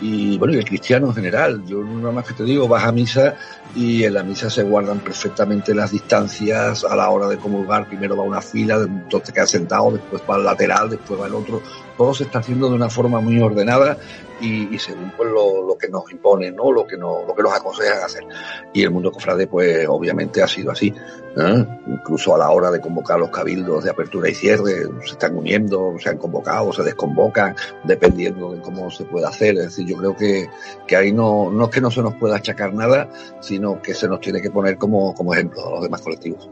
y 0.02 0.38
bueno, 0.38 0.54
y 0.54 0.58
el 0.58 0.66
cristiano 0.66 1.08
en 1.08 1.16
general, 1.16 1.64
yo 1.66 1.84
nada 1.84 2.12
más 2.12 2.26
que 2.26 2.34
te 2.34 2.44
digo, 2.44 2.68
vas 2.68 2.84
a 2.84 2.92
misa 2.92 3.36
y 3.76 4.04
en 4.04 4.14
la 4.14 4.24
misa 4.24 4.50
se 4.50 4.64
guardan 4.64 5.00
perfectamente 5.00 5.76
las 5.76 5.92
distancias 5.92 6.84
a 6.84 6.96
la 6.96 7.10
hora 7.10 7.28
de 7.28 7.38
comulgar, 7.38 7.88
primero 7.88 8.16
va 8.16 8.24
una 8.24 8.42
fila, 8.42 8.76
entonces 8.76 9.34
quedas 9.34 9.50
sentado, 9.50 9.92
después 9.92 10.22
va 10.30 10.36
al 10.36 10.46
lateral, 10.46 10.90
después 10.90 11.20
va 11.20 11.28
el 11.28 11.36
otro, 11.36 11.62
todo 12.00 12.14
se 12.14 12.24
está 12.24 12.40
haciendo 12.40 12.70
de 12.70 12.76
una 12.76 12.90
forma 12.90 13.20
muy 13.20 13.42
ordenada 13.42 13.98
y, 14.40 14.80
según 14.80 15.12
pues 15.18 15.30
lo, 15.30 15.78
que 15.78 15.90
nos 15.90 16.10
impone, 16.10 16.50
¿no? 16.50 16.72
Lo 16.72 16.88
que 16.88 16.96
nos, 16.96 17.28
lo 17.28 17.36
que 17.36 17.44
nos 17.44 17.54
aconsejan 17.54 18.02
hacer. 18.02 18.24
Y 18.72 18.84
el 18.84 18.92
mundo 18.92 19.12
cofrade, 19.12 19.48
pues 19.48 19.86
obviamente 19.86 20.42
ha 20.42 20.48
sido 20.48 20.72
así. 20.72 20.94
¿eh? 21.36 21.66
Incluso 21.88 22.34
a 22.34 22.38
la 22.38 22.52
hora 22.52 22.72
de 22.72 22.80
convocar 22.80 23.20
los 23.20 23.32
cabildos 23.32 23.84
de 23.84 23.90
apertura 23.90 24.30
y 24.30 24.34
cierre, 24.34 24.84
se 25.04 25.12
están 25.12 25.36
uniendo, 25.36 25.96
se 26.00 26.08
han 26.08 26.18
convocado, 26.18 26.72
se 26.72 26.84
desconvocan, 26.84 27.54
dependiendo 27.84 28.54
de 28.54 28.62
cómo 28.62 28.90
se 28.90 29.04
pueda 29.04 29.28
hacer. 29.28 29.58
Es 29.58 29.64
decir, 29.64 29.86
yo 29.86 29.98
creo 29.98 30.16
que, 30.16 30.50
que 30.88 30.96
ahí 30.96 31.12
no, 31.12 31.52
no 31.52 31.66
es 31.66 31.70
que 31.70 31.82
no 31.82 31.92
se 31.92 32.02
nos 32.02 32.16
pueda 32.16 32.38
achacar 32.38 32.74
nada, 32.74 33.10
sino 33.42 33.82
que 33.82 33.94
se 33.94 34.08
nos 34.08 34.22
tiene 34.22 34.42
que 34.42 34.52
poner 34.52 34.78
como, 34.78 35.14
como 35.14 35.34
ejemplo 35.34 35.68
a 35.68 35.72
los 35.72 35.82
demás 35.82 36.00
colectivos. 36.00 36.50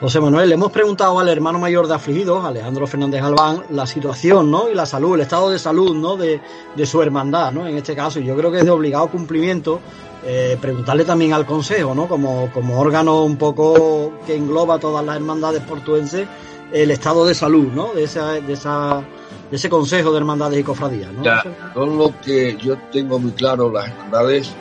José 0.00 0.18
Manuel, 0.18 0.48
le 0.48 0.54
hemos 0.54 0.72
preguntado 0.72 1.18
al 1.20 1.28
hermano 1.28 1.58
mayor 1.58 1.86
de 1.86 1.94
afligidos, 1.94 2.42
Alejandro 2.42 2.86
Fernández 2.86 3.20
Galván, 3.20 3.64
la 3.68 3.86
situación, 3.86 4.50
¿no? 4.50 4.70
Y 4.70 4.74
la 4.74 4.86
salud, 4.86 5.14
el 5.14 5.20
estado 5.20 5.50
de 5.50 5.58
salud, 5.58 5.94
¿no? 5.94 6.16
De, 6.16 6.40
de 6.74 6.86
su 6.86 7.02
hermandad, 7.02 7.52
¿no? 7.52 7.66
En 7.66 7.76
este 7.76 7.94
caso, 7.94 8.18
yo 8.18 8.34
creo 8.34 8.50
que 8.50 8.60
es 8.60 8.64
de 8.64 8.70
obligado 8.70 9.08
cumplimiento 9.08 9.80
eh, 10.24 10.56
preguntarle 10.60 11.04
también 11.04 11.34
al 11.34 11.44
Consejo, 11.44 11.94
¿no? 11.94 12.08
Como, 12.08 12.50
como 12.52 12.80
órgano 12.80 13.24
un 13.24 13.36
poco 13.36 14.12
que 14.26 14.36
engloba 14.36 14.78
todas 14.78 15.04
las 15.04 15.16
hermandades 15.16 15.62
portuenses, 15.62 16.26
el 16.72 16.90
estado 16.90 17.26
de 17.26 17.34
salud, 17.34 17.68
¿no? 17.72 17.92
De 17.92 18.04
esa, 18.04 18.32
de 18.32 18.52
esa, 18.54 19.02
de 19.50 19.56
ese 19.56 19.68
consejo 19.68 20.12
de 20.12 20.18
hermandades 20.18 20.60
y 20.60 20.62
cofradías. 20.62 21.10
Ya, 21.22 21.42
lo 21.74 22.12
que 22.24 22.56
yo 22.56 22.76
tengo 22.92 23.18
muy 23.18 23.32
claro, 23.32 23.70
las 23.70 23.88
hermandades, 23.88 24.52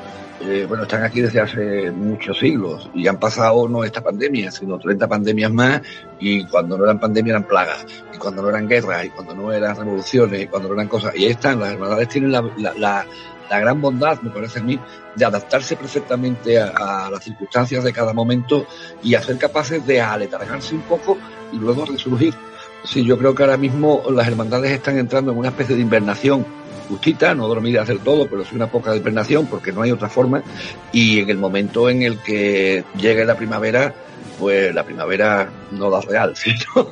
eh, 0.41 0.65
bueno, 0.67 0.83
están 0.83 1.03
aquí 1.03 1.21
desde 1.21 1.41
hace 1.41 1.91
muchos 1.91 2.39
siglos 2.39 2.89
y 2.93 3.07
han 3.07 3.17
pasado 3.19 3.67
no 3.67 3.83
esta 3.83 4.01
pandemia, 4.01 4.51
sino 4.51 4.79
30 4.79 5.07
pandemias 5.07 5.51
más 5.51 5.81
y 6.19 6.45
cuando 6.45 6.77
no 6.77 6.85
eran 6.85 6.99
pandemias 6.99 7.35
eran 7.35 7.47
plagas 7.47 7.85
y 8.13 8.17
cuando 8.17 8.41
no 8.41 8.49
eran 8.49 8.67
guerras 8.67 9.05
y 9.05 9.09
cuando 9.09 9.35
no 9.35 9.51
eran 9.51 9.75
revoluciones 9.75 10.43
y 10.43 10.47
cuando 10.47 10.69
no 10.69 10.75
eran 10.75 10.87
cosas. 10.87 11.15
Y 11.15 11.25
ahí 11.25 11.31
están, 11.31 11.59
las 11.59 11.73
hermandades 11.73 12.07
tienen 12.07 12.31
la, 12.31 12.41
la, 12.57 12.73
la, 12.75 13.05
la 13.49 13.59
gran 13.59 13.81
bondad, 13.81 14.21
me 14.21 14.29
parece 14.29 14.59
a 14.59 14.63
mí, 14.63 14.79
de 15.15 15.25
adaptarse 15.25 15.75
perfectamente 15.75 16.59
a, 16.59 17.05
a, 17.05 17.09
las 17.09 17.23
circunstancias 17.23 17.83
de 17.83 17.91
cada 17.91 18.13
momento 18.13 18.65
y 19.03 19.15
a 19.15 19.21
ser 19.21 19.37
capaces 19.37 19.85
de 19.85 19.99
aletargarse 19.99 20.75
un 20.75 20.81
poco 20.81 21.17
y 21.51 21.57
luego 21.57 21.85
resurgir. 21.85 22.33
Sí, 22.83 23.03
yo 23.03 23.17
creo 23.17 23.35
que 23.35 23.43
ahora 23.43 23.57
mismo 23.57 24.03
las 24.09 24.27
hermandades 24.27 24.71
están 24.71 24.97
entrando 24.97 25.31
en 25.31 25.37
una 25.37 25.49
especie 25.49 25.75
de 25.75 25.81
invernación 25.81 26.45
justita, 26.89 27.35
no 27.35 27.47
dormir 27.47 27.77
a 27.77 27.83
hacer 27.83 27.99
todo, 27.99 28.27
pero 28.27 28.43
sí 28.43 28.55
una 28.55 28.67
poca 28.67 28.95
hibernación 28.95 29.45
porque 29.45 29.71
no 29.71 29.83
hay 29.83 29.91
otra 29.91 30.09
forma. 30.09 30.41
Y 30.91 31.19
en 31.19 31.29
el 31.29 31.37
momento 31.37 31.89
en 31.89 32.01
el 32.01 32.17
que 32.17 32.83
llegue 32.97 33.23
la 33.25 33.37
primavera, 33.37 33.93
pues 34.39 34.73
la 34.73 34.83
primavera 34.83 35.49
no 35.71 35.89
da 35.91 36.01
real, 36.01 36.35
sino 36.35 36.89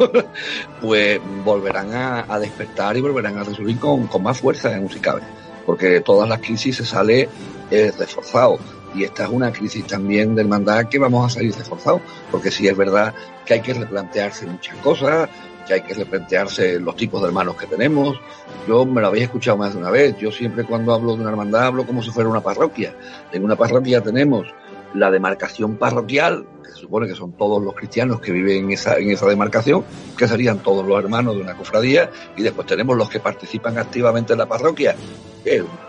pues 0.79 1.19
volverán 1.43 1.93
a, 1.93 2.39
despertar 2.39 2.95
y 2.95 3.01
volverán 3.01 3.37
a 3.39 3.43
resurgir 3.43 3.79
con, 3.79 4.07
con 4.07 4.23
más 4.23 4.39
fuerza 4.39 4.75
en 4.75 4.89
si 4.89 4.99
cabe. 4.99 5.21
Porque 5.65 5.99
todas 5.99 6.29
las 6.29 6.39
crisis 6.39 6.77
se 6.77 6.85
sale 6.85 7.27
eh, 7.71 7.91
reforzado. 7.97 8.59
Y 8.95 9.03
esta 9.03 9.23
es 9.25 9.29
una 9.29 9.51
crisis 9.51 9.85
también 9.85 10.33
de 10.33 10.41
hermandad 10.41 10.87
que 10.87 10.97
vamos 10.97 11.25
a 11.25 11.35
salir 11.35 11.53
reforzados. 11.53 12.01
Porque 12.31 12.51
sí 12.51 12.67
es 12.67 12.77
verdad 12.77 13.13
que 13.45 13.55
hay 13.55 13.61
que 13.61 13.73
replantearse 13.73 14.45
muchas 14.45 14.75
cosas, 14.77 15.29
que 15.67 15.75
hay 15.75 15.81
que 15.81 15.93
replantearse 15.93 16.79
los 16.79 16.95
tipos 16.95 17.21
de 17.21 17.27
hermanos 17.27 17.55
que 17.57 17.67
tenemos. 17.67 18.19
Yo 18.67 18.85
me 18.85 19.01
lo 19.01 19.07
habéis 19.07 19.25
escuchado 19.25 19.57
más 19.57 19.73
de 19.73 19.79
una 19.79 19.91
vez. 19.91 20.17
Yo 20.17 20.31
siempre 20.31 20.63
cuando 20.63 20.93
hablo 20.93 21.15
de 21.15 21.21
una 21.21 21.29
hermandad 21.29 21.65
hablo 21.65 21.85
como 21.85 22.01
si 22.01 22.09
fuera 22.09 22.29
una 22.29 22.41
parroquia. 22.41 22.95
En 23.31 23.43
una 23.43 23.55
parroquia 23.55 24.01
tenemos 24.01 24.47
la 24.93 25.11
demarcación 25.11 25.75
parroquial, 25.75 26.45
que 26.63 26.71
se 26.71 26.77
supone 26.77 27.07
que 27.07 27.15
son 27.15 27.33
todos 27.33 27.61
los 27.61 27.75
cristianos 27.75 28.21
que 28.21 28.31
viven 28.31 28.65
en 28.65 28.71
esa, 28.71 28.97
en 28.97 29.11
esa 29.11 29.27
demarcación, 29.27 29.83
que 30.17 30.27
serían 30.27 30.59
todos 30.59 30.85
los 30.85 30.97
hermanos 30.97 31.35
de 31.35 31.41
una 31.41 31.55
cofradía, 31.55 32.09
y 32.35 32.43
después 32.43 32.65
tenemos 32.67 32.95
los 32.95 33.09
que 33.09 33.19
participan 33.19 33.77
activamente 33.77 34.33
en 34.33 34.39
la 34.39 34.45
parroquia, 34.45 34.95
que 35.43 35.57
es 35.57 35.61
un 35.61 35.87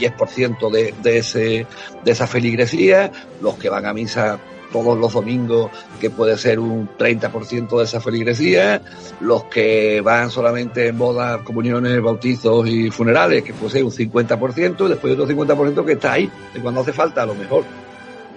10% 0.00 0.70
de, 0.70 0.94
de, 1.02 1.18
ese, 1.18 1.66
de 2.04 2.10
esa 2.10 2.26
feligresía, 2.26 3.12
los 3.40 3.56
que 3.56 3.68
van 3.68 3.86
a 3.86 3.92
misa 3.92 4.38
todos 4.72 4.98
los 4.98 5.12
domingos, 5.12 5.70
que 6.00 6.10
puede 6.10 6.36
ser 6.36 6.58
un 6.58 6.88
30% 6.98 7.78
de 7.78 7.84
esa 7.84 8.00
feligresía, 8.00 8.80
los 9.20 9.44
que 9.44 10.00
van 10.00 10.30
solamente 10.30 10.88
en 10.88 10.98
bodas, 10.98 11.42
comuniones, 11.42 12.00
bautizos 12.02 12.66
y 12.68 12.90
funerales, 12.90 13.44
que 13.44 13.52
puede 13.52 13.72
ser 13.72 13.84
un 13.84 13.90
50%, 13.90 14.86
y 14.86 14.88
después 14.88 15.12
otro 15.12 15.28
50% 15.28 15.84
que 15.84 15.92
está 15.92 16.12
ahí, 16.12 16.30
de 16.52 16.60
cuando 16.60 16.80
hace 16.80 16.92
falta 16.92 17.22
a 17.22 17.26
lo 17.26 17.34
mejor. 17.34 17.64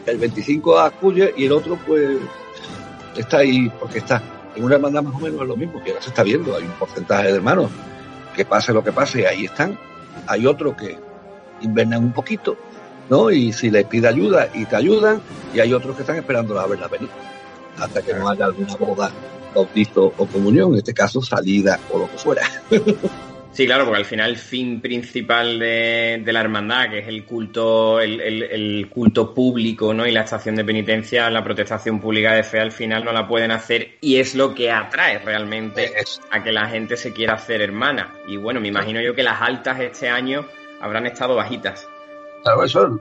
El 0.06 0.18
25 0.18 0.80
acuye 0.80 1.34
y 1.36 1.46
el 1.46 1.52
otro 1.52 1.80
pues 1.88 2.18
está 3.16 3.38
ahí 3.38 3.72
porque 3.80 4.00
está. 4.00 4.22
En 4.56 4.64
una 4.64 4.76
hermandad 4.76 5.04
más 5.04 5.16
o 5.16 5.20
menos 5.20 5.42
es 5.42 5.48
lo 5.48 5.58
mismo, 5.58 5.84
que 5.84 5.92
ahora 5.92 6.02
se 6.02 6.10
está 6.10 6.24
viendo, 6.24 6.56
hay 6.56 6.64
un 6.64 6.72
porcentaje 6.72 7.28
de 7.28 7.36
hermanos, 7.36 7.72
que 8.36 8.46
pase 8.46 8.72
lo 8.72 8.84
que 8.84 8.92
pase, 8.92 9.28
ahí 9.28 9.46
están. 9.46 9.78
Hay 10.28 10.46
otros 10.46 10.76
que 10.76 10.98
invernan 11.62 12.04
un 12.04 12.14
poquito, 12.14 12.58
¿no? 13.10 13.32
Y 13.32 13.54
si 13.54 13.70
les 13.70 13.86
pide 13.86 14.08
ayuda 14.08 14.50
y 14.54 14.66
te 14.66 14.76
ayudan, 14.76 15.22
y 15.54 15.60
hay 15.60 15.74
otros 15.74 15.96
que 15.96 16.02
están 16.02 16.18
esperando 16.18 16.60
a 16.60 16.68
verla 16.68 16.88
venir, 16.88 17.10
hasta 17.78 18.02
que 18.02 18.14
no 18.14 18.30
haya 18.30 18.46
alguna 18.46 18.76
boda, 18.76 19.12
bautizo 19.54 20.14
o 20.18 20.26
comunión, 20.26 20.74
en 20.74 20.80
este 20.80 20.94
caso 20.94 21.22
salida 21.22 21.80
o 21.92 22.00
lo 22.00 22.12
que 22.12 22.18
fuera. 22.18 22.44
Sí, 23.56 23.66
claro, 23.66 23.86
porque 23.86 24.00
al 24.00 24.06
final 24.06 24.32
el 24.32 24.36
fin 24.36 24.82
principal 24.82 25.58
de, 25.60 26.22
de 26.22 26.34
la 26.34 26.42
hermandad, 26.42 26.90
que 26.90 27.00
es 27.00 27.08
el 27.08 27.24
culto, 27.24 28.02
el, 28.02 28.20
el, 28.20 28.44
el, 28.44 28.90
culto 28.90 29.34
público, 29.34 29.94
¿no? 29.94 30.06
Y 30.06 30.12
la 30.12 30.24
estación 30.24 30.56
de 30.56 30.66
penitencia, 30.66 31.30
la 31.30 31.42
protestación 31.42 32.02
pública 32.02 32.34
de 32.34 32.44
fe, 32.44 32.60
al 32.60 32.74
final 32.74 33.06
no 33.06 33.14
la 33.14 33.30
pueden 33.30 33.52
hacer 33.52 33.92
y 34.02 34.18
es 34.18 34.36
lo 34.36 34.54
que 34.54 34.72
atrae 34.72 35.20
realmente 35.20 35.94
a 36.32 36.44
que 36.44 36.52
la 36.52 36.68
gente 36.68 36.98
se 36.98 37.14
quiera 37.14 37.36
hacer 37.36 37.62
hermana. 37.62 38.14
Y 38.28 38.36
bueno, 38.36 38.60
me 38.60 38.68
imagino 38.68 39.00
yo 39.00 39.16
que 39.16 39.24
las 39.24 39.42
altas 39.42 39.80
este 39.80 40.10
año 40.10 40.46
habrán 40.82 41.06
estado 41.06 41.36
bajitas. 41.36 41.88
Claro, 42.46 42.64
eso 42.64 43.00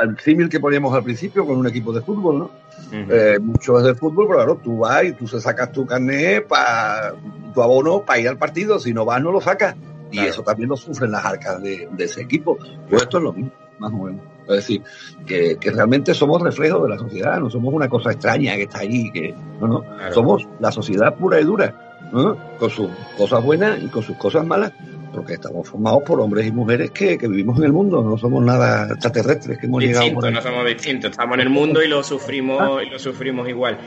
el 0.00 0.18
símil 0.20 0.48
que 0.48 0.60
poníamos 0.60 0.94
al 0.94 1.02
principio 1.02 1.44
con 1.44 1.56
un 1.56 1.66
equipo 1.66 1.92
de 1.92 2.02
fútbol, 2.02 2.38
¿no? 2.38 2.44
Uh 2.44 2.94
-huh. 2.94 3.06
eh, 3.10 3.38
mucho 3.40 3.78
es 3.78 3.84
del 3.84 3.96
fútbol, 3.96 4.26
pero 4.28 4.38
claro, 4.38 4.60
tú 4.62 4.78
vas 4.78 5.04
y 5.04 5.12
tú 5.12 5.26
se 5.26 5.40
sacas 5.40 5.72
tu 5.72 5.84
carnet 5.84 6.46
para 6.46 7.14
tu 7.52 7.62
abono 7.62 8.02
para 8.02 8.20
ir 8.20 8.28
al 8.28 8.38
partido, 8.38 8.78
si 8.78 8.92
no 8.92 9.04
vas 9.04 9.20
no 9.20 9.32
lo 9.32 9.40
sacas. 9.40 9.74
Y 10.12 10.20
eso 10.20 10.42
también 10.42 10.68
lo 10.68 10.76
sufren 10.76 11.10
las 11.10 11.24
arcas 11.24 11.60
de, 11.60 11.88
de, 11.90 12.04
ese 12.04 12.22
equipo. 12.22 12.56
Pues 12.88 13.02
esto 13.02 13.18
es 13.18 13.24
lo 13.24 13.32
mismo, 13.32 13.50
más 13.80 13.92
o 13.92 13.96
menos. 13.96 14.20
Es 14.48 14.54
decir, 14.54 14.82
que, 15.26 15.56
que, 15.56 15.72
realmente 15.72 16.14
somos 16.14 16.40
reflejos 16.40 16.84
de 16.84 16.88
la 16.90 16.98
sociedad, 16.98 17.40
no 17.40 17.50
somos 17.50 17.74
una 17.74 17.88
cosa 17.88 18.12
extraña 18.12 18.54
que 18.54 18.62
está 18.62 18.78
ahí, 18.78 19.10
que 19.10 19.34
no, 19.60 19.66
no, 19.66 19.80
claro. 19.82 20.14
somos 20.14 20.48
la 20.60 20.70
sociedad 20.70 21.16
pura 21.16 21.40
y 21.40 21.44
dura, 21.44 22.08
¿no? 22.12 22.36
con 22.58 22.70
sus 22.70 22.88
cosas 23.18 23.42
buenas 23.42 23.82
y 23.82 23.88
con 23.88 24.04
sus 24.04 24.16
cosas 24.16 24.46
malas, 24.46 24.72
porque 25.12 25.34
estamos 25.34 25.68
formados 25.68 26.02
por 26.04 26.20
hombres 26.20 26.46
y 26.46 26.52
mujeres 26.52 26.90
que, 26.90 27.18
que 27.18 27.28
vivimos 27.28 27.58
en 27.58 27.64
el 27.64 27.72
mundo, 27.72 28.02
no 28.02 28.16
somos 28.18 28.44
nada 28.44 28.88
extraterrestres 28.92 29.58
que 29.58 29.66
hemos 29.66 29.80
Distinto, 29.80 30.20
llegado. 30.20 30.30
No 30.30 30.42
somos 30.42 30.66
distintos, 30.66 31.10
estamos 31.10 31.34
en 31.34 31.40
el 31.40 31.50
mundo 31.50 31.82
y 31.82 31.88
lo 31.88 32.02
sufrimos, 32.02 32.60
ah. 32.60 32.82
y 32.82 32.90
lo 32.90 32.98
sufrimos 32.98 33.48
igual. 33.48 33.78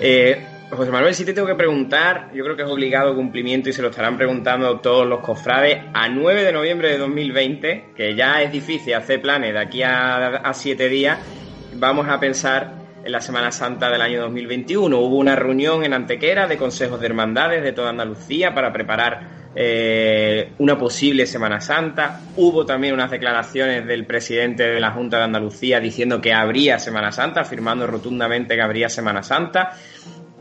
Eh, 0.00 0.40
José 0.70 0.90
Manuel, 0.90 1.14
si 1.14 1.24
te 1.24 1.32
tengo 1.32 1.46
que 1.46 1.54
preguntar, 1.54 2.30
yo 2.34 2.42
creo 2.42 2.56
que 2.56 2.62
es 2.62 2.68
obligado 2.68 3.14
cumplimiento 3.14 3.68
y 3.68 3.72
se 3.72 3.82
lo 3.82 3.88
estarán 3.88 4.16
preguntando 4.16 4.80
todos 4.80 5.06
los 5.06 5.20
cofrades, 5.20 5.84
a 5.94 6.08
9 6.08 6.42
de 6.42 6.52
noviembre 6.52 6.90
de 6.90 6.98
2020, 6.98 7.92
que 7.96 8.16
ya 8.16 8.42
es 8.42 8.50
difícil 8.50 8.94
hacer 8.94 9.22
planes 9.22 9.52
de 9.52 9.60
aquí 9.60 9.82
a, 9.82 10.26
a 10.38 10.54
siete 10.54 10.88
días, 10.88 11.18
vamos 11.74 12.08
a 12.08 12.18
pensar 12.18 12.86
en 13.06 13.12
la 13.12 13.20
Semana 13.20 13.52
Santa 13.52 13.88
del 13.88 14.02
año 14.02 14.20
2021. 14.22 14.98
Hubo 14.98 15.16
una 15.16 15.36
reunión 15.36 15.84
en 15.84 15.94
Antequera 15.94 16.48
de 16.48 16.56
consejos 16.56 17.00
de 17.00 17.06
hermandades 17.06 17.62
de 17.62 17.72
toda 17.72 17.90
Andalucía 17.90 18.52
para 18.52 18.72
preparar 18.72 19.45
eh, 19.58 20.52
una 20.58 20.76
posible 20.76 21.24
Semana 21.24 21.62
Santa. 21.62 22.20
Hubo 22.36 22.66
también 22.66 22.92
unas 22.92 23.10
declaraciones 23.10 23.86
del 23.86 24.04
presidente 24.04 24.64
de 24.64 24.78
la 24.78 24.90
Junta 24.90 25.16
de 25.16 25.24
Andalucía 25.24 25.80
diciendo 25.80 26.20
que 26.20 26.34
habría 26.34 26.78
Semana 26.78 27.10
Santa, 27.10 27.40
afirmando 27.40 27.86
rotundamente 27.86 28.54
que 28.54 28.60
habría 28.60 28.90
Semana 28.90 29.22
Santa. 29.22 29.70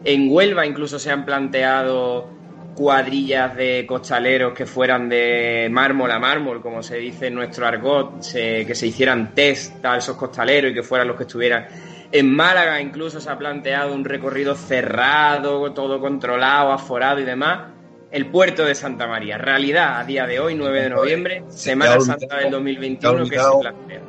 En 0.03 0.29
Huelva 0.29 0.65
incluso 0.65 0.99
se 0.99 1.11
han 1.11 1.23
planteado 1.23 2.29
cuadrillas 2.75 3.55
de 3.55 3.85
costaleros 3.87 4.53
que 4.53 4.65
fueran 4.65 5.07
de 5.07 5.69
mármol 5.71 6.11
a 6.11 6.19
mármol, 6.19 6.61
como 6.61 6.83
se 6.83 6.97
dice 6.97 7.27
en 7.27 7.35
nuestro 7.35 7.65
argot, 7.65 8.19
que 8.19 8.75
se 8.75 8.87
hicieran 8.87 9.33
test 9.33 9.83
a 9.85 9.95
esos 9.97 10.17
costaleros 10.17 10.71
y 10.71 10.73
que 10.73 10.83
fueran 10.83 11.07
los 11.07 11.15
que 11.15 11.23
estuvieran. 11.23 11.67
En 12.11 12.35
Málaga 12.35 12.81
incluso 12.81 13.21
se 13.21 13.29
ha 13.29 13.37
planteado 13.37 13.93
un 13.93 14.03
recorrido 14.03 14.55
cerrado, 14.55 15.71
todo 15.73 16.01
controlado, 16.01 16.73
aforado 16.73 17.21
y 17.21 17.23
demás. 17.23 17.74
El 18.15 18.27
puerto 18.27 18.63
de 18.63 18.73
Santa 18.75 19.07
María. 19.07 19.37
Realidad 19.37 19.99
a 19.99 20.05
día 20.05 20.25
de 20.25 20.39
hoy, 20.39 20.55
9 20.55 20.83
de 20.83 20.89
noviembre, 20.89 21.43
Semana 21.49 21.99
Santa 21.99 22.37
del 22.37 22.49
2021 22.49 23.27
que 23.27 23.37
se 23.37 23.59
plantea 23.59 24.01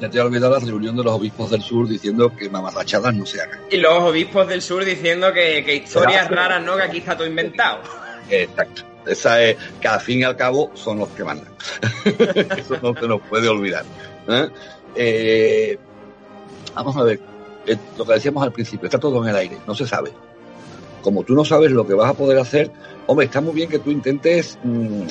ya 0.00 0.10
te 0.10 0.18
he 0.18 0.20
olvidado 0.20 0.58
la 0.58 0.64
reunión 0.64 0.96
de 0.96 1.04
los 1.04 1.12
obispos 1.12 1.50
del 1.50 1.62
sur 1.62 1.86
diciendo 1.86 2.34
que 2.34 2.48
mamarrachadas 2.48 3.14
no 3.14 3.24
se 3.26 3.40
hagan. 3.40 3.60
Y 3.70 3.76
los 3.76 3.92
obispos 3.92 4.48
del 4.48 4.60
sur 4.60 4.84
diciendo 4.84 5.32
que, 5.32 5.62
que 5.64 5.76
historias 5.76 6.28
raras, 6.30 6.64
¿no? 6.64 6.76
Que 6.76 6.82
aquí 6.82 6.98
está 6.98 7.16
todo 7.16 7.28
inventado. 7.28 7.80
Exacto. 8.28 8.82
Esa 9.06 9.42
es 9.42 9.56
que 9.80 9.88
al 9.88 10.00
fin 10.00 10.20
y 10.20 10.24
al 10.24 10.36
cabo 10.36 10.70
son 10.74 10.98
los 10.98 11.10
que 11.10 11.22
mandan. 11.22 11.52
Eso 12.56 12.78
no 12.82 12.98
se 12.98 13.06
nos 13.06 13.20
puede 13.20 13.48
olvidar. 13.48 13.84
¿eh? 14.26 14.48
Eh, 14.96 15.78
vamos 16.74 16.96
a 16.96 17.02
ver, 17.04 17.20
eh, 17.66 17.76
lo 17.96 18.04
que 18.04 18.14
decíamos 18.14 18.42
al 18.42 18.52
principio, 18.52 18.86
está 18.86 18.98
todo 18.98 19.22
en 19.22 19.28
el 19.28 19.36
aire, 19.36 19.58
no 19.66 19.74
se 19.74 19.86
sabe. 19.86 20.12
Como 21.04 21.22
tú 21.22 21.34
no 21.34 21.44
sabes 21.44 21.70
lo 21.70 21.86
que 21.86 21.92
vas 21.92 22.08
a 22.08 22.14
poder 22.14 22.38
hacer, 22.38 22.72
hombre, 23.06 23.26
está 23.26 23.42
muy 23.42 23.52
bien 23.52 23.68
que 23.68 23.78
tú 23.78 23.90
intentes 23.90 24.58
mmm, 24.64 25.02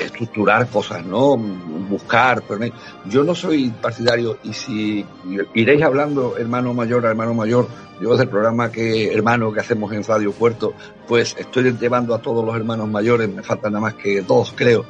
estructurar 0.00 0.68
cosas, 0.68 1.04
¿no? 1.04 1.36
Buscar, 1.36 2.44
pero 2.46 2.72
yo 3.06 3.24
no 3.24 3.34
soy 3.34 3.70
partidario 3.70 4.38
y 4.44 4.52
si 4.52 5.04
iréis 5.54 5.82
hablando 5.82 6.36
hermano 6.38 6.72
mayor 6.74 7.04
a 7.04 7.10
hermano 7.10 7.34
mayor, 7.34 7.66
yo 8.00 8.10
desde 8.10 8.22
el 8.22 8.28
programa 8.28 8.70
que 8.70 9.12
hermano 9.12 9.52
que 9.52 9.58
hacemos 9.58 9.92
en 9.92 10.04
Radio 10.04 10.30
Puerto, 10.30 10.74
pues 11.08 11.34
estoy 11.36 11.72
llevando 11.72 12.14
a 12.14 12.22
todos 12.22 12.44
los 12.44 12.54
hermanos 12.54 12.88
mayores, 12.88 13.28
me 13.28 13.42
faltan 13.42 13.72
nada 13.72 13.82
más 13.82 13.94
que 13.94 14.20
dos, 14.20 14.54
creo, 14.54 14.84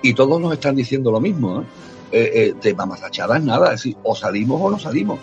y 0.00 0.14
todos 0.14 0.40
nos 0.40 0.54
están 0.54 0.74
diciendo 0.74 1.12
lo 1.12 1.20
mismo, 1.20 1.60
¿eh? 1.60 1.64
Eh, 2.10 2.54
eh, 2.64 2.74
mamazachadas 2.74 3.44
nada, 3.44 3.66
es 3.66 3.82
decir, 3.82 3.96
o 4.02 4.14
salimos 4.14 4.58
o 4.62 4.70
no 4.70 4.78
salimos. 4.78 5.20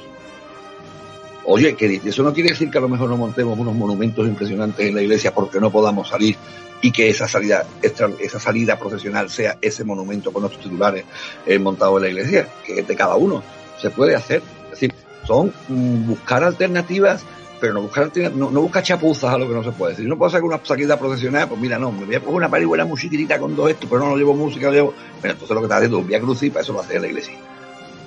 Oye, 1.47 1.75
que 1.75 2.01
eso 2.03 2.23
no 2.23 2.33
quiere 2.33 2.49
decir 2.49 2.71
que 2.71 2.77
a 2.77 2.81
lo 2.81 2.89
mejor 2.89 3.09
no 3.09 3.17
montemos 3.17 3.57
unos 3.57 3.75
monumentos 3.75 4.27
impresionantes 4.27 4.87
en 4.87 4.95
la 4.95 5.01
iglesia 5.01 5.33
porque 5.33 5.59
no 5.59 5.71
podamos 5.71 6.09
salir 6.09 6.35
y 6.81 6.91
que 6.91 7.09
esa 7.09 7.27
salida 7.27 7.65
esa 7.81 8.39
salida 8.39 8.77
profesional 8.77 9.29
sea 9.29 9.57
ese 9.61 9.83
monumento 9.83 10.33
con 10.33 10.41
nuestros 10.41 10.63
titulares 10.63 11.05
eh, 11.45 11.59
montados 11.59 11.97
en 11.97 12.03
la 12.03 12.09
iglesia, 12.09 12.47
que 12.65 12.79
es 12.79 12.87
de 12.87 12.95
cada 12.95 13.15
uno. 13.15 13.43
Se 13.79 13.89
puede 13.91 14.15
hacer. 14.15 14.41
Es 14.65 14.71
decir, 14.71 14.93
son 15.25 15.53
mm, 15.67 16.07
buscar 16.07 16.43
alternativas 16.43 17.23
pero 17.59 17.73
no 17.73 17.81
buscar, 17.81 18.11
no, 18.33 18.51
no 18.51 18.61
busca 18.61 18.83
chapuzas 18.83 19.33
a 19.33 19.37
lo 19.37 19.47
que 19.47 19.53
no 19.53 19.63
se 19.63 19.71
puede 19.71 19.93
decir. 19.93 20.07
No 20.07 20.17
puedo 20.17 20.27
hacer 20.27 20.43
una 20.43 20.59
salida 20.63 20.99
profesional, 20.99 21.47
pues 21.47 21.59
mira, 21.59 21.79
no, 21.79 21.91
me 21.91 22.05
voy 22.05 22.15
a 22.15 22.19
poner 22.19 22.35
una 22.35 22.49
pari 22.49 22.65
buena 22.65 22.85
musiquita 22.85 23.39
con 23.39 23.55
todo 23.55 23.69
esto, 23.69 23.87
pero 23.89 24.01
no, 24.01 24.09
no 24.09 24.17
llevo 24.17 24.35
música, 24.35 24.67
no 24.67 24.73
llevo. 24.73 24.93
Pero 25.21 25.33
entonces 25.33 25.55
lo 25.55 25.61
que 25.61 25.65
está 25.65 25.77
haciendo 25.77 25.97
es 25.97 26.01
un 26.03 26.07
vía 26.07 26.19
crucis 26.19 26.51
para 26.51 26.63
eso 26.63 26.73
lo 26.73 26.81
hace 26.81 26.99
la 26.99 27.07
iglesia. 27.07 27.33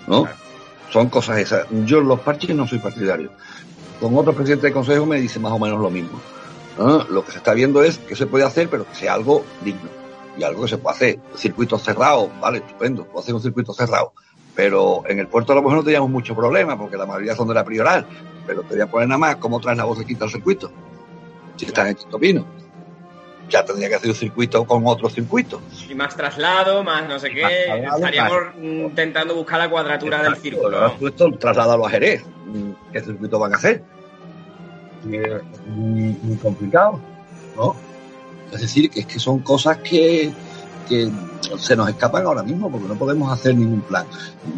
¿No? 0.07 0.28
Son 0.91 1.09
cosas 1.09 1.39
esas. 1.39 1.66
Yo 1.84 2.01
los 2.01 2.20
parches 2.20 2.55
no 2.55 2.66
soy 2.66 2.78
partidario. 2.78 3.30
Con 4.01 4.16
otros 4.16 4.34
presidentes 4.34 4.70
de 4.70 4.72
consejo 4.72 5.07
me 5.07 5.20
dice 5.20 5.39
más 5.39 5.53
o 5.53 5.59
menos 5.59 5.80
lo 5.80 5.91
mismo. 5.91 6.20
¿no? 6.78 7.05
Lo 7.05 7.24
que 7.24 7.32
se 7.32 7.39
está 7.39 7.53
viendo 7.53 7.82
es 7.82 7.99
que 7.99 8.14
se 8.14 8.26
puede 8.26 8.45
hacer, 8.45 8.68
pero 8.68 8.86
que 8.86 8.95
sea 8.95 9.14
algo 9.14 9.45
digno. 9.62 9.91
Y 10.39 10.45
algo 10.45 10.62
que 10.62 10.68
se 10.68 10.78
puede 10.78 10.97
hacer. 10.97 11.18
Circuitos 11.36 11.82
cerrados, 11.82 12.30
vale, 12.41 12.59
estupendo, 12.59 13.05
puedo 13.05 13.20
hacer 13.20 13.34
un 13.34 13.43
circuito 13.43 13.72
cerrado. 13.74 14.12
Pero 14.55 15.03
en 15.07 15.18
el 15.18 15.26
puerto 15.26 15.53
a 15.53 15.57
lo 15.57 15.62
mejor 15.62 15.78
no 15.78 15.84
teníamos 15.84 16.11
mucho 16.11 16.34
problema, 16.34 16.78
porque 16.78 16.97
la 16.97 17.07
mayoría 17.07 17.34
son 17.34 17.49
de 17.49 17.55
la 17.55 17.64
prioral. 17.64 18.07
Pero 18.47 18.62
te 18.62 18.74
voy 18.74 18.82
a 18.82 18.86
poner 18.91 19.09
nada 19.09 19.18
más 19.18 19.36
cómo 19.36 19.61
traes 19.61 19.78
la 19.78 19.84
voz 19.84 19.99
de 19.99 20.07
quinta 20.07 20.24
al 20.24 20.30
circuito. 20.30 20.70
Si 21.57 21.66
están 21.66 21.89
en 21.89 21.97
Quinto 21.97 22.18
Pino. 22.18 22.47
Ya 23.49 23.64
tendría 23.64 23.88
que 23.88 23.94
hacer 23.94 24.11
un 24.11 24.16
circuito 24.16 24.64
con 24.64 24.86
otro 24.86 25.09
circuito. 25.09 25.61
Y 25.88 25.94
más 25.94 26.16
traslado, 26.16 26.84
más 26.84 27.09
no 27.09 27.18
sé 27.18 27.30
qué. 27.30 27.64
traslado, 27.66 27.96
Estaríamos 27.96 28.38
intentando 28.62 29.34
buscar 29.34 29.59
la 29.59 29.70
cuadratura 29.70 30.22
del 30.22 30.36
círculo. 30.36 30.76
Exacto. 30.76 30.96
¿no? 31.01 31.09
Esto 31.09 31.32
trasládalo 31.38 31.86
a 31.86 31.90
Jerez. 31.90 32.24
¿Qué 32.92 33.01
circuito 33.01 33.38
van 33.38 33.55
a 33.55 33.57
hacer? 33.57 33.82
Muy, 35.66 36.16
muy 36.22 36.36
complicado, 36.36 37.01
¿no? 37.57 37.76
Es 38.53 38.61
decir, 38.62 38.90
que 38.90 39.01
es 39.01 39.07
que 39.07 39.18
son 39.18 39.40
cosas 39.40 39.78
que, 39.78 40.32
que 40.88 41.11
se 41.59 41.76
nos 41.76 41.88
escapan 41.88 42.24
ahora 42.26 42.42
mismo 42.42 42.70
porque 42.70 42.88
no 42.88 42.94
podemos 42.94 43.30
hacer 43.32 43.55
ningún 43.55 43.82
plan. 43.82 44.07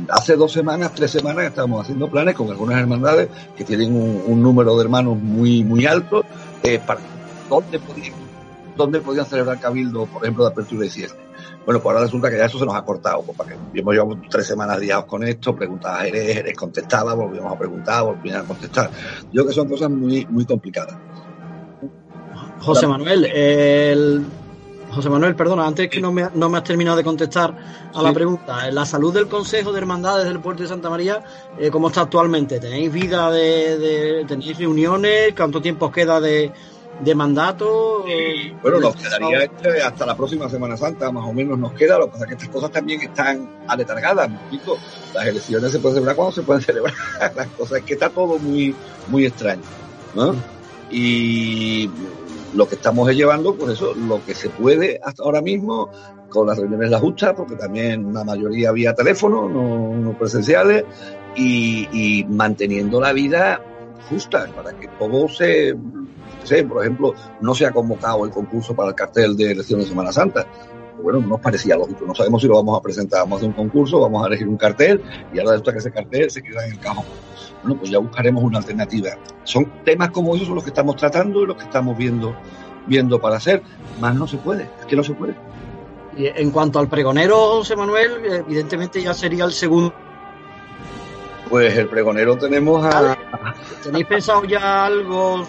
Hace 0.09 0.37
dos 0.37 0.53
semanas, 0.53 0.93
tres 0.95 1.11
semanas 1.11 1.47
estábamos 1.47 1.83
haciendo 1.83 2.09
planes 2.09 2.35
con 2.35 2.49
algunas 2.49 2.79
hermandades 2.79 3.29
que 3.57 3.65
tienen 3.65 3.95
un, 3.95 4.23
un 4.27 4.43
número 4.43 4.77
de 4.77 4.85
hermanos 4.85 5.19
muy, 5.19 5.65
muy 5.65 5.87
alto 5.87 6.25
eh, 6.63 6.81
para 6.85 7.01
dónde 7.49 7.79
podían, 7.81 8.15
dónde 8.77 9.01
podían 9.01 9.27
celebrar 9.27 9.59
cabildo, 9.61 10.07
por 10.07 10.23
ejemplo, 10.23 10.45
de 10.45 10.51
apertura 10.51 10.87
y 10.87 10.91
cierre. 10.91 11.15
Bueno, 11.65 11.81
pues 11.81 11.93
ahora 11.93 12.05
resulta 12.07 12.31
que 12.31 12.39
ya 12.39 12.47
eso 12.47 12.59
se 12.59 12.65
nos 12.67 12.75
ha 12.75 12.83
cortado. 12.85 13.23
Pues 13.23 13.37
para 13.37 13.51
que 13.51 13.79
hemos 13.79 13.95
llevado 13.95 14.19
tres 14.31 14.47
semanas 14.47 14.79
liados 14.79 15.05
con 15.05 15.23
esto, 15.25 15.55
preguntaba 15.55 16.01
a 16.01 16.05
Jerez, 16.05 16.35
Jerez 16.35 16.57
contestaba, 16.57 17.15
volvíamos 17.15 17.53
a 17.53 17.59
preguntar, 17.59 18.03
volvíamos 18.05 18.45
a 18.45 18.49
contestar. 18.49 18.91
Yo 19.33 19.43
creo 19.43 19.47
que 19.47 19.53
son 19.53 19.69
cosas 19.69 19.91
muy, 19.91 20.27
muy 20.31 20.45
complicadas. 20.45 20.97
José 22.61 22.87
Manuel, 22.87 23.25
el... 23.27 24.25
José 24.93 25.09
Manuel, 25.09 25.37
perdona, 25.37 25.69
antes 25.69 25.89
que 25.89 26.01
no 26.01 26.11
me, 26.11 26.27
no 26.35 26.49
me 26.49 26.59
has 26.59 26.65
terminado 26.65 26.97
de 26.97 27.05
contestar 27.05 27.57
a 27.95 28.03
la 28.03 28.13
pregunta. 28.13 28.69
La 28.73 28.85
salud 28.85 29.15
del 29.15 29.29
Consejo 29.29 29.71
de 29.71 29.79
Hermandades 29.79 30.27
del 30.27 30.41
Puerto 30.41 30.65
de 30.65 30.69
Santa 30.69 30.91
María, 30.91 31.23
eh, 31.57 31.71
¿cómo 31.71 31.89
está 31.89 32.01
actualmente? 32.01 32.59
¿Tenéis 32.59 32.93
vida 32.93 33.31
de, 33.31 33.79
de- 33.79 34.25
tenéis 34.27 34.59
reuniones? 34.59 35.33
¿Cuánto 35.37 35.63
tiempo 35.63 35.87
os 35.87 35.93
queda 35.93 36.21
de, 36.21 36.51
de 37.03 37.15
mandato? 37.15 38.05
Bueno, 38.63 38.81
nos 38.81 38.97
quedaría 38.97 39.45
este 39.45 39.83
hasta 39.83 40.07
la 40.07 40.17
próxima 40.17 40.49
Semana 40.49 40.77
Santa, 40.77 41.11
más 41.11 41.25
o 41.25 41.33
menos 41.33 41.59
nos 41.59 41.73
queda. 41.73 41.99
Lo 41.99 42.07
que 42.07 42.13
pasa 42.13 42.25
es 42.25 42.29
que 42.29 42.35
estas 42.35 42.49
cosas 42.51 42.71
también 42.71 43.01
están 43.01 43.49
aletargadas, 43.67 44.29
¿me 44.29 44.37
explico? 44.37 44.79
Las 45.15 45.27
elecciones 45.27 45.73
se 45.73 45.79
pueden 45.79 45.97
celebrar 45.97 46.17
cuando 46.17 46.33
se 46.33 46.43
pueden 46.43 46.63
celebrar. 46.65 46.95
Las 47.35 47.49
cosas 47.49 47.79
es 47.79 47.85
que 47.85 47.95
está 47.95 48.11
todo 48.11 48.39
muy, 48.39 48.75
muy 49.09 49.27
extraño, 49.27 49.63
¿no? 50.15 50.35
Y 50.91 51.91
lo 52.55 52.69
que 52.69 52.75
estamos 52.75 53.09
es 53.11 53.17
llevando, 53.17 53.55
pues 53.55 53.75
eso, 53.75 53.95
lo 53.95 54.25
que 54.25 54.35
se 54.35 54.51
puede 54.51 55.01
hasta 55.03 55.23
ahora 55.23 55.41
mismo, 55.41 55.91
con 56.29 56.47
las 56.47 56.59
reuniones 56.59 56.91
las 56.91 57.01
justas, 57.01 57.35
porque 57.37 57.57
también 57.57 58.13
la 58.13 58.25
mayoría 58.25 58.73
vía 58.73 58.95
teléfono, 58.95 59.49
no, 59.49 59.95
no 59.95 60.19
presenciales, 60.19 60.85
y, 61.37 61.89
y 61.93 62.25
manteniendo 62.25 63.01
la 63.01 63.13
vida 63.13 63.61
justa, 64.09 64.49
para 64.55 64.73
que 64.73 64.89
todo 64.99 65.29
se, 65.29 65.77
sé, 66.47 66.65
por 66.65 66.83
ejemplo, 66.83 67.15
no 67.41 67.55
se 67.55 67.67
ha 67.67 67.71
convocado 67.71 68.25
el 68.25 68.31
concurso 68.31 68.75
para 68.75 68.91
el 68.91 68.95
cartel 68.95 69.37
de 69.37 69.53
elecciones 69.53 69.87
de 69.87 69.91
Semana 69.91 70.13
Santa. 70.13 70.47
Bueno, 71.03 71.21
no 71.21 71.29
nos 71.29 71.41
parecía 71.41 71.77
lógico, 71.77 72.05
no 72.07 72.15
sabemos 72.15 72.43
si 72.43 72.49
lo 72.49 72.57
vamos 72.57 72.79
a 72.79 72.83
presentar, 72.83 73.21
vamos 73.21 73.37
a 73.37 73.37
hacer 73.39 73.49
un 73.49 73.55
concurso, 73.55 74.01
vamos 74.01 74.23
a 74.23 74.27
elegir 74.27 74.47
un 74.47 74.59
cartel 74.59 75.03
y 75.33 75.39
ahora 75.39 75.53
resulta 75.53 75.73
que 75.73 75.79
ese 75.79 75.91
cartel 75.91 76.31
se 76.31 76.43
queda 76.43 76.67
en 76.67 76.73
el 76.73 76.79
cajón. 76.79 77.07
Bueno, 77.63 77.79
pues 77.79 77.91
ya 77.91 77.99
buscaremos 77.99 78.43
una 78.43 78.59
alternativa. 78.59 79.11
Son 79.45 79.65
temas 79.85 80.11
como 80.11 80.37
esos 80.37 80.49
los 80.49 80.63
que 80.63 80.71
estamos 80.71 80.97
tratando 80.97 81.43
y 81.43 81.47
los 81.47 81.57
que 81.57 81.65
estamos 81.65 81.97
viendo, 81.97 82.35
viendo 82.87 83.19
para 83.21 83.37
hacer, 83.37 83.63
más 83.99 84.15
no 84.15 84.27
se 84.27 84.37
puede, 84.37 84.69
es 84.81 84.87
que 84.87 84.97
no 84.97 85.03
se 85.03 85.15
puede. 85.15 85.35
Y 86.17 86.27
en 86.27 86.51
cuanto 86.51 86.79
al 86.79 86.89
pregonero, 86.89 87.37
José 87.37 87.77
Manuel, 87.77 88.25
evidentemente 88.27 89.03
ya 89.03 89.15
sería 89.15 89.45
el 89.45 89.53
segundo. 89.53 89.95
Pues 91.49 91.77
el 91.77 91.89
pregonero 91.89 92.37
tenemos 92.37 92.85
a, 92.85 93.17
¿Tenéis 93.83 94.07
pensado 94.07 94.45
ya 94.45 94.87
algo 94.87 95.45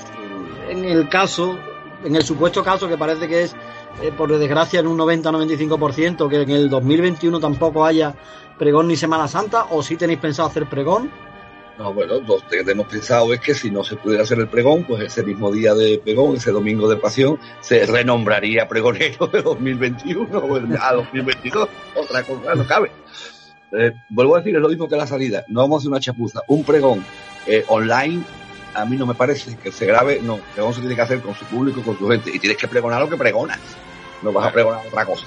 en 0.71 0.85
el 0.85 1.09
caso, 1.09 1.59
en 2.03 2.15
el 2.15 2.23
supuesto 2.23 2.63
caso 2.63 2.87
que 2.87 2.97
parece 2.97 3.27
que 3.27 3.43
es, 3.43 3.55
eh, 4.01 4.11
por 4.15 4.35
desgracia, 4.37 4.79
en 4.79 4.87
un 4.87 4.97
90-95%, 4.97 6.29
que 6.29 6.41
en 6.41 6.49
el 6.49 6.69
2021 6.69 7.39
tampoco 7.39 7.85
haya 7.85 8.15
pregón 8.57 8.87
ni 8.87 8.95
Semana 8.95 9.27
Santa? 9.27 9.65
¿O 9.71 9.83
si 9.83 9.97
tenéis 9.97 10.19
pensado 10.19 10.47
hacer 10.47 10.67
pregón? 10.67 11.11
No, 11.77 11.93
bueno, 11.93 12.21
lo 12.21 12.37
que 12.47 12.59
hemos 12.59 12.87
pensado 12.87 13.33
es 13.33 13.41
que 13.41 13.53
si 13.53 13.69
no 13.71 13.83
se 13.83 13.95
pudiera 13.95 14.23
hacer 14.23 14.39
el 14.39 14.47
pregón, 14.47 14.85
pues 14.85 15.03
ese 15.03 15.23
mismo 15.23 15.51
día 15.51 15.73
de 15.73 15.99
pregón, 15.99 16.35
ese 16.37 16.51
domingo 16.51 16.87
de 16.87 16.97
pasión, 16.97 17.39
se 17.59 17.85
renombraría 17.85 18.67
pregonero 18.67 19.27
de 19.27 19.41
2021 19.41 20.37
o 20.37 20.55
a 20.55 20.93
2022. 20.93 21.69
Otra 21.95 22.23
cosa 22.23 22.55
no 22.55 22.65
cabe. 22.65 22.91
Eh, 23.73 23.93
vuelvo 24.09 24.35
a 24.35 24.39
decir, 24.39 24.55
es 24.55 24.61
lo 24.61 24.69
mismo 24.69 24.87
que 24.87 24.95
la 24.95 25.07
salida. 25.07 25.43
No 25.47 25.61
vamos 25.61 25.77
a 25.77 25.79
hacer 25.79 25.89
una 25.89 25.99
chapuza. 25.99 26.41
Un 26.47 26.63
pregón 26.63 27.03
eh, 27.47 27.65
online, 27.67 28.23
a 28.73 28.85
mí 28.85 28.97
no 28.97 29.05
me 29.05 29.13
parece 29.13 29.57
que 29.57 29.71
se 29.71 29.85
grabe. 29.85 30.19
No, 30.21 30.35
el 30.35 30.41
pregón 30.41 30.73
se 30.73 30.79
tiene 30.79 30.95
que 30.95 31.01
hacer 31.01 31.21
con 31.21 31.35
su 31.35 31.45
público, 31.45 31.81
con 31.81 31.97
su 31.97 32.07
gente. 32.09 32.31
Y 32.33 32.39
tienes 32.39 32.57
que 32.57 32.67
pregonar 32.67 33.01
lo 33.01 33.09
que 33.09 33.17
pregonas. 33.17 33.59
No 34.21 34.31
vas 34.31 34.47
a 34.47 34.51
pregonar 34.51 34.85
otra 34.87 35.05
cosa. 35.05 35.25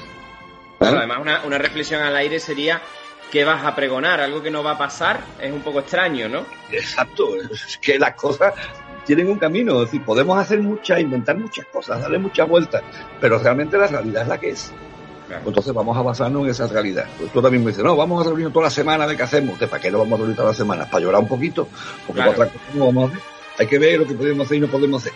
Claro, 0.78 0.99
además, 0.99 1.18
una, 1.20 1.42
una 1.45 1.59
reflexión 1.59 2.03
al 2.03 2.16
aire 2.16 2.38
sería 2.40 2.80
¿qué 3.34 3.45
vas 3.45 3.64
a 3.64 3.74
pregonar? 3.74 4.20
Algo 4.20 4.42
que 4.42 4.51
no 4.51 4.62
va 4.62 4.72
a 4.72 4.78
pasar 4.78 5.20
es 5.40 5.53
un 5.53 5.61
poco 5.61 5.80
extraño, 5.80 6.28
¿no? 6.28 6.45
Exacto, 6.70 7.34
es 7.51 7.78
que 7.78 7.99
las 7.99 8.14
cosas 8.14 8.55
tienen 9.07 9.28
un 9.28 9.38
camino, 9.38 9.82
es 9.82 9.90
decir, 9.90 10.05
podemos 10.05 10.38
hacer 10.38 10.61
muchas, 10.61 11.01
inventar 11.01 11.36
muchas 11.36 11.66
cosas, 11.66 12.01
darle 12.01 12.18
muchas 12.18 12.49
vueltas, 12.49 12.82
pero 13.20 13.38
realmente 13.38 13.76
la 13.76 13.88
realidad 13.88 14.22
es 14.22 14.28
la 14.28 14.38
que 14.38 14.51
es. 14.51 14.72
Entonces 15.45 15.72
vamos 15.72 15.97
a 15.97 16.03
basarnos 16.03 16.45
en 16.45 16.51
esa 16.51 16.68
realidad. 16.68 17.07
Pues 17.18 17.32
tú 17.32 17.42
también 17.42 17.64
me 17.64 17.70
dices, 17.70 17.82
no, 17.82 17.97
vamos 17.97 18.20
a 18.20 18.28
reunirnos 18.28 18.53
toda 18.53 18.66
la 18.66 18.70
semana 18.70 19.07
de 19.07 19.16
qué 19.16 19.22
hacemos. 19.24 19.59
¿De 19.59 19.66
¿Para 19.66 19.82
qué 19.82 19.90
lo 19.90 19.99
vamos 19.99 20.14
a 20.14 20.18
reunir 20.18 20.36
toda 20.36 20.49
la 20.51 20.55
semana? 20.55 20.84
Para 20.88 21.03
llorar 21.03 21.20
un 21.20 21.28
poquito, 21.28 21.66
porque 22.07 22.22
Claro. 22.22 22.30
otra 22.32 22.47
cosa 22.47 22.64
no 22.74 22.86
vamos 22.86 23.05
a 23.05 23.14
hacer. 23.14 23.34
Hay 23.59 23.66
que 23.66 23.78
ver 23.78 24.00
lo 24.00 24.07
que 24.07 24.14
podemos 24.14 24.46
hacer 24.46 24.59
y 24.59 24.61
no 24.61 24.68
podemos 24.68 25.02
hacer. 25.02 25.12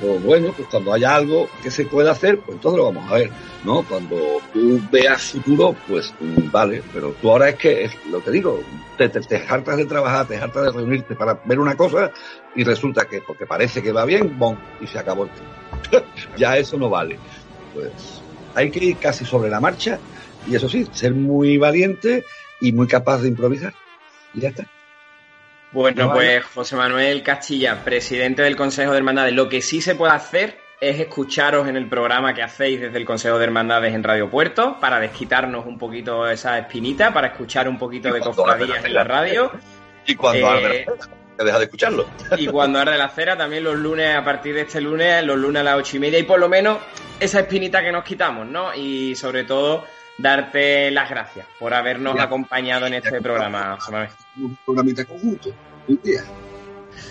Pues 0.00 0.22
bueno, 0.22 0.52
pues 0.56 0.68
cuando 0.68 0.92
haya 0.92 1.16
algo 1.16 1.48
que 1.60 1.70
se 1.70 1.84
pueda 1.84 2.12
hacer, 2.12 2.38
pues 2.38 2.56
entonces 2.56 2.78
lo 2.78 2.84
vamos 2.84 3.10
a 3.10 3.14
ver, 3.14 3.30
¿no? 3.64 3.82
Cuando 3.82 4.40
tú 4.52 4.80
veas 4.92 5.22
futuro, 5.32 5.74
pues 5.88 6.14
mm, 6.20 6.52
vale, 6.52 6.82
pero 6.92 7.12
tú 7.20 7.30
ahora 7.30 7.48
es 7.48 7.56
que, 7.56 7.84
es 7.84 7.92
lo 8.08 8.22
que 8.22 8.30
digo, 8.30 8.60
te, 8.96 9.08
te, 9.08 9.20
te 9.20 9.44
hartas 9.48 9.76
de 9.76 9.86
trabajar, 9.86 10.28
te 10.28 10.36
hartas 10.36 10.66
de 10.66 10.70
reunirte 10.70 11.16
para 11.16 11.34
ver 11.44 11.58
una 11.58 11.76
cosa 11.76 12.12
y 12.54 12.62
resulta 12.62 13.06
que 13.06 13.22
porque 13.22 13.44
parece 13.44 13.82
que 13.82 13.90
va 13.90 14.04
bien, 14.04 14.38
¡bom! 14.38 14.56
y 14.80 14.86
se 14.86 15.00
acabó 15.00 15.24
el 15.24 15.30
tiempo. 15.30 16.06
ya 16.36 16.56
eso 16.56 16.76
no 16.76 16.88
vale. 16.88 17.18
Pues 17.74 18.22
hay 18.54 18.70
que 18.70 18.84
ir 18.84 18.96
casi 18.98 19.24
sobre 19.24 19.50
la 19.50 19.60
marcha 19.60 19.98
y 20.48 20.54
eso 20.54 20.68
sí, 20.68 20.86
ser 20.92 21.12
muy 21.12 21.58
valiente 21.58 22.24
y 22.60 22.70
muy 22.70 22.86
capaz 22.86 23.18
de 23.18 23.28
improvisar. 23.28 23.74
Y 24.32 24.40
ya 24.40 24.50
está. 24.50 24.64
Bueno, 25.72 26.06
No, 26.06 26.12
pues 26.14 26.44
José 26.44 26.76
Manuel 26.76 27.22
Castilla, 27.22 27.84
presidente 27.84 28.42
del 28.42 28.56
Consejo 28.56 28.92
de 28.92 28.98
Hermandades, 28.98 29.34
lo 29.34 29.48
que 29.48 29.60
sí 29.60 29.80
se 29.80 29.94
puede 29.94 30.14
hacer 30.14 30.58
es 30.80 31.00
escucharos 31.00 31.68
en 31.68 31.76
el 31.76 31.88
programa 31.88 32.32
que 32.34 32.42
hacéis 32.42 32.80
desde 32.80 32.96
el 32.98 33.04
Consejo 33.04 33.38
de 33.38 33.44
Hermandades 33.44 33.94
en 33.94 34.04
Radio 34.04 34.30
Puerto 34.30 34.78
para 34.80 35.00
desquitarnos 35.00 35.66
un 35.66 35.76
poquito 35.78 36.28
esa 36.28 36.58
espinita, 36.58 37.12
para 37.12 37.28
escuchar 37.28 37.68
un 37.68 37.78
poquito 37.78 38.12
de 38.12 38.20
cofradías 38.20 38.84
en 38.84 38.94
la 38.94 39.04
radio. 39.04 39.50
Y 40.06 40.14
cuando 40.14 40.46
Eh, 40.46 40.50
arde 40.50 40.84
la 40.86 40.94
cera, 40.94 41.16
que 41.36 41.44
deja 41.44 41.58
de 41.58 41.64
escucharlo. 41.64 42.06
Y 42.38 42.46
cuando 42.46 42.78
arde 42.78 42.96
la 42.96 43.08
cera, 43.08 43.36
también 43.36 43.64
los 43.64 43.76
lunes, 43.76 44.16
a 44.16 44.24
partir 44.24 44.54
de 44.54 44.62
este 44.62 44.80
lunes, 44.80 45.22
los 45.24 45.36
lunes 45.36 45.60
a 45.60 45.64
las 45.64 45.76
ocho 45.76 45.96
y 45.96 46.00
media, 46.00 46.18
y 46.18 46.22
por 46.22 46.38
lo 46.38 46.48
menos 46.48 46.78
esa 47.20 47.40
espinita 47.40 47.82
que 47.82 47.92
nos 47.92 48.04
quitamos, 48.04 48.46
¿no? 48.46 48.74
Y 48.74 49.16
sobre 49.16 49.44
todo, 49.44 49.84
darte 50.18 50.90
las 50.90 51.08
gracias 51.08 51.46
por 51.58 51.72
habernos 51.72 52.16
Ya. 52.16 52.24
acompañado 52.24 52.86
en 52.86 52.94
este 52.94 53.20
programa, 53.22 53.76
José 53.78 53.92
Manuel. 53.92 54.10
Un 54.36 54.58
programita 54.64 55.04
conjunto. 55.04 55.50
Un 55.86 56.00
día. 56.02 56.22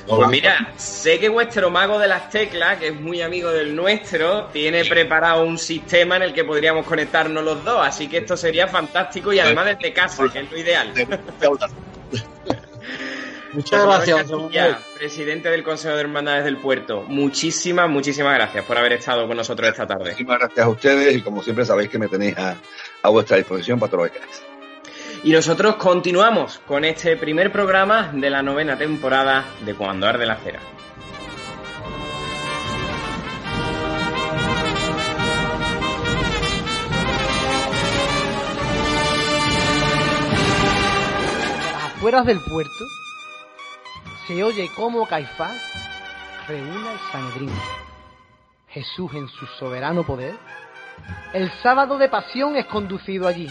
Pues 0.05 0.27
mira, 0.29 0.73
sé 0.75 1.17
que 1.17 1.29
vuestro 1.29 1.69
mago 1.69 1.97
de 1.97 2.07
las 2.09 2.29
teclas, 2.29 2.77
que 2.77 2.87
es 2.89 2.99
muy 2.99 3.21
amigo 3.21 3.51
del 3.51 3.73
nuestro, 3.75 4.45
tiene 4.51 4.83
preparado 4.85 5.43
un 5.45 5.57
sistema 5.57 6.17
en 6.17 6.23
el 6.23 6.33
que 6.33 6.43
podríamos 6.43 6.85
conectarnos 6.85 7.43
los 7.43 7.63
dos, 7.63 7.85
así 7.87 8.07
que 8.07 8.17
esto 8.17 8.35
sería 8.35 8.67
fantástico 8.67 9.31
y 9.31 9.39
además 9.39 9.65
desde 9.65 9.93
casa, 9.93 10.25
que 10.31 10.39
es 10.39 10.51
lo 10.51 10.57
ideal. 10.57 10.93
Muchas 13.53 13.85
gracias, 13.85 14.29
Castilla, 14.29 14.79
presidente 14.97 15.49
del 15.49 15.63
Consejo 15.63 15.95
de 15.95 16.01
Hermandades 16.01 16.43
del 16.43 16.57
Puerto. 16.57 17.03
Muchísimas, 17.07 17.89
muchísimas 17.89 18.35
gracias 18.35 18.65
por 18.65 18.77
haber 18.77 18.93
estado 18.93 19.25
con 19.27 19.37
nosotros 19.37 19.69
esta 19.69 19.87
tarde. 19.87 20.11
Muchísimas 20.11 20.39
gracias 20.39 20.65
a 20.65 20.69
ustedes 20.69 21.15
y 21.15 21.21
como 21.21 21.41
siempre 21.41 21.65
sabéis 21.65 21.89
que 21.89 21.97
me 21.97 22.07
tenéis 22.07 22.37
a, 22.37 22.55
a 23.07 23.11
vuestra 23.11 23.37
disposición 23.37 23.79
para 23.79 23.89
todo 23.89 24.03
lo 24.03 24.11
que 24.11 24.19
queráis. 24.19 24.43
Y 25.23 25.31
nosotros 25.31 25.75
continuamos 25.75 26.59
con 26.59 26.85
este 26.85 27.17
primer 27.17 27.51
programa 27.51 28.11
de 28.13 28.29
la 28.29 28.43
novena 28.43 28.77
temporada 28.77 29.45
de 29.65 29.73
Cuando 29.73 30.07
Arde 30.07 30.25
la 30.25 30.35
Cera. 30.35 30.59
Afueras 41.97 42.25
del 42.25 42.39
puerto 42.41 42.85
se 44.27 44.43
oye 44.43 44.69
cómo 44.75 45.07
Caifás 45.07 45.57
reúne 46.47 46.89
al 46.89 46.99
Sanedrín. 47.11 47.51
Jesús 48.67 49.11
en 49.15 49.27
su 49.29 49.45
soberano 49.59 50.05
poder 50.05 50.35
el 51.33 51.51
sábado 51.61 51.97
de 51.97 52.09
pasión 52.09 52.55
es 52.55 52.65
conducido 52.65 53.27
allí. 53.27 53.49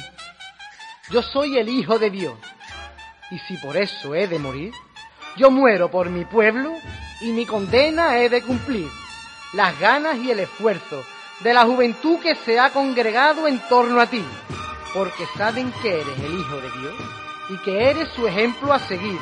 Yo 1.11 1.23
soy 1.23 1.59
el 1.59 1.69
Hijo 1.69 1.99
de 1.99 2.11
Dios, 2.11 2.35
y 3.31 3.39
si 3.41 3.57
por 3.59 3.77
eso 3.77 4.15
he 4.15 4.27
de 4.27 4.39
morir, 4.39 4.73
yo 5.37 5.51
muero 5.51 5.91
por 5.91 6.09
mi 6.11 6.25
pueblo 6.25 6.73
y 7.21 7.33
mi 7.33 7.47
condena 7.47 8.19
he 8.19 8.29
de 8.29 8.43
cumplir. 8.43 8.89
Las 9.53 9.79
ganas 9.79 10.17
y 10.17 10.31
el 10.31 10.41
esfuerzo 10.41 11.05
de 11.41 11.55
la 11.55 11.65
juventud 11.65 12.19
que 12.21 12.35
se 12.35 12.59
ha 12.59 12.71
congregado 12.71 13.47
en 13.47 13.59
torno 13.69 14.01
a 14.01 14.07
ti, 14.07 14.25
porque 14.95 15.27
saben 15.37 15.73
que 15.83 16.01
eres 16.01 16.19
el 16.19 16.39
Hijo 16.39 16.57
de 16.57 16.71
Dios 16.81 16.95
y 17.51 17.59
que 17.59 17.91
eres 17.91 18.09
su 18.11 18.27
ejemplo 18.27 18.73
a 18.73 18.79
seguir. 18.79 19.19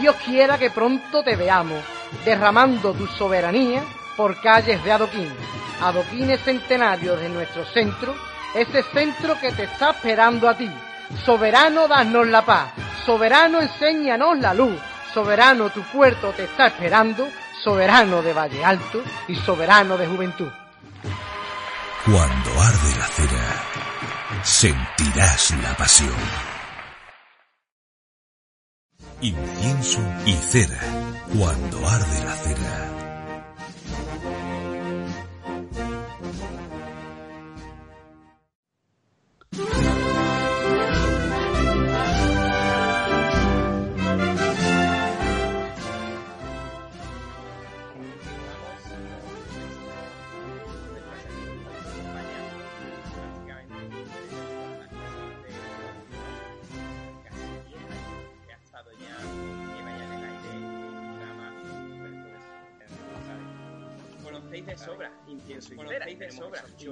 Dios 0.00 0.16
quiera 0.24 0.58
que 0.58 0.70
pronto 0.70 1.22
te 1.22 1.36
veamos 1.36 1.82
derramando 2.24 2.94
tu 2.94 3.06
soberanía 3.06 3.82
por 4.18 4.40
calles 4.40 4.82
de 4.82 4.90
adoquín, 4.90 5.32
adoquines 5.80 6.42
centenarios 6.42 7.20
de 7.20 7.28
nuestro 7.28 7.64
centro, 7.66 8.16
ese 8.52 8.82
centro 8.82 9.38
que 9.40 9.52
te 9.52 9.62
está 9.62 9.90
esperando 9.90 10.48
a 10.48 10.54
ti. 10.54 10.68
Soberano, 11.24 11.86
danos 11.86 12.26
la 12.26 12.44
paz, 12.44 12.72
soberano, 13.06 13.60
enséñanos 13.60 14.36
la 14.40 14.52
luz, 14.52 14.76
soberano, 15.14 15.70
tu 15.70 15.82
puerto 15.82 16.32
te 16.32 16.44
está 16.44 16.66
esperando, 16.66 17.28
soberano 17.62 18.20
de 18.20 18.32
Valle 18.32 18.64
Alto 18.64 19.00
y 19.28 19.36
soberano 19.36 19.96
de 19.96 20.08
juventud. 20.08 20.50
Cuando 22.04 22.50
arde 22.60 22.98
la 22.98 23.06
cera, 23.06 24.42
sentirás 24.42 25.54
la 25.62 25.76
pasión. 25.76 26.16
Incienso 29.20 30.00
y 30.26 30.32
cera. 30.32 30.80
Cuando 31.36 31.86
arde 31.86 32.24
la 32.24 32.34
cera. 32.34 32.97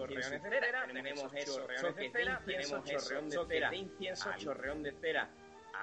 Chorreones 0.01 0.31
de 0.31 0.41
cera, 0.41 0.87
tenemos 0.87 1.35
esos 1.35 1.61
choques 1.81 2.13
de 2.13 2.23
incienso, 2.23 2.83
chorreón 2.85 3.29
de 3.29 3.47
cera, 3.47 3.71
de 3.71 3.77
incienso, 3.77 4.31
chorreón 4.37 4.83
de 4.83 4.93
cera, 4.93 5.29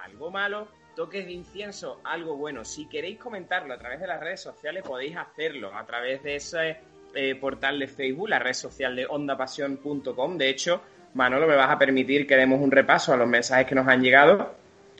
algo 0.04 0.30
malo, 0.30 0.68
toques 0.94 1.26
de 1.26 1.32
incienso, 1.32 2.00
algo 2.04 2.36
bueno. 2.36 2.64
Si 2.64 2.86
queréis 2.86 3.18
comentarlo 3.18 3.74
a 3.74 3.78
través 3.78 4.00
de 4.00 4.06
las 4.06 4.20
redes 4.20 4.40
sociales 4.40 4.82
podéis 4.82 5.16
hacerlo 5.16 5.74
a 5.74 5.84
través 5.84 6.22
de 6.22 6.36
ese 6.36 6.76
eh, 7.14 7.34
portal 7.36 7.78
de 7.78 7.88
Facebook, 7.88 8.28
la 8.28 8.38
red 8.38 8.54
social 8.54 8.94
de 8.96 9.06
ondapasión.com. 9.06 10.38
De 10.38 10.48
hecho, 10.48 10.82
Manolo, 11.14 11.46
me 11.46 11.56
vas 11.56 11.70
a 11.70 11.78
permitir 11.78 12.26
que 12.26 12.36
demos 12.36 12.60
un 12.60 12.70
repaso 12.70 13.12
a 13.12 13.16
los 13.16 13.28
mensajes 13.28 13.66
que 13.66 13.74
nos 13.74 13.86
han 13.86 14.02
llegado 14.02 14.54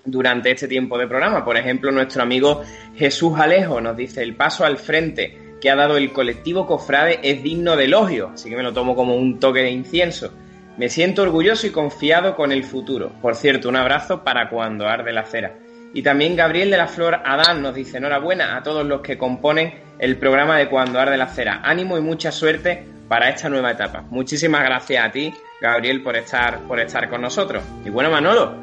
durante 0.05 0.51
este 0.51 0.69
tiempo 0.69 0.99
de 0.99 1.07
programa. 1.07 1.45
Por 1.45 1.57
ejemplo, 1.57 1.91
nuestro 1.91 2.23
amigo 2.23 2.63
Jesús 2.95 3.39
Alejo 3.39 3.81
nos 3.81 3.97
dice 3.97 4.23
el 4.23 4.37
paso 4.37 4.65
al 4.65 4.77
frente 4.77 5.44
que 5.65 5.71
ha 5.71 5.77
dado 5.77 5.97
el 5.97 6.13
colectivo 6.13 6.67
Cofrade 6.67 7.21
es 7.23 7.43
digno 7.43 7.75
de 7.75 7.87
elogio, 7.87 8.33
así 8.35 8.51
que 8.51 8.57
me 8.57 8.63
lo 8.63 8.75
tomo 8.75 8.95
como 8.95 9.17
un 9.17 9.41
toque 9.41 9.61
de 9.61 9.71
incienso. 9.71 10.31
Me 10.77 10.91
siento 10.91 11.23
orgulloso 11.23 11.67
y 11.67 11.71
confiado 11.71 12.37
con 12.37 12.53
el 12.53 12.65
futuro. 12.65 13.13
Por 13.23 13.35
cierto, 13.35 13.71
un 13.71 13.77
abrazo 13.77 14.23
para 14.25 14.51
cuando 14.51 14.87
arde 14.87 15.11
la 15.15 15.25
cera. 15.25 15.55
Y 15.95 16.03
también 16.03 16.37
Gabriel 16.37 16.71
de 16.71 16.77
la 16.77 16.87
Flor 16.87 17.15
Adán 17.25 17.63
nos 17.63 17.75
dice 17.75 17.97
enhorabuena 17.97 18.59
a 18.59 18.63
todos 18.63 18.85
los 18.85 19.01
que 19.01 19.17
componen 19.17 19.73
el 19.99 20.19
programa 20.19 20.59
de 20.59 20.69
Cuando 20.69 21.01
arde 21.01 21.17
la 21.17 21.29
cera. 21.29 21.63
Ánimo 21.65 21.97
y 21.97 22.03
mucha 22.03 22.31
suerte 22.31 22.85
para 23.09 23.31
esta 23.31 23.49
nueva 23.49 23.71
etapa. 23.71 24.03
Muchísimas 24.11 24.65
gracias 24.65 25.03
a 25.03 25.11
ti, 25.11 25.33
Gabriel, 25.63 26.03
por 26.03 26.15
estar, 26.15 26.59
por 26.69 26.79
estar 26.79 27.09
con 27.09 27.23
nosotros. 27.23 27.65
Y 27.87 27.89
bueno, 27.89 28.11
Manolo, 28.11 28.55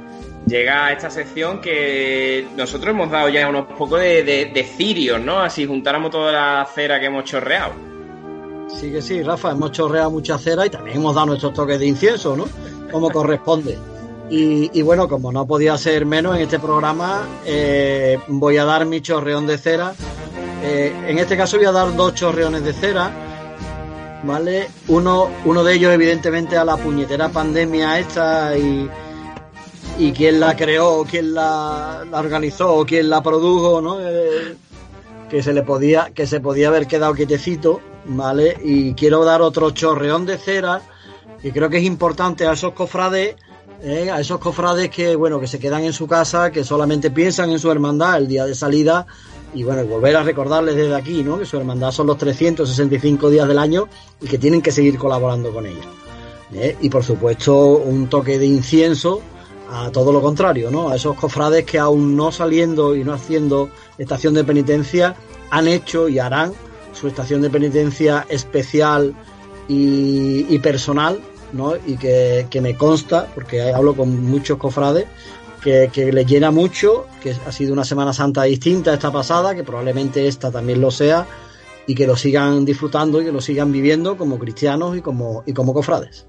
llega 0.52 0.92
esta 0.92 1.10
sección 1.10 1.62
que 1.62 2.46
nosotros 2.58 2.94
hemos 2.94 3.10
dado 3.10 3.30
ya 3.30 3.48
unos 3.48 3.68
pocos 3.68 4.02
de, 4.02 4.24
de, 4.24 4.64
cirios, 4.64 5.20
¿no? 5.20 5.40
Así 5.40 5.66
juntáramos 5.66 6.12
toda 6.12 6.32
la 6.32 6.68
cera 6.76 7.00
que 7.00 7.06
hemos 7.06 7.24
chorreado. 7.24 7.72
Sí 8.68 8.92
que 8.92 9.02
sí, 9.02 9.24
Rafa, 9.24 9.52
hemos 9.52 9.72
chorreado 9.72 10.12
mucha 10.12 10.38
cera 10.38 10.66
y 10.66 10.70
también 10.70 10.98
hemos 10.98 11.16
dado 11.16 11.28
nuestros 11.28 11.54
toques 11.54 11.80
de 11.80 11.88
incienso, 11.88 12.36
¿no? 12.36 12.48
Como 12.92 13.10
corresponde. 13.10 13.78
Y, 14.30 14.82
bueno, 14.82 15.10
como 15.10 15.30
no 15.32 15.46
podía 15.46 15.78
ser 15.78 16.06
menos 16.06 16.38
en 16.38 16.44
este 16.44 16.58
programa, 16.58 17.28
eh, 17.46 18.18
voy 18.28 18.58
a 18.58 18.64
dar 18.64 18.86
mi 18.86 19.02
chorreón 19.02 19.46
de 19.46 19.58
cera. 19.58 19.94
Eh, 20.64 20.94
en 21.08 21.20
este 21.20 21.36
caso 21.36 21.58
voy 21.58 21.66
a 21.66 21.72
dar 21.74 21.94
dos 21.98 22.16
chorreones 22.16 22.64
de 22.64 22.72
cera, 22.72 23.12
¿vale? 24.24 24.70
Uno, 24.88 25.30
uno 25.44 25.64
de 25.66 25.74
ellos, 25.74 25.94
evidentemente, 25.94 26.56
a 26.56 26.64
la 26.64 26.78
puñetera 26.78 27.28
pandemia 27.28 28.00
esta 28.00 28.58
y, 28.58 28.90
y 30.02 30.14
quién 30.14 30.40
la 30.40 30.56
creó, 30.56 31.06
quién 31.08 31.36
la, 31.36 32.04
organizó, 32.12 32.84
quién 32.88 33.08
la 33.08 33.22
produjo, 33.22 33.82
¿no? 33.82 34.00
Eh, 34.02 34.56
que 35.30 35.44
se 35.44 35.54
le 35.54 35.62
podía, 35.62 36.10
que 36.12 36.26
se 36.26 36.40
podía 36.40 36.70
haber 36.70 36.88
quedado 36.88 37.14
quietecito, 37.14 37.80
¿vale? 38.06 38.58
Y 38.64 38.96
quiero 38.96 39.24
dar 39.24 39.44
otro 39.44 39.70
chorreón 39.70 40.26
de 40.26 40.40
cera, 40.40 40.82
que 41.40 41.52
creo 41.52 41.70
que 41.70 41.78
es 41.78 41.84
importante 41.84 42.48
a 42.48 42.54
esos 42.54 42.74
cofrades, 42.74 43.36
¿eh? 43.84 44.10
a 44.10 44.20
esos 44.20 44.40
cofrades 44.40 44.90
que, 44.90 45.16
bueno, 45.16 45.40
que 45.40 45.46
se 45.46 45.60
quedan 45.60 45.84
en 45.84 45.94
su 45.94 46.08
casa, 46.08 46.52
que 46.52 46.64
solamente 46.64 47.12
piensan 47.12 47.52
en 47.52 47.60
su 47.60 47.70
hermandad 47.70 48.18
el 48.18 48.28
día 48.28 48.46
de 48.46 48.56
salida, 48.56 49.06
y 49.54 49.62
bueno, 49.62 49.86
volver 49.86 50.16
a 50.16 50.24
recordarles 50.24 50.76
desde 50.78 50.96
aquí, 50.96 51.22
¿no? 51.22 51.38
Que 51.38 51.46
su 51.46 51.58
hermandad 51.58 51.92
son 51.92 52.08
los 52.08 52.18
365 52.18 53.30
días 53.30 53.48
del 53.48 53.60
año 53.60 53.88
y 54.20 54.26
que 54.26 54.40
tienen 54.40 54.64
que 54.64 54.72
seguir 54.72 54.98
colaborando 54.98 55.54
con 55.54 55.68
ella. 55.68 55.86
¿eh? 56.56 56.76
Y 56.82 56.90
por 56.90 57.04
supuesto, 57.04 57.78
un 57.78 58.08
toque 58.08 58.40
de 58.40 58.48
incienso 58.48 59.22
a 59.72 59.90
todo 59.92 60.12
lo 60.12 60.22
contrario, 60.22 60.70
¿no? 60.70 60.90
A 60.90 60.96
esos 60.96 61.16
cofrades 61.16 61.66
que 61.66 61.80
aún 61.80 62.16
no 62.16 62.32
saliendo 62.32 62.96
y 62.96 63.04
no 63.04 63.14
haciendo 63.14 63.70
estación 63.98 64.34
de 64.34 64.44
penitencia 64.44 65.16
han 65.50 65.68
hecho 65.68 66.10
y 66.10 66.20
harán 66.20 66.54
su 66.94 67.08
estación 67.08 67.42
de 67.42 67.50
penitencia 67.50 68.26
especial 68.30 69.16
y, 69.68 70.60
personal, 70.60 71.22
¿no? 71.54 71.76
Y 71.76 71.96
que, 71.96 72.60
me 72.62 72.76
consta, 72.76 73.28
porque 73.34 73.72
hablo 73.72 73.96
con 73.96 74.24
muchos 74.26 74.58
cofrades, 74.58 75.06
que, 75.64 75.90
que 75.94 76.12
les 76.12 76.28
llena 76.28 76.52
mucho, 76.52 77.06
que 77.24 77.34
ha 77.48 77.52
sido 77.54 77.72
una 77.72 77.86
Semana 77.86 78.12
Santa 78.12 78.44
distinta 78.44 78.94
esta 78.94 79.12
pasada, 79.12 79.56
que 79.56 79.64
probablemente 79.64 80.28
esta 80.28 80.52
también 80.52 80.82
lo 80.82 80.92
sea, 80.92 81.26
y 81.88 81.96
que 81.96 82.06
lo 82.06 82.18
sigan 82.18 82.66
disfrutando 82.66 83.22
y 83.22 83.26
que 83.26 83.32
lo 83.32 83.40
sigan 83.40 83.72
viviendo 83.72 84.18
como 84.18 84.38
cristianos 84.38 84.98
y 84.98 85.02
como, 85.02 85.44
y 85.46 85.54
como 85.54 85.74
cofrades. 85.74 86.28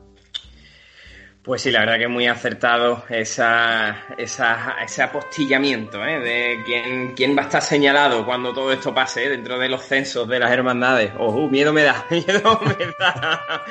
Pues 1.43 1.62
sí, 1.62 1.72
la 1.72 1.80
verdad 1.80 1.99
que 1.99 2.07
muy 2.07 2.28
acertado 2.28 3.03
esa, 3.09 4.05
esa, 4.16 4.76
ese 4.80 5.03
apostillamiento 5.03 6.05
¿eh? 6.05 6.20
de 6.20 6.62
quién, 6.64 7.14
quién, 7.16 7.36
va 7.36 7.43
a 7.43 7.45
estar 7.47 7.62
señalado 7.62 8.24
cuando 8.24 8.53
todo 8.53 8.72
esto 8.72 8.95
pase 8.95 9.24
¿eh? 9.24 9.28
dentro 9.28 9.59
de 9.59 9.68
los 9.68 9.82
censos 9.82 10.28
de 10.28 10.38
las 10.38 10.53
hermandades. 10.53 11.11
¡Oh, 11.18 11.49
miedo 11.49 11.72
me 11.72 11.82
da! 11.82 12.07
¡Miedo 12.11 12.61
me 12.64 12.86
da! 12.97 13.64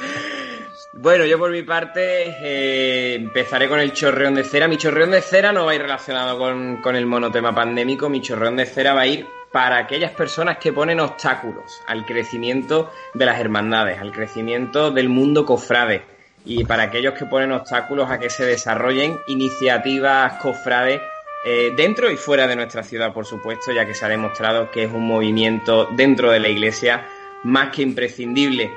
bueno, 0.92 1.26
yo 1.26 1.40
por 1.40 1.50
mi 1.50 1.64
parte 1.64 2.36
eh, 2.42 3.16
empezaré 3.16 3.70
con 3.70 3.80
el 3.80 3.94
chorreón 3.94 4.36
de 4.36 4.44
cera. 4.44 4.68
Mi 4.68 4.76
chorreón 4.76 5.12
de 5.12 5.22
cera 5.22 5.54
no 5.54 5.64
va 5.64 5.72
a 5.72 5.76
ir 5.76 5.82
relacionado 5.82 6.38
con, 6.38 6.82
con 6.82 6.98
el 6.98 7.06
monotema 7.06 7.56
pandémico. 7.56 8.10
Mi 8.10 8.20
chorreón 8.20 8.58
de 8.58 8.66
cera 8.66 8.94
va 8.94 9.02
a 9.04 9.08
ir 9.08 9.26
para 9.50 9.78
aquellas 9.78 10.12
personas 10.12 10.58
que 10.58 10.74
ponen 10.74 11.00
obstáculos 11.00 11.80
al 11.88 12.06
crecimiento 12.06 12.92
de 13.14 13.26
las 13.26 13.40
hermandades, 13.40 13.98
al 13.98 14.12
crecimiento 14.12 14.92
del 14.92 15.08
mundo 15.08 15.46
cofrade 15.46 16.12
y 16.46 16.64
para 16.64 16.84
aquellos 16.84 17.14
que 17.14 17.26
ponen 17.26 17.52
obstáculos 17.52 18.10
a 18.10 18.20
que 18.20 18.30
se 18.30 18.46
desarrollen 18.46 19.20
iniciativas 19.28 20.34
cofrades 20.42 21.02
eh, 21.44 21.72
dentro 21.76 22.12
y 22.12 22.18
fuera 22.18 22.48
de 22.48 22.56
nuestra 22.56 22.84
ciudad, 22.84 23.14
por 23.14 23.26
supuesto, 23.26 23.72
ya 23.72 23.86
que 23.86 23.96
se 23.96 24.06
ha 24.06 24.10
demostrado 24.10 24.70
que 24.70 24.84
es 24.84 24.92
un 24.92 25.08
movimiento 25.08 25.88
dentro 25.92 26.32
de 26.32 26.40
la 26.40 26.50
iglesia 26.50 27.06
más 27.44 27.70
que 27.70 27.82
imprescindible. 27.82 28.72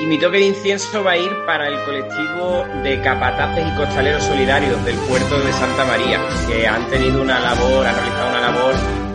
Y 0.00 0.06
mi 0.06 0.18
toque 0.18 0.38
de 0.38 0.46
incienso 0.46 1.02
va 1.02 1.12
a 1.12 1.16
ir 1.16 1.30
para 1.44 1.66
el 1.66 1.80
colectivo 1.84 2.64
de 2.84 3.00
capataces 3.00 3.66
y 3.66 3.76
costaleros 3.76 4.22
solidarios 4.22 4.84
del 4.84 4.96
puerto 4.96 5.40
de 5.40 5.52
Santa 5.52 5.84
María, 5.84 6.20
que 6.46 6.68
han 6.68 6.88
tenido 6.88 7.20
una 7.20 7.40
labor, 7.40 7.84
han 7.84 7.94
realizado 7.94 8.28
una 8.28 8.40
labor 8.40 8.74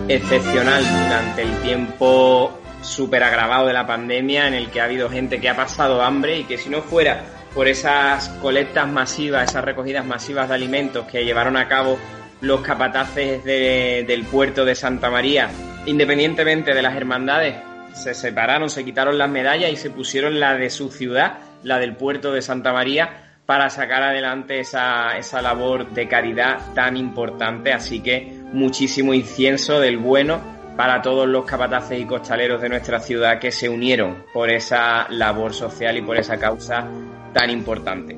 excepcional 0.10 0.84
durante 0.84 1.42
el 1.44 1.62
tiempo 1.62 2.60
súper 2.82 3.24
agravado 3.24 3.68
de 3.68 3.74
la 3.74 3.88
pandemia, 3.88 4.48
en 4.48 4.56
el 4.56 4.70
que 4.70 4.82
ha 4.82 4.86
habido 4.86 5.10
gente 5.10 5.40
que 5.40 5.48
ha 5.48 5.56
pasado 5.56 6.02
hambre 6.02 6.40
y 6.40 6.44
que 6.44 6.58
si 6.58 6.70
no 6.70 6.82
fuera 6.82 7.24
por 7.54 7.68
esas 7.68 8.30
colectas 8.42 8.88
masivas, 8.88 9.50
esas 9.50 9.64
recogidas 9.64 10.06
masivas 10.06 10.50
de 10.50 10.56
alimentos 10.56 11.06
que 11.06 11.24
llevaron 11.24 11.56
a 11.58 11.68
cabo 11.68 11.98
los 12.42 12.62
capataces 12.62 13.44
de- 13.44 14.04
del 14.08 14.24
puerto 14.26 14.66
de 14.66 14.76
Santa 14.76 15.10
María, 15.10 15.50
independientemente 15.86 16.74
de 16.74 16.82
las 16.82 16.96
hermandades, 16.96 17.56
se 17.94 18.14
separaron, 18.16 18.70
se 18.70 18.84
quitaron 18.84 19.18
las 19.18 19.30
medallas 19.30 19.72
y 19.72 19.76
se 19.76 19.92
pusieron 19.92 20.40
la 20.40 20.56
de 20.56 20.70
su 20.70 20.90
ciudad, 20.90 21.38
la 21.64 21.78
del 21.80 21.96
puerto 21.96 22.32
de 22.34 22.42
Santa 22.42 22.74
María, 22.74 23.20
para 23.46 23.70
sacar 23.70 24.02
adelante 24.04 24.60
esa, 24.60 25.18
esa 25.18 25.42
labor 25.42 25.90
de 25.92 26.08
caridad 26.08 26.60
tan 26.74 26.98
importante. 26.98 27.72
Así 27.72 28.00
que 28.00 28.34
muchísimo 28.52 29.14
incienso 29.14 29.80
del 29.80 29.98
bueno 29.98 30.42
para 30.78 31.02
todos 31.02 31.28
los 31.28 31.46
capataces 31.46 32.00
y 32.00 32.06
costaleros 32.06 32.62
de 32.62 32.70
nuestra 32.70 33.00
ciudad 33.00 33.40
que 33.40 33.52
se 33.52 33.70
unieron 33.70 34.26
por 34.34 34.50
esa 34.50 35.08
labor 35.10 35.54
social 35.54 35.98
y 35.98 36.02
por 36.02 36.18
esa 36.18 36.38
causa 36.38 36.88
tan 37.34 37.50
importante. 37.50 38.18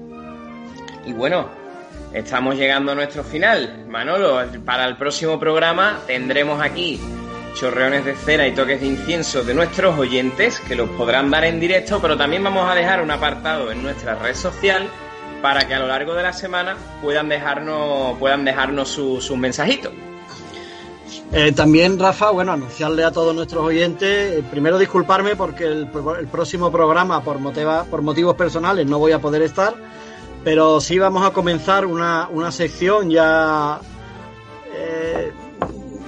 Y 1.06 1.14
bueno, 1.14 1.50
estamos 2.14 2.56
llegando 2.56 2.94
a 2.94 2.96
nuestro 2.96 3.24
final. 3.24 3.86
Manolo, 3.90 4.42
para 4.66 4.86
el 4.86 4.96
próximo 4.98 5.40
programa 5.40 6.00
tendremos 6.08 6.62
aquí 6.62 7.00
chorreones 7.56 8.04
de 8.06 8.16
cera 8.16 8.48
y 8.48 8.52
toques 8.54 8.82
de 8.82 8.88
incienso 8.88 9.44
de 9.44 9.54
nuestros 9.54 9.98
oyentes 9.98 10.60
que 10.62 10.76
los 10.76 10.90
podrán 10.90 11.30
dar 11.32 11.46
en 11.46 11.60
directo, 11.60 12.02
pero 12.02 12.18
también 12.18 12.44
vamos 12.44 12.70
a 12.70 12.76
dejar 12.76 13.02
un 13.02 13.12
apartado 13.12 13.72
en 13.72 13.82
nuestra 13.82 14.16
red 14.16 14.36
social 14.36 14.90
para 15.42 15.68
que 15.68 15.74
a 15.74 15.80
lo 15.80 15.88
largo 15.88 16.14
de 16.16 16.24
la 16.24 16.34
semana 16.34 16.76
puedan 17.02 17.30
dejarnos, 17.30 18.18
puedan 18.18 18.44
dejarnos 18.44 18.90
su- 18.90 19.22
sus 19.22 19.38
mensajitos. 19.38 19.94
Eh, 21.32 21.52
también, 21.54 22.00
Rafa, 22.00 22.32
bueno, 22.32 22.52
anunciarle 22.52 23.04
a 23.04 23.12
todos 23.12 23.36
nuestros 23.36 23.64
oyentes, 23.64 24.40
eh, 24.40 24.44
primero 24.50 24.78
disculparme 24.78 25.36
porque 25.36 25.66
el, 25.66 25.88
próximo 26.32 26.72
programa, 26.72 27.22
por, 27.24 27.40
motiva- 27.40 27.84
por 27.86 28.02
motivos 28.02 28.36
personales, 28.36 28.86
no 28.88 29.00
voy 29.00 29.12
a 29.12 29.20
poder 29.20 29.42
estar, 29.44 29.74
pero 30.44 30.80
sí 30.82 30.98
vamos 31.00 31.26
a 31.26 31.32
comenzar 31.32 31.86
una, 31.86 32.28
una 32.32 32.52
sección 32.52 33.10
ya, 33.10 33.80
eh, 34.76 35.32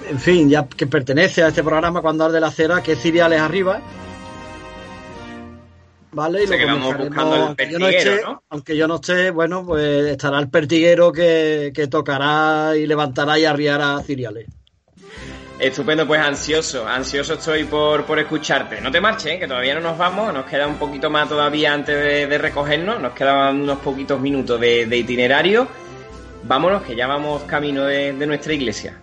en 0.10 0.20
fin, 0.20 0.50
ya 0.50 0.66
que 0.68 0.88
pertenece 0.88 1.43
a 1.43 1.50
este 1.50 1.64
programa 1.64 2.02
cuando 2.02 2.26
arde 2.26 2.39
la 2.39 2.52
cera, 2.52 2.82
que 2.82 2.93
es 2.93 3.00
Ciriales 3.02 3.39
Arriba. 3.41 3.82
¿Vale? 6.12 6.43
Y 6.43 6.48
lo 6.48 6.58
que 6.58 6.66
vamos 6.66 6.93
comenzaremos, 6.95 7.08
buscando 7.10 7.36
el 7.36 7.41
aunque 7.43 7.70
yo 7.72 7.80
no 7.80 7.88
esté- 7.89 8.22
¿no? 8.24 8.43
Aunque 8.50 8.78
yo 8.78 8.88
no 8.88 8.95
esté, 8.95 9.30
bueno, 9.32 9.66
pues 9.66 10.06
estará 10.08 10.39
el 10.39 10.50
pertiguero 10.50 11.12
que, 11.12 11.72
que 11.76 11.88
tocará 11.88 12.76
y 12.76 12.88
levantará 12.88 13.38
y 13.38 13.45
arriará 13.45 14.02
Ciriales. 14.04 14.48
Estupendo, 15.60 16.05
pues 16.05 16.22
ansioso, 16.22 16.88
ansioso 16.88 17.34
estoy 17.34 17.64
por, 17.64 18.05
por 18.05 18.20
escucharte. 18.20 18.80
No 18.80 18.91
te 18.91 19.01
marches, 19.01 19.34
¿eh? 19.34 19.39
que 19.39 19.47
todavía 19.47 19.74
no 19.74 19.82
nos 19.82 19.97
vamos, 19.97 20.32
nos 20.32 20.45
queda 20.45 20.68
un 20.68 20.76
poquito 20.76 21.10
más 21.10 21.28
todavía 21.28 21.74
antes 21.74 22.30
de, 22.30 22.38
recogernos, 22.38 23.01
nos 23.01 23.14
quedan 23.14 23.62
unos 23.62 23.80
poquitos 23.80 24.20
minutos 24.22 24.62
de, 24.62 24.86
de 24.86 24.97
itinerario. 24.97 25.68
Vámonos, 26.43 26.84
que 26.84 26.95
ya 26.95 27.08
vamos 27.08 27.41
camino 27.43 27.86
de, 27.86 28.14
de 28.14 28.28
nuestra 28.28 28.53
iglesia. 28.53 28.99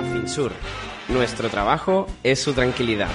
Afinsur. 0.00 0.52
Nuestro 1.08 1.50
trabajo 1.50 2.06
es 2.22 2.40
su 2.40 2.54
tranquilidad. 2.54 3.10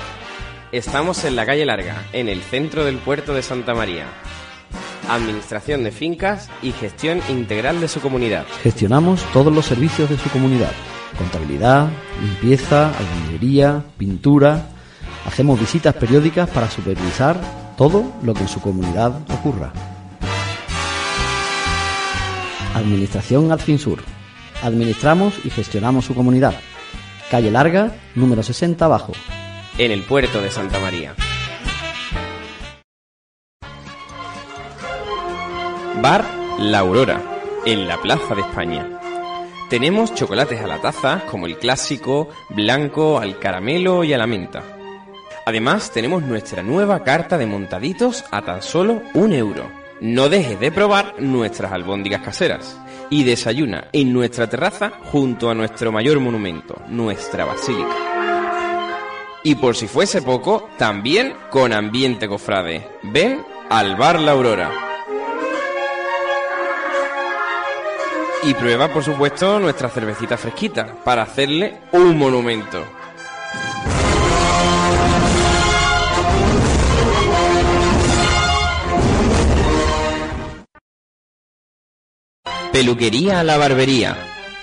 Estamos 0.71 1.23
en 1.25 1.35
la 1.35 1.47
calle 1.47 1.65
Larga, 1.65 2.05
en 2.13 2.29
el 2.29 2.43
centro 2.43 2.85
del 2.85 2.99
puerto 2.99 3.33
de 3.33 3.41
Santa 3.41 3.73
María. 3.73 4.05
Administración 5.09 5.83
de 5.83 5.91
fincas 5.91 6.49
y 6.61 6.71
gestión 6.71 7.19
integral 7.29 7.81
de 7.81 7.87
su 7.87 7.99
comunidad. 7.99 8.45
Gestionamos 8.61 9.23
todos 9.33 9.53
los 9.53 9.65
servicios 9.65 10.09
de 10.09 10.17
su 10.17 10.29
comunidad. 10.29 10.71
Contabilidad, 11.17 11.87
limpieza, 12.21 12.91
albañilería, 12.95 13.83
pintura. 13.97 14.67
Hacemos 15.25 15.59
visitas 15.59 15.95
periódicas 15.95 16.47
para 16.49 16.69
supervisar 16.69 17.41
todo 17.75 18.13
lo 18.21 18.35
que 18.35 18.41
en 18.41 18.47
su 18.47 18.61
comunidad 18.61 19.19
ocurra. 19.33 19.73
Administración 22.75 23.51
Adfinsur. 23.51 24.03
Administramos 24.61 25.33
y 25.43 25.49
gestionamos 25.49 26.05
su 26.05 26.13
comunidad. 26.13 26.53
Calle 27.31 27.49
Larga, 27.49 27.93
número 28.13 28.43
60 28.43 28.85
abajo. 28.85 29.13
En 29.77 29.91
el 29.91 30.03
puerto 30.03 30.41
de 30.41 30.51
Santa 30.51 30.79
María. 30.79 31.15
Bar 36.01 36.23
La 36.59 36.79
Aurora, 36.79 37.21
en 37.65 37.85
la 37.85 38.01
Plaza 38.01 38.33
de 38.33 38.39
España. 38.41 38.87
Tenemos 39.69 40.15
chocolates 40.15 40.61
a 40.61 40.67
la 40.67 40.79
taza, 40.79 41.23
como 41.29 41.45
el 41.45 41.57
clásico, 41.57 42.29
blanco, 42.47 43.19
al 43.19 43.37
caramelo 43.37 44.05
y 44.05 44.13
a 44.13 44.17
la 44.17 44.25
menta. 44.25 44.63
Además, 45.45 45.91
tenemos 45.91 46.23
nuestra 46.23 46.63
nueva 46.63 47.03
carta 47.03 47.37
de 47.37 47.47
montaditos 47.47 48.23
a 48.31 48.41
tan 48.43 48.61
solo 48.61 49.01
un 49.13 49.33
euro. 49.33 49.69
No 49.99 50.29
dejes 50.29 50.57
de 50.61 50.71
probar 50.71 51.15
nuestras 51.19 51.73
albóndigas 51.73 52.21
caseras 52.21 52.79
y 53.09 53.25
desayuna 53.25 53.89
en 53.91 54.13
nuestra 54.13 54.49
terraza 54.49 54.93
junto 55.11 55.49
a 55.49 55.55
nuestro 55.55 55.91
mayor 55.91 56.21
monumento, 56.21 56.81
nuestra 56.87 57.43
basílica. 57.43 57.95
Y 59.43 59.55
por 59.55 59.75
si 59.75 59.87
fuese 59.87 60.21
poco, 60.21 60.69
también 60.77 61.33
con 61.49 61.73
ambiente 61.73 62.29
cofrade. 62.29 62.87
Ven 63.03 63.41
al 63.69 63.97
Bar 63.97 64.21
La 64.21 64.31
Aurora. 64.31 64.88
Y 68.43 68.53
prueba, 68.53 68.87
por 68.87 69.03
supuesto, 69.03 69.59
nuestra 69.59 69.89
cervecita 69.89 70.37
fresquita 70.37 70.95
para 71.03 71.23
hacerle 71.23 71.79
un 71.91 72.17
monumento. 72.17 72.85
Peluquería 82.71 83.41
a 83.41 83.43
la 83.43 83.57
barbería. 83.57 84.15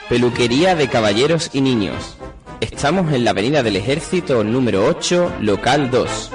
Peluquería 0.08 0.74
de 0.74 0.88
caballeros 0.88 1.50
y 1.52 1.60
niños. 1.60 2.16
Estamos 2.60 3.12
en 3.12 3.24
la 3.24 3.32
Avenida 3.32 3.62
del 3.62 3.76
Ejército 3.76 4.42
número 4.42 4.86
8, 4.86 5.34
local 5.40 5.90
2. 5.90 6.30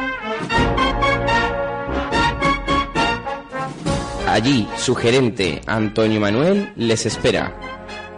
Allí 4.32 4.66
su 4.78 4.96
gerente 4.96 5.60
Antonio 5.66 6.22
Manuel 6.22 6.72
les 6.78 7.06
espera. 7.06 7.54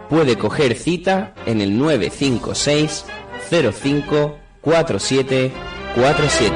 Puede 0.08 0.38
coger 0.38 0.76
cita 0.76 1.34
en 1.44 1.60
el 1.60 1.76
956 1.76 3.04
05 3.50 4.38
47 4.60 5.52
47. 5.96 6.54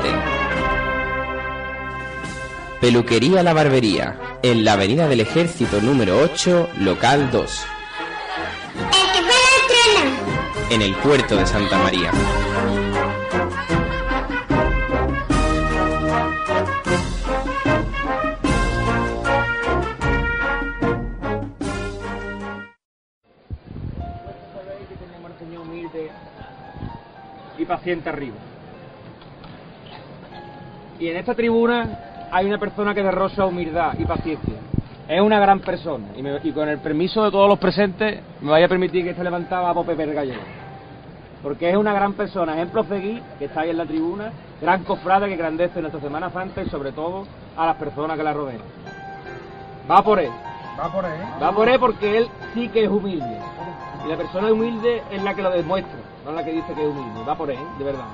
Peluquería 2.81 3.43
La 3.43 3.53
Barbería, 3.53 4.39
en 4.45 4.65
la 4.65 4.75
Avenida 4.75 5.09
del 5.09 5.23
Ejército 5.23 5.81
número 5.81 6.21
8, 6.23 6.69
local 6.79 7.29
2. 7.33 7.67
En 10.71 10.83
el 10.83 10.95
puerto 10.95 11.37
de 11.37 11.47
Santa 11.49 11.79
María. 11.79 12.13
Paciente 27.89 28.09
arriba. 28.11 28.37
Y 31.01 31.09
en 31.09 31.17
esta 31.17 31.35
tribuna 31.35 32.29
hay 32.31 32.45
una 32.47 32.59
persona 32.59 32.95
que 32.95 33.03
derrocha 33.03 33.47
humildad 33.47 33.95
y 33.99 34.05
paciencia. 34.05 34.57
Es 35.09 35.21
una 35.23 35.41
gran 35.41 35.61
persona 35.61 36.05
y, 36.15 36.23
me- 36.23 36.39
y 36.43 36.53
con 36.53 36.69
el 36.69 36.79
permiso 36.79 37.25
de 37.25 37.31
todos 37.31 37.49
los 37.49 37.59
presentes 37.59 38.21
me 38.43 38.51
vaya 38.51 38.67
a 38.67 38.69
permitir 38.69 39.05
que 39.05 39.11
esté 39.11 39.25
levantada 39.25 39.71
a 39.71 39.75
Pope 39.75 39.95
Gallego. 39.95 40.43
Porque 41.43 41.71
es 41.71 41.77
una 41.79 41.95
gran 41.95 42.13
persona, 42.13 42.55
ejemplo 42.57 42.85
seguir, 42.85 43.23
que 43.39 43.47
está 43.47 43.61
ahí 43.63 43.71
en 43.71 43.79
la 43.79 43.87
tribuna, 43.87 44.33
gran 44.61 44.85
cofrade 44.85 45.29
que 45.29 45.37
grandece 45.37 45.81
nuestra 45.81 46.01
Semana 46.03 46.29
Santa 46.31 46.63
y 46.63 46.69
sobre 46.69 46.93
todo 46.93 47.27
a 47.57 47.65
las 47.65 47.77
personas 47.77 48.19
que 48.19 48.25
la 48.25 48.35
rodean. 48.35 48.61
Va 49.91 50.03
por 50.03 50.19
él. 50.19 50.31
Va 50.79 50.93
por 50.93 51.07
ahí. 51.07 51.21
Va 51.43 51.53
por 51.53 51.69
él 51.71 51.79
porque 51.81 52.19
él 52.19 52.29
sí 52.53 52.69
que 52.69 52.85
es 52.85 52.91
humilde. 52.91 53.39
Y 54.05 54.09
la 54.11 54.17
persona 54.17 54.53
humilde 54.53 55.03
es 55.11 55.23
la 55.23 55.33
que 55.33 55.43
lo 55.43 55.51
demuestra, 55.51 55.99
no 56.29 56.35
la 56.35 56.45
que 56.45 56.53
dice 56.53 56.75
que 56.75 56.83
es 56.83 56.87
humilde. 56.87 57.25
Va 57.27 57.35
por 57.35 57.51
él, 57.51 57.59
de 57.79 57.85
verdad. 57.85 58.05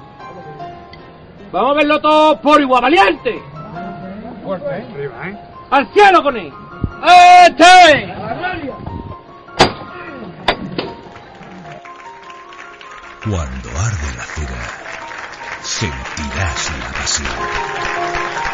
Vamos 1.50 1.72
a 1.72 1.74
verlo 1.74 2.00
todo 2.00 2.40
por 2.40 2.60
igual, 2.60 2.82
valiente. 2.82 3.42
Fuerte, 4.44 4.68
¿eh? 4.68 4.86
Arriba, 4.94 5.28
¿eh? 5.28 5.38
¡Al 5.70 5.92
cielo 5.92 6.22
con 6.22 6.36
él! 6.36 6.52
¡Este! 7.48 8.14
Cuando 13.24 13.68
arde 13.70 14.16
la 14.16 14.24
cera, 14.24 14.62
sentirás 15.62 16.70
la 16.78 16.92
pasión. 16.92 18.53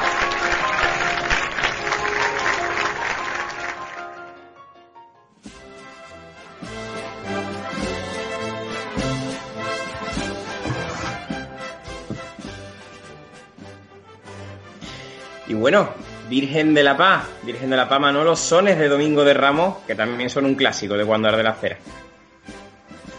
Y 15.50 15.54
bueno, 15.54 15.88
Virgen 16.28 16.74
de 16.74 16.84
la 16.84 16.96
Paz, 16.96 17.24
Virgen 17.42 17.70
de 17.70 17.76
la 17.76 17.88
Paz 17.88 17.98
Manolo, 18.00 18.36
sones 18.36 18.78
de 18.78 18.88
Domingo 18.88 19.24
de 19.24 19.34
Ramos, 19.34 19.78
que 19.84 19.96
también 19.96 20.30
son 20.30 20.44
un 20.46 20.54
clásico 20.54 20.94
de 20.94 21.04
cuando 21.04 21.26
arde 21.26 21.42
la 21.42 21.54
cera. 21.54 21.76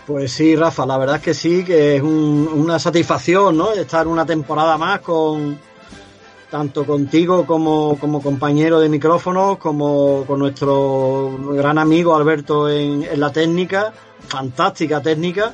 Pues 0.07 0.31
sí, 0.31 0.55
Rafa, 0.55 0.85
la 0.85 0.97
verdad 0.97 1.17
es 1.17 1.21
que 1.21 1.33
sí, 1.33 1.65
que 1.65 1.97
es 1.97 2.01
un- 2.01 2.49
una 2.55 2.79
satisfacción, 2.79 3.57
¿no? 3.57 3.73
Estar 3.73 4.07
una 4.07 4.25
temporada 4.25 4.77
más 4.77 5.01
con 5.01 5.59
tanto 6.49 6.85
contigo 6.85 7.45
como, 7.45 7.97
como 7.99 8.21
compañero 8.21 8.79
de 8.79 8.87
micrófonos, 8.87 9.57
como 9.57 10.23
con 10.25 10.39
nuestro 10.39 11.37
gran 11.51 11.77
amigo 11.77 12.15
Alberto 12.15 12.69
en 12.69 13.05
la 13.19 13.29
técnica, 13.33 13.91
fantástica 14.29 15.01
técnica. 15.01 15.53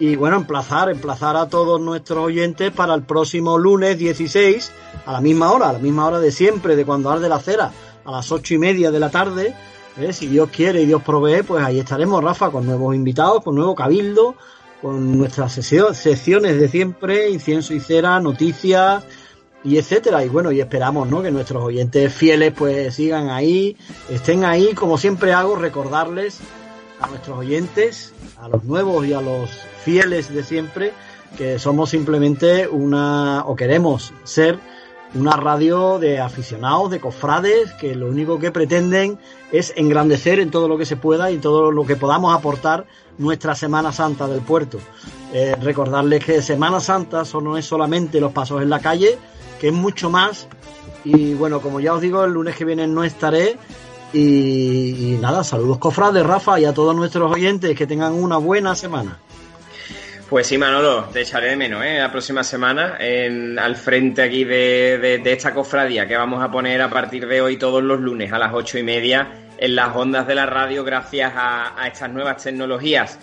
Y 0.00 0.16
bueno, 0.16 0.36
emplazar, 0.36 0.90
emplazar 0.90 1.36
a 1.36 1.48
todos 1.48 1.80
nuestros 1.80 2.18
oyentes 2.24 2.72
para 2.72 2.94
el 2.94 3.02
próximo 3.02 3.58
lunes 3.58 3.98
16, 3.98 4.72
a 5.06 5.12
la 5.12 5.20
misma 5.20 5.52
hora, 5.52 5.68
a 5.68 5.72
la 5.74 5.78
misma 5.78 6.06
hora 6.06 6.18
de 6.18 6.32
siempre, 6.32 6.74
de 6.74 6.84
cuando 6.86 7.10
arde 7.10 7.28
la 7.28 7.38
cera, 7.38 7.70
a 8.04 8.10
las 8.10 8.32
ocho 8.32 8.54
y 8.54 8.58
media 8.58 8.90
de 8.90 8.98
la 8.98 9.10
tarde. 9.10 9.54
¿eh? 9.98 10.12
Si 10.14 10.26
Dios 10.26 10.48
quiere 10.50 10.80
y 10.82 10.86
Dios 10.86 11.02
provee, 11.02 11.42
pues 11.42 11.62
ahí 11.62 11.78
estaremos, 11.78 12.24
Rafa, 12.24 12.50
con 12.50 12.64
nuevos 12.64 12.94
invitados, 12.94 13.44
con 13.44 13.54
nuevo 13.54 13.74
cabildo, 13.74 14.36
con 14.80 15.18
nuestras 15.18 15.52
sesio- 15.58 15.92
secciones 15.92 16.58
de 16.58 16.68
siempre, 16.70 17.28
incienso 17.28 17.74
y 17.74 17.80
cera, 17.80 18.18
noticias 18.20 19.04
y 19.62 19.76
etcétera. 19.76 20.24
Y 20.24 20.30
bueno, 20.30 20.50
y 20.50 20.60
esperamos, 20.62 21.08
¿no? 21.10 21.20
Que 21.20 21.30
nuestros 21.30 21.62
oyentes 21.62 22.10
fieles 22.14 22.54
pues 22.56 22.94
sigan 22.94 23.28
ahí, 23.28 23.76
estén 24.08 24.46
ahí, 24.46 24.72
como 24.72 24.96
siempre 24.96 25.34
hago, 25.34 25.56
recordarles 25.56 26.40
a 27.00 27.08
nuestros 27.08 27.38
oyentes, 27.38 28.12
a 28.38 28.48
los 28.48 28.64
nuevos 28.64 29.06
y 29.06 29.12
a 29.12 29.20
los 29.20 29.50
fieles 29.84 30.32
de 30.32 30.44
siempre, 30.44 30.92
que 31.36 31.58
somos 31.58 31.90
simplemente 31.90 32.68
una, 32.68 33.44
o 33.46 33.56
queremos 33.56 34.12
ser 34.24 34.58
una 35.14 35.32
radio 35.32 35.98
de 35.98 36.20
aficionados, 36.20 36.90
de 36.90 37.00
cofrades, 37.00 37.72
que 37.72 37.94
lo 37.94 38.06
único 38.08 38.38
que 38.38 38.52
pretenden 38.52 39.18
es 39.50 39.72
engrandecer 39.76 40.38
en 40.38 40.50
todo 40.50 40.68
lo 40.68 40.78
que 40.78 40.86
se 40.86 40.96
pueda 40.96 41.30
y 41.30 41.38
todo 41.38 41.72
lo 41.72 41.84
que 41.84 41.96
podamos 41.96 42.36
aportar 42.36 42.86
nuestra 43.18 43.54
Semana 43.54 43.92
Santa 43.92 44.28
del 44.28 44.40
puerto. 44.40 44.78
Eh, 45.32 45.56
recordarles 45.60 46.24
que 46.24 46.42
Semana 46.42 46.80
Santa 46.80 47.22
no 47.42 47.56
es 47.56 47.66
solamente 47.66 48.20
los 48.20 48.32
pasos 48.32 48.62
en 48.62 48.70
la 48.70 48.78
calle, 48.78 49.18
que 49.60 49.68
es 49.68 49.74
mucho 49.74 50.10
más. 50.10 50.46
Y 51.04 51.34
bueno, 51.34 51.60
como 51.60 51.80
ya 51.80 51.94
os 51.94 52.00
digo, 52.00 52.24
el 52.24 52.32
lunes 52.32 52.56
que 52.56 52.64
viene 52.64 52.86
no 52.86 53.02
estaré. 53.02 53.58
Y, 54.12 55.16
nada, 55.20 55.44
saludos 55.44 55.78
cofrades, 55.78 56.24
Rafa, 56.24 56.58
y 56.58 56.64
a 56.64 56.72
todos 56.74 56.94
nuestros 56.96 57.30
oyentes, 57.32 57.76
que 57.76 57.86
tengan 57.86 58.12
una 58.12 58.38
buena 58.38 58.74
semana. 58.74 59.18
Pues 60.28 60.46
sí, 60.46 60.58
Manolo, 60.58 61.04
te 61.12 61.22
echaré 61.22 61.50
de 61.50 61.56
menos, 61.56 61.84
¿eh? 61.84 61.98
La 61.98 62.10
próxima 62.12 62.44
semana, 62.44 62.96
en, 63.00 63.58
al 63.58 63.74
frente 63.74 64.22
aquí 64.22 64.44
de, 64.44 64.98
de- 64.98 65.18
de 65.18 65.32
esta 65.32 65.52
cofradía 65.52 66.06
que 66.06 66.16
vamos 66.16 66.40
a 66.42 66.50
poner 66.52 66.80
a 66.82 66.88
partir 66.88 67.26
de 67.26 67.40
hoy 67.40 67.56
todos 67.56 67.82
los 67.82 68.00
lunes 68.00 68.32
a 68.32 68.38
las 68.38 68.52
ocho 68.54 68.78
y 68.78 68.84
media 68.84 69.28
en 69.58 69.74
las 69.74 69.94
ondas 69.94 70.26
de 70.28 70.36
la 70.36 70.46
radio 70.46 70.84
gracias 70.84 71.32
a, 71.34 71.80
a 71.80 71.88
estas 71.88 72.10
nuevas 72.10 72.42
tecnologías. 72.42 73.18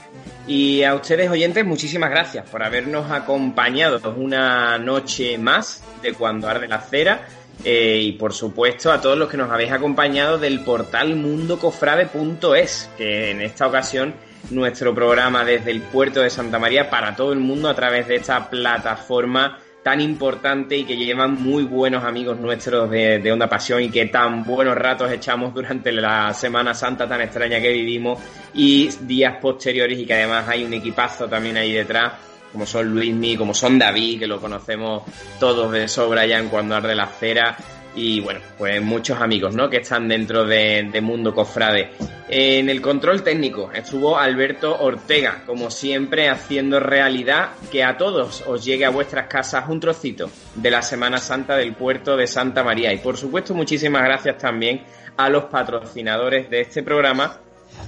Y 0.48 0.84
a 0.84 0.96
ustedes, 0.96 1.30
oyentes, 1.32 1.66
muchísimas 1.66 2.10
gracias 2.10 2.50
por 2.50 2.62
habernos 2.62 3.10
acompañado 3.10 4.02
una 4.18 4.78
noche 4.78 5.38
más 5.38 5.82
de 6.02 6.14
Cuando 6.14 6.50
Arde 6.50 6.68
la 6.68 6.82
Cera. 6.82 7.26
Eh, 7.64 8.00
y 8.02 8.12
por 8.14 8.34
supuesto 8.34 8.92
a 8.92 9.02
todos 9.02 9.18
los 9.18 9.30
que 9.30 9.38
nos 9.38 9.52
habéis 9.52 9.72
acompañado 9.72 10.38
del 10.38 10.62
portal 10.62 11.16
mundocofrade.es, 11.16 12.90
que 12.98 13.32
en 13.32 13.42
esta 13.42 13.68
ocasión 13.68 14.14
nuestro 14.52 14.94
programa 14.94 15.44
desde 15.44 15.72
el 15.72 15.82
puerto 15.82 16.22
de 16.22 16.30
Santa 16.30 16.60
María 16.60 16.90
para 16.90 17.16
todo 17.16 17.34
el 17.34 17.40
mundo 17.40 17.68
a 17.68 17.76
través 17.76 18.08
de 18.08 18.16
esta 18.18 18.50
plataforma 18.50 19.60
tan 19.84 20.02
importante 20.02 20.78
y 20.78 20.84
que 20.84 20.98
llevan 20.98 21.36
muy 21.42 21.64
buenos 21.64 22.04
amigos 22.04 22.38
nuestros 22.40 22.90
de, 22.90 23.20
de 23.20 23.32
Onda 23.32 23.48
Pasión 23.48 23.82
y 23.82 23.90
que 23.90 24.06
tan 24.08 24.44
buenos 24.44 24.76
ratos 24.76 25.12
echamos 25.12 25.54
durante 25.54 25.92
la 25.92 26.34
Semana 26.34 26.74
Santa 26.74 27.08
tan 27.08 27.22
extraña 27.22 27.62
que 27.62 27.72
vivimos 27.72 28.20
y 28.54 28.90
días 29.02 29.38
posteriores 29.42 29.98
y 29.98 30.06
que 30.06 30.14
además 30.14 30.48
hay 30.48 30.64
un 30.66 30.74
equipazo 30.74 31.28
también 31.28 31.58
ahí 31.58 31.72
detrás 31.72 32.27
como 32.52 32.66
son 32.66 32.94
Luismi, 32.94 33.36
como 33.36 33.54
son 33.54 33.78
David, 33.80 34.20
que 34.20 34.28
lo 34.28 34.40
conocemos 34.40 35.04
todos 35.40 35.72
de 35.72 35.88
sobra 35.88 36.26
ya 36.26 36.40
en 36.40 36.50
cuando 36.50 36.76
arde 36.76 36.96
la 36.96 37.08
cera, 37.08 37.58
y 37.98 38.20
bueno, 38.20 38.40
pues 38.60 38.80
muchos 38.82 39.20
amigos, 39.20 39.56
¿no? 39.56 39.70
Que 39.70 39.78
están 39.78 40.08
dentro 40.08 40.46
de, 40.46 40.88
de 40.92 41.02
Mundo 41.02 41.34
Cofrade. 41.34 41.90
En 42.30 42.70
el 42.70 42.80
control 42.80 43.24
técnico 43.24 43.72
estuvo 43.74 44.20
Alberto 44.20 44.78
Ortega, 44.80 45.42
como 45.48 45.72
siempre, 45.72 46.30
haciendo 46.30 46.80
realidad 46.80 47.50
que 47.72 47.84
a 47.84 47.98
todos 47.98 48.44
os 48.46 48.64
llegue 48.64 48.86
a 48.86 48.92
vuestras 48.92 49.26
casas 49.28 49.68
un 49.68 49.80
trocito 49.80 50.30
de 50.54 50.70
la 50.70 50.84
Semana 50.84 51.18
Santa 51.18 51.58
del 51.58 51.74
puerto 51.74 52.16
de 52.16 52.28
Santa 52.28 52.64
María. 52.64 52.94
Y 52.94 52.98
por 52.98 53.18
supuesto, 53.18 53.56
muchísimas 53.56 54.04
gracias 54.04 54.38
también 54.38 54.84
a 55.18 55.30
los 55.30 55.46
patrocinadores 55.46 56.52
de 56.52 56.62
este 56.62 56.84
programa 56.84 57.40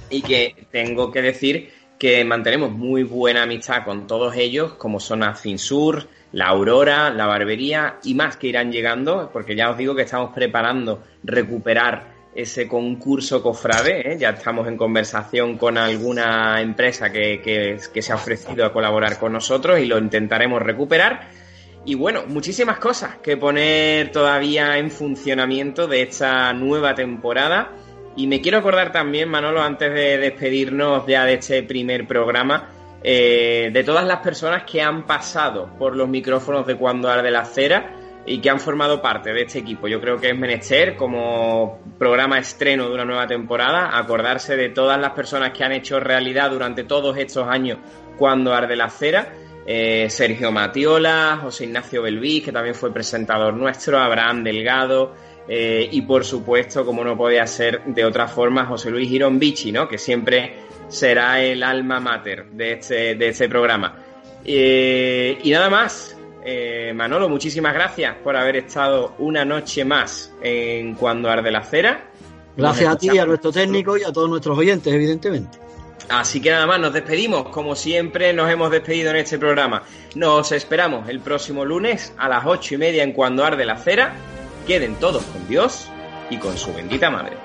y 0.08 0.22
que 0.22 0.66
tengo 0.72 1.12
que 1.12 1.22
decir 1.22 1.72
que 2.00 2.24
mantenemos 2.24 2.72
muy 2.72 3.02
buena 3.02 3.42
amistad 3.42 3.84
con 3.84 4.06
todos 4.06 4.34
ellos, 4.34 4.72
como 4.72 5.00
son 5.00 5.22
Afinsur, 5.22 6.08
la 6.32 6.46
Aurora, 6.46 7.10
la 7.10 7.26
Barbería 7.26 7.98
y 8.02 8.14
más 8.14 8.38
que 8.38 8.46
irán 8.46 8.72
llegando, 8.72 9.28
porque 9.30 9.54
ya 9.54 9.70
os 9.70 9.76
digo 9.76 9.94
que 9.94 10.02
estamos 10.02 10.32
preparando 10.34 11.04
recuperar 11.22 12.14
ese 12.34 12.66
concurso 12.66 13.42
cofrade, 13.42 14.12
¿eh? 14.12 14.18
ya 14.18 14.30
estamos 14.30 14.66
en 14.66 14.78
conversación 14.78 15.58
con 15.58 15.76
alguna 15.76 16.62
empresa 16.62 17.12
que, 17.12 17.42
que, 17.42 17.78
que 17.92 18.02
se 18.02 18.12
ha 18.12 18.14
ofrecido 18.14 18.64
a 18.64 18.72
colaborar 18.72 19.18
con 19.18 19.34
nosotros 19.34 19.78
y 19.78 19.84
lo 19.84 19.98
intentaremos 19.98 20.62
recuperar. 20.62 21.28
Y 21.84 21.96
bueno, 21.96 22.24
muchísimas 22.26 22.78
cosas 22.78 23.16
que 23.16 23.36
poner 23.36 24.10
todavía 24.10 24.78
en 24.78 24.90
funcionamiento 24.90 25.86
de 25.86 26.02
esta 26.02 26.50
nueva 26.54 26.94
temporada. 26.94 27.72
Y 28.16 28.26
me 28.26 28.40
quiero 28.40 28.58
acordar 28.58 28.92
también, 28.92 29.28
Manolo, 29.28 29.62
antes 29.62 29.92
de 29.92 30.18
despedirnos 30.18 31.06
ya 31.06 31.24
de 31.24 31.34
este 31.34 31.62
primer 31.62 32.06
programa, 32.06 32.68
eh, 33.02 33.70
de 33.72 33.84
todas 33.84 34.04
las 34.04 34.18
personas 34.18 34.64
que 34.64 34.82
han 34.82 35.06
pasado 35.06 35.70
por 35.78 35.96
los 35.96 36.08
micrófonos 36.08 36.66
de 36.66 36.76
Cuando 36.76 37.08
Arde 37.08 37.30
la 37.30 37.44
Cera 37.44 37.94
y 38.26 38.40
que 38.40 38.50
han 38.50 38.60
formado 38.60 39.00
parte 39.00 39.32
de 39.32 39.42
este 39.42 39.60
equipo. 39.60 39.88
Yo 39.88 40.00
creo 40.00 40.20
que 40.20 40.30
es 40.30 40.38
menester, 40.38 40.96
como 40.96 41.80
programa 41.98 42.38
estreno 42.38 42.88
de 42.88 42.94
una 42.94 43.04
nueva 43.04 43.26
temporada, 43.26 43.96
acordarse 43.96 44.56
de 44.56 44.68
todas 44.68 45.00
las 45.00 45.12
personas 45.12 45.52
que 45.52 45.64
han 45.64 45.72
hecho 45.72 45.98
realidad 45.98 46.50
durante 46.50 46.84
todos 46.84 47.16
estos 47.16 47.48
años 47.48 47.78
Cuando 48.18 48.52
Arde 48.52 48.76
la 48.76 48.90
Cera. 48.90 49.32
Eh, 49.66 50.08
Sergio 50.10 50.50
Matiola, 50.50 51.38
José 51.42 51.64
Ignacio 51.64 52.02
Belví, 52.02 52.40
que 52.40 52.50
también 52.50 52.74
fue 52.74 52.92
presentador 52.92 53.54
nuestro, 53.54 53.98
Abraham 53.98 54.42
Delgado, 54.42 55.14
eh, 55.48 55.88
y 55.90 56.02
por 56.02 56.24
supuesto, 56.24 56.84
como 56.84 57.04
no 57.04 57.16
podía 57.16 57.46
ser 57.46 57.84
de 57.84 58.04
otra 58.04 58.28
forma, 58.28 58.66
José 58.66 58.90
Luis 58.90 59.08
Girón 59.08 59.38
Bichi, 59.38 59.72
¿no? 59.72 59.88
que 59.88 59.98
siempre 59.98 60.54
será 60.88 61.42
el 61.42 61.62
alma 61.62 62.00
mater 62.00 62.46
de 62.50 62.72
este, 62.72 63.14
de 63.14 63.28
este 63.28 63.48
programa. 63.48 63.96
Eh, 64.44 65.38
y 65.42 65.50
nada 65.50 65.70
más, 65.70 66.16
eh, 66.44 66.92
Manolo, 66.94 67.28
muchísimas 67.28 67.74
gracias 67.74 68.16
por 68.22 68.36
haber 68.36 68.56
estado 68.56 69.14
una 69.18 69.44
noche 69.44 69.84
más 69.84 70.32
en 70.42 70.94
Cuando 70.94 71.30
Arde 71.30 71.50
la 71.50 71.62
Cera. 71.62 72.10
Gracias 72.56 72.92
a 72.92 72.96
ti, 72.96 73.18
a 73.18 73.26
nuestro 73.26 73.52
técnico 73.52 73.96
y 73.96 74.02
a 74.02 74.12
todos 74.12 74.28
nuestros 74.28 74.58
oyentes, 74.58 74.92
evidentemente. 74.92 75.58
Así 76.08 76.40
que 76.40 76.50
nada 76.50 76.66
más, 76.66 76.80
nos 76.80 76.92
despedimos. 76.92 77.48
Como 77.50 77.76
siempre, 77.76 78.32
nos 78.32 78.50
hemos 78.50 78.70
despedido 78.70 79.10
en 79.10 79.16
este 79.16 79.38
programa. 79.38 79.84
Nos 80.16 80.50
esperamos 80.50 81.08
el 81.08 81.20
próximo 81.20 81.64
lunes 81.64 82.12
a 82.18 82.28
las 82.28 82.44
ocho 82.46 82.74
y 82.74 82.78
media 82.78 83.04
en 83.04 83.12
Cuando 83.12 83.44
Arde 83.44 83.64
la 83.64 83.76
Cera. 83.76 84.14
Queden 84.70 84.94
todos 85.00 85.24
con 85.24 85.48
Dios 85.48 85.88
y 86.30 86.36
con 86.36 86.56
su 86.56 86.72
bendita 86.72 87.10
madre. 87.10 87.36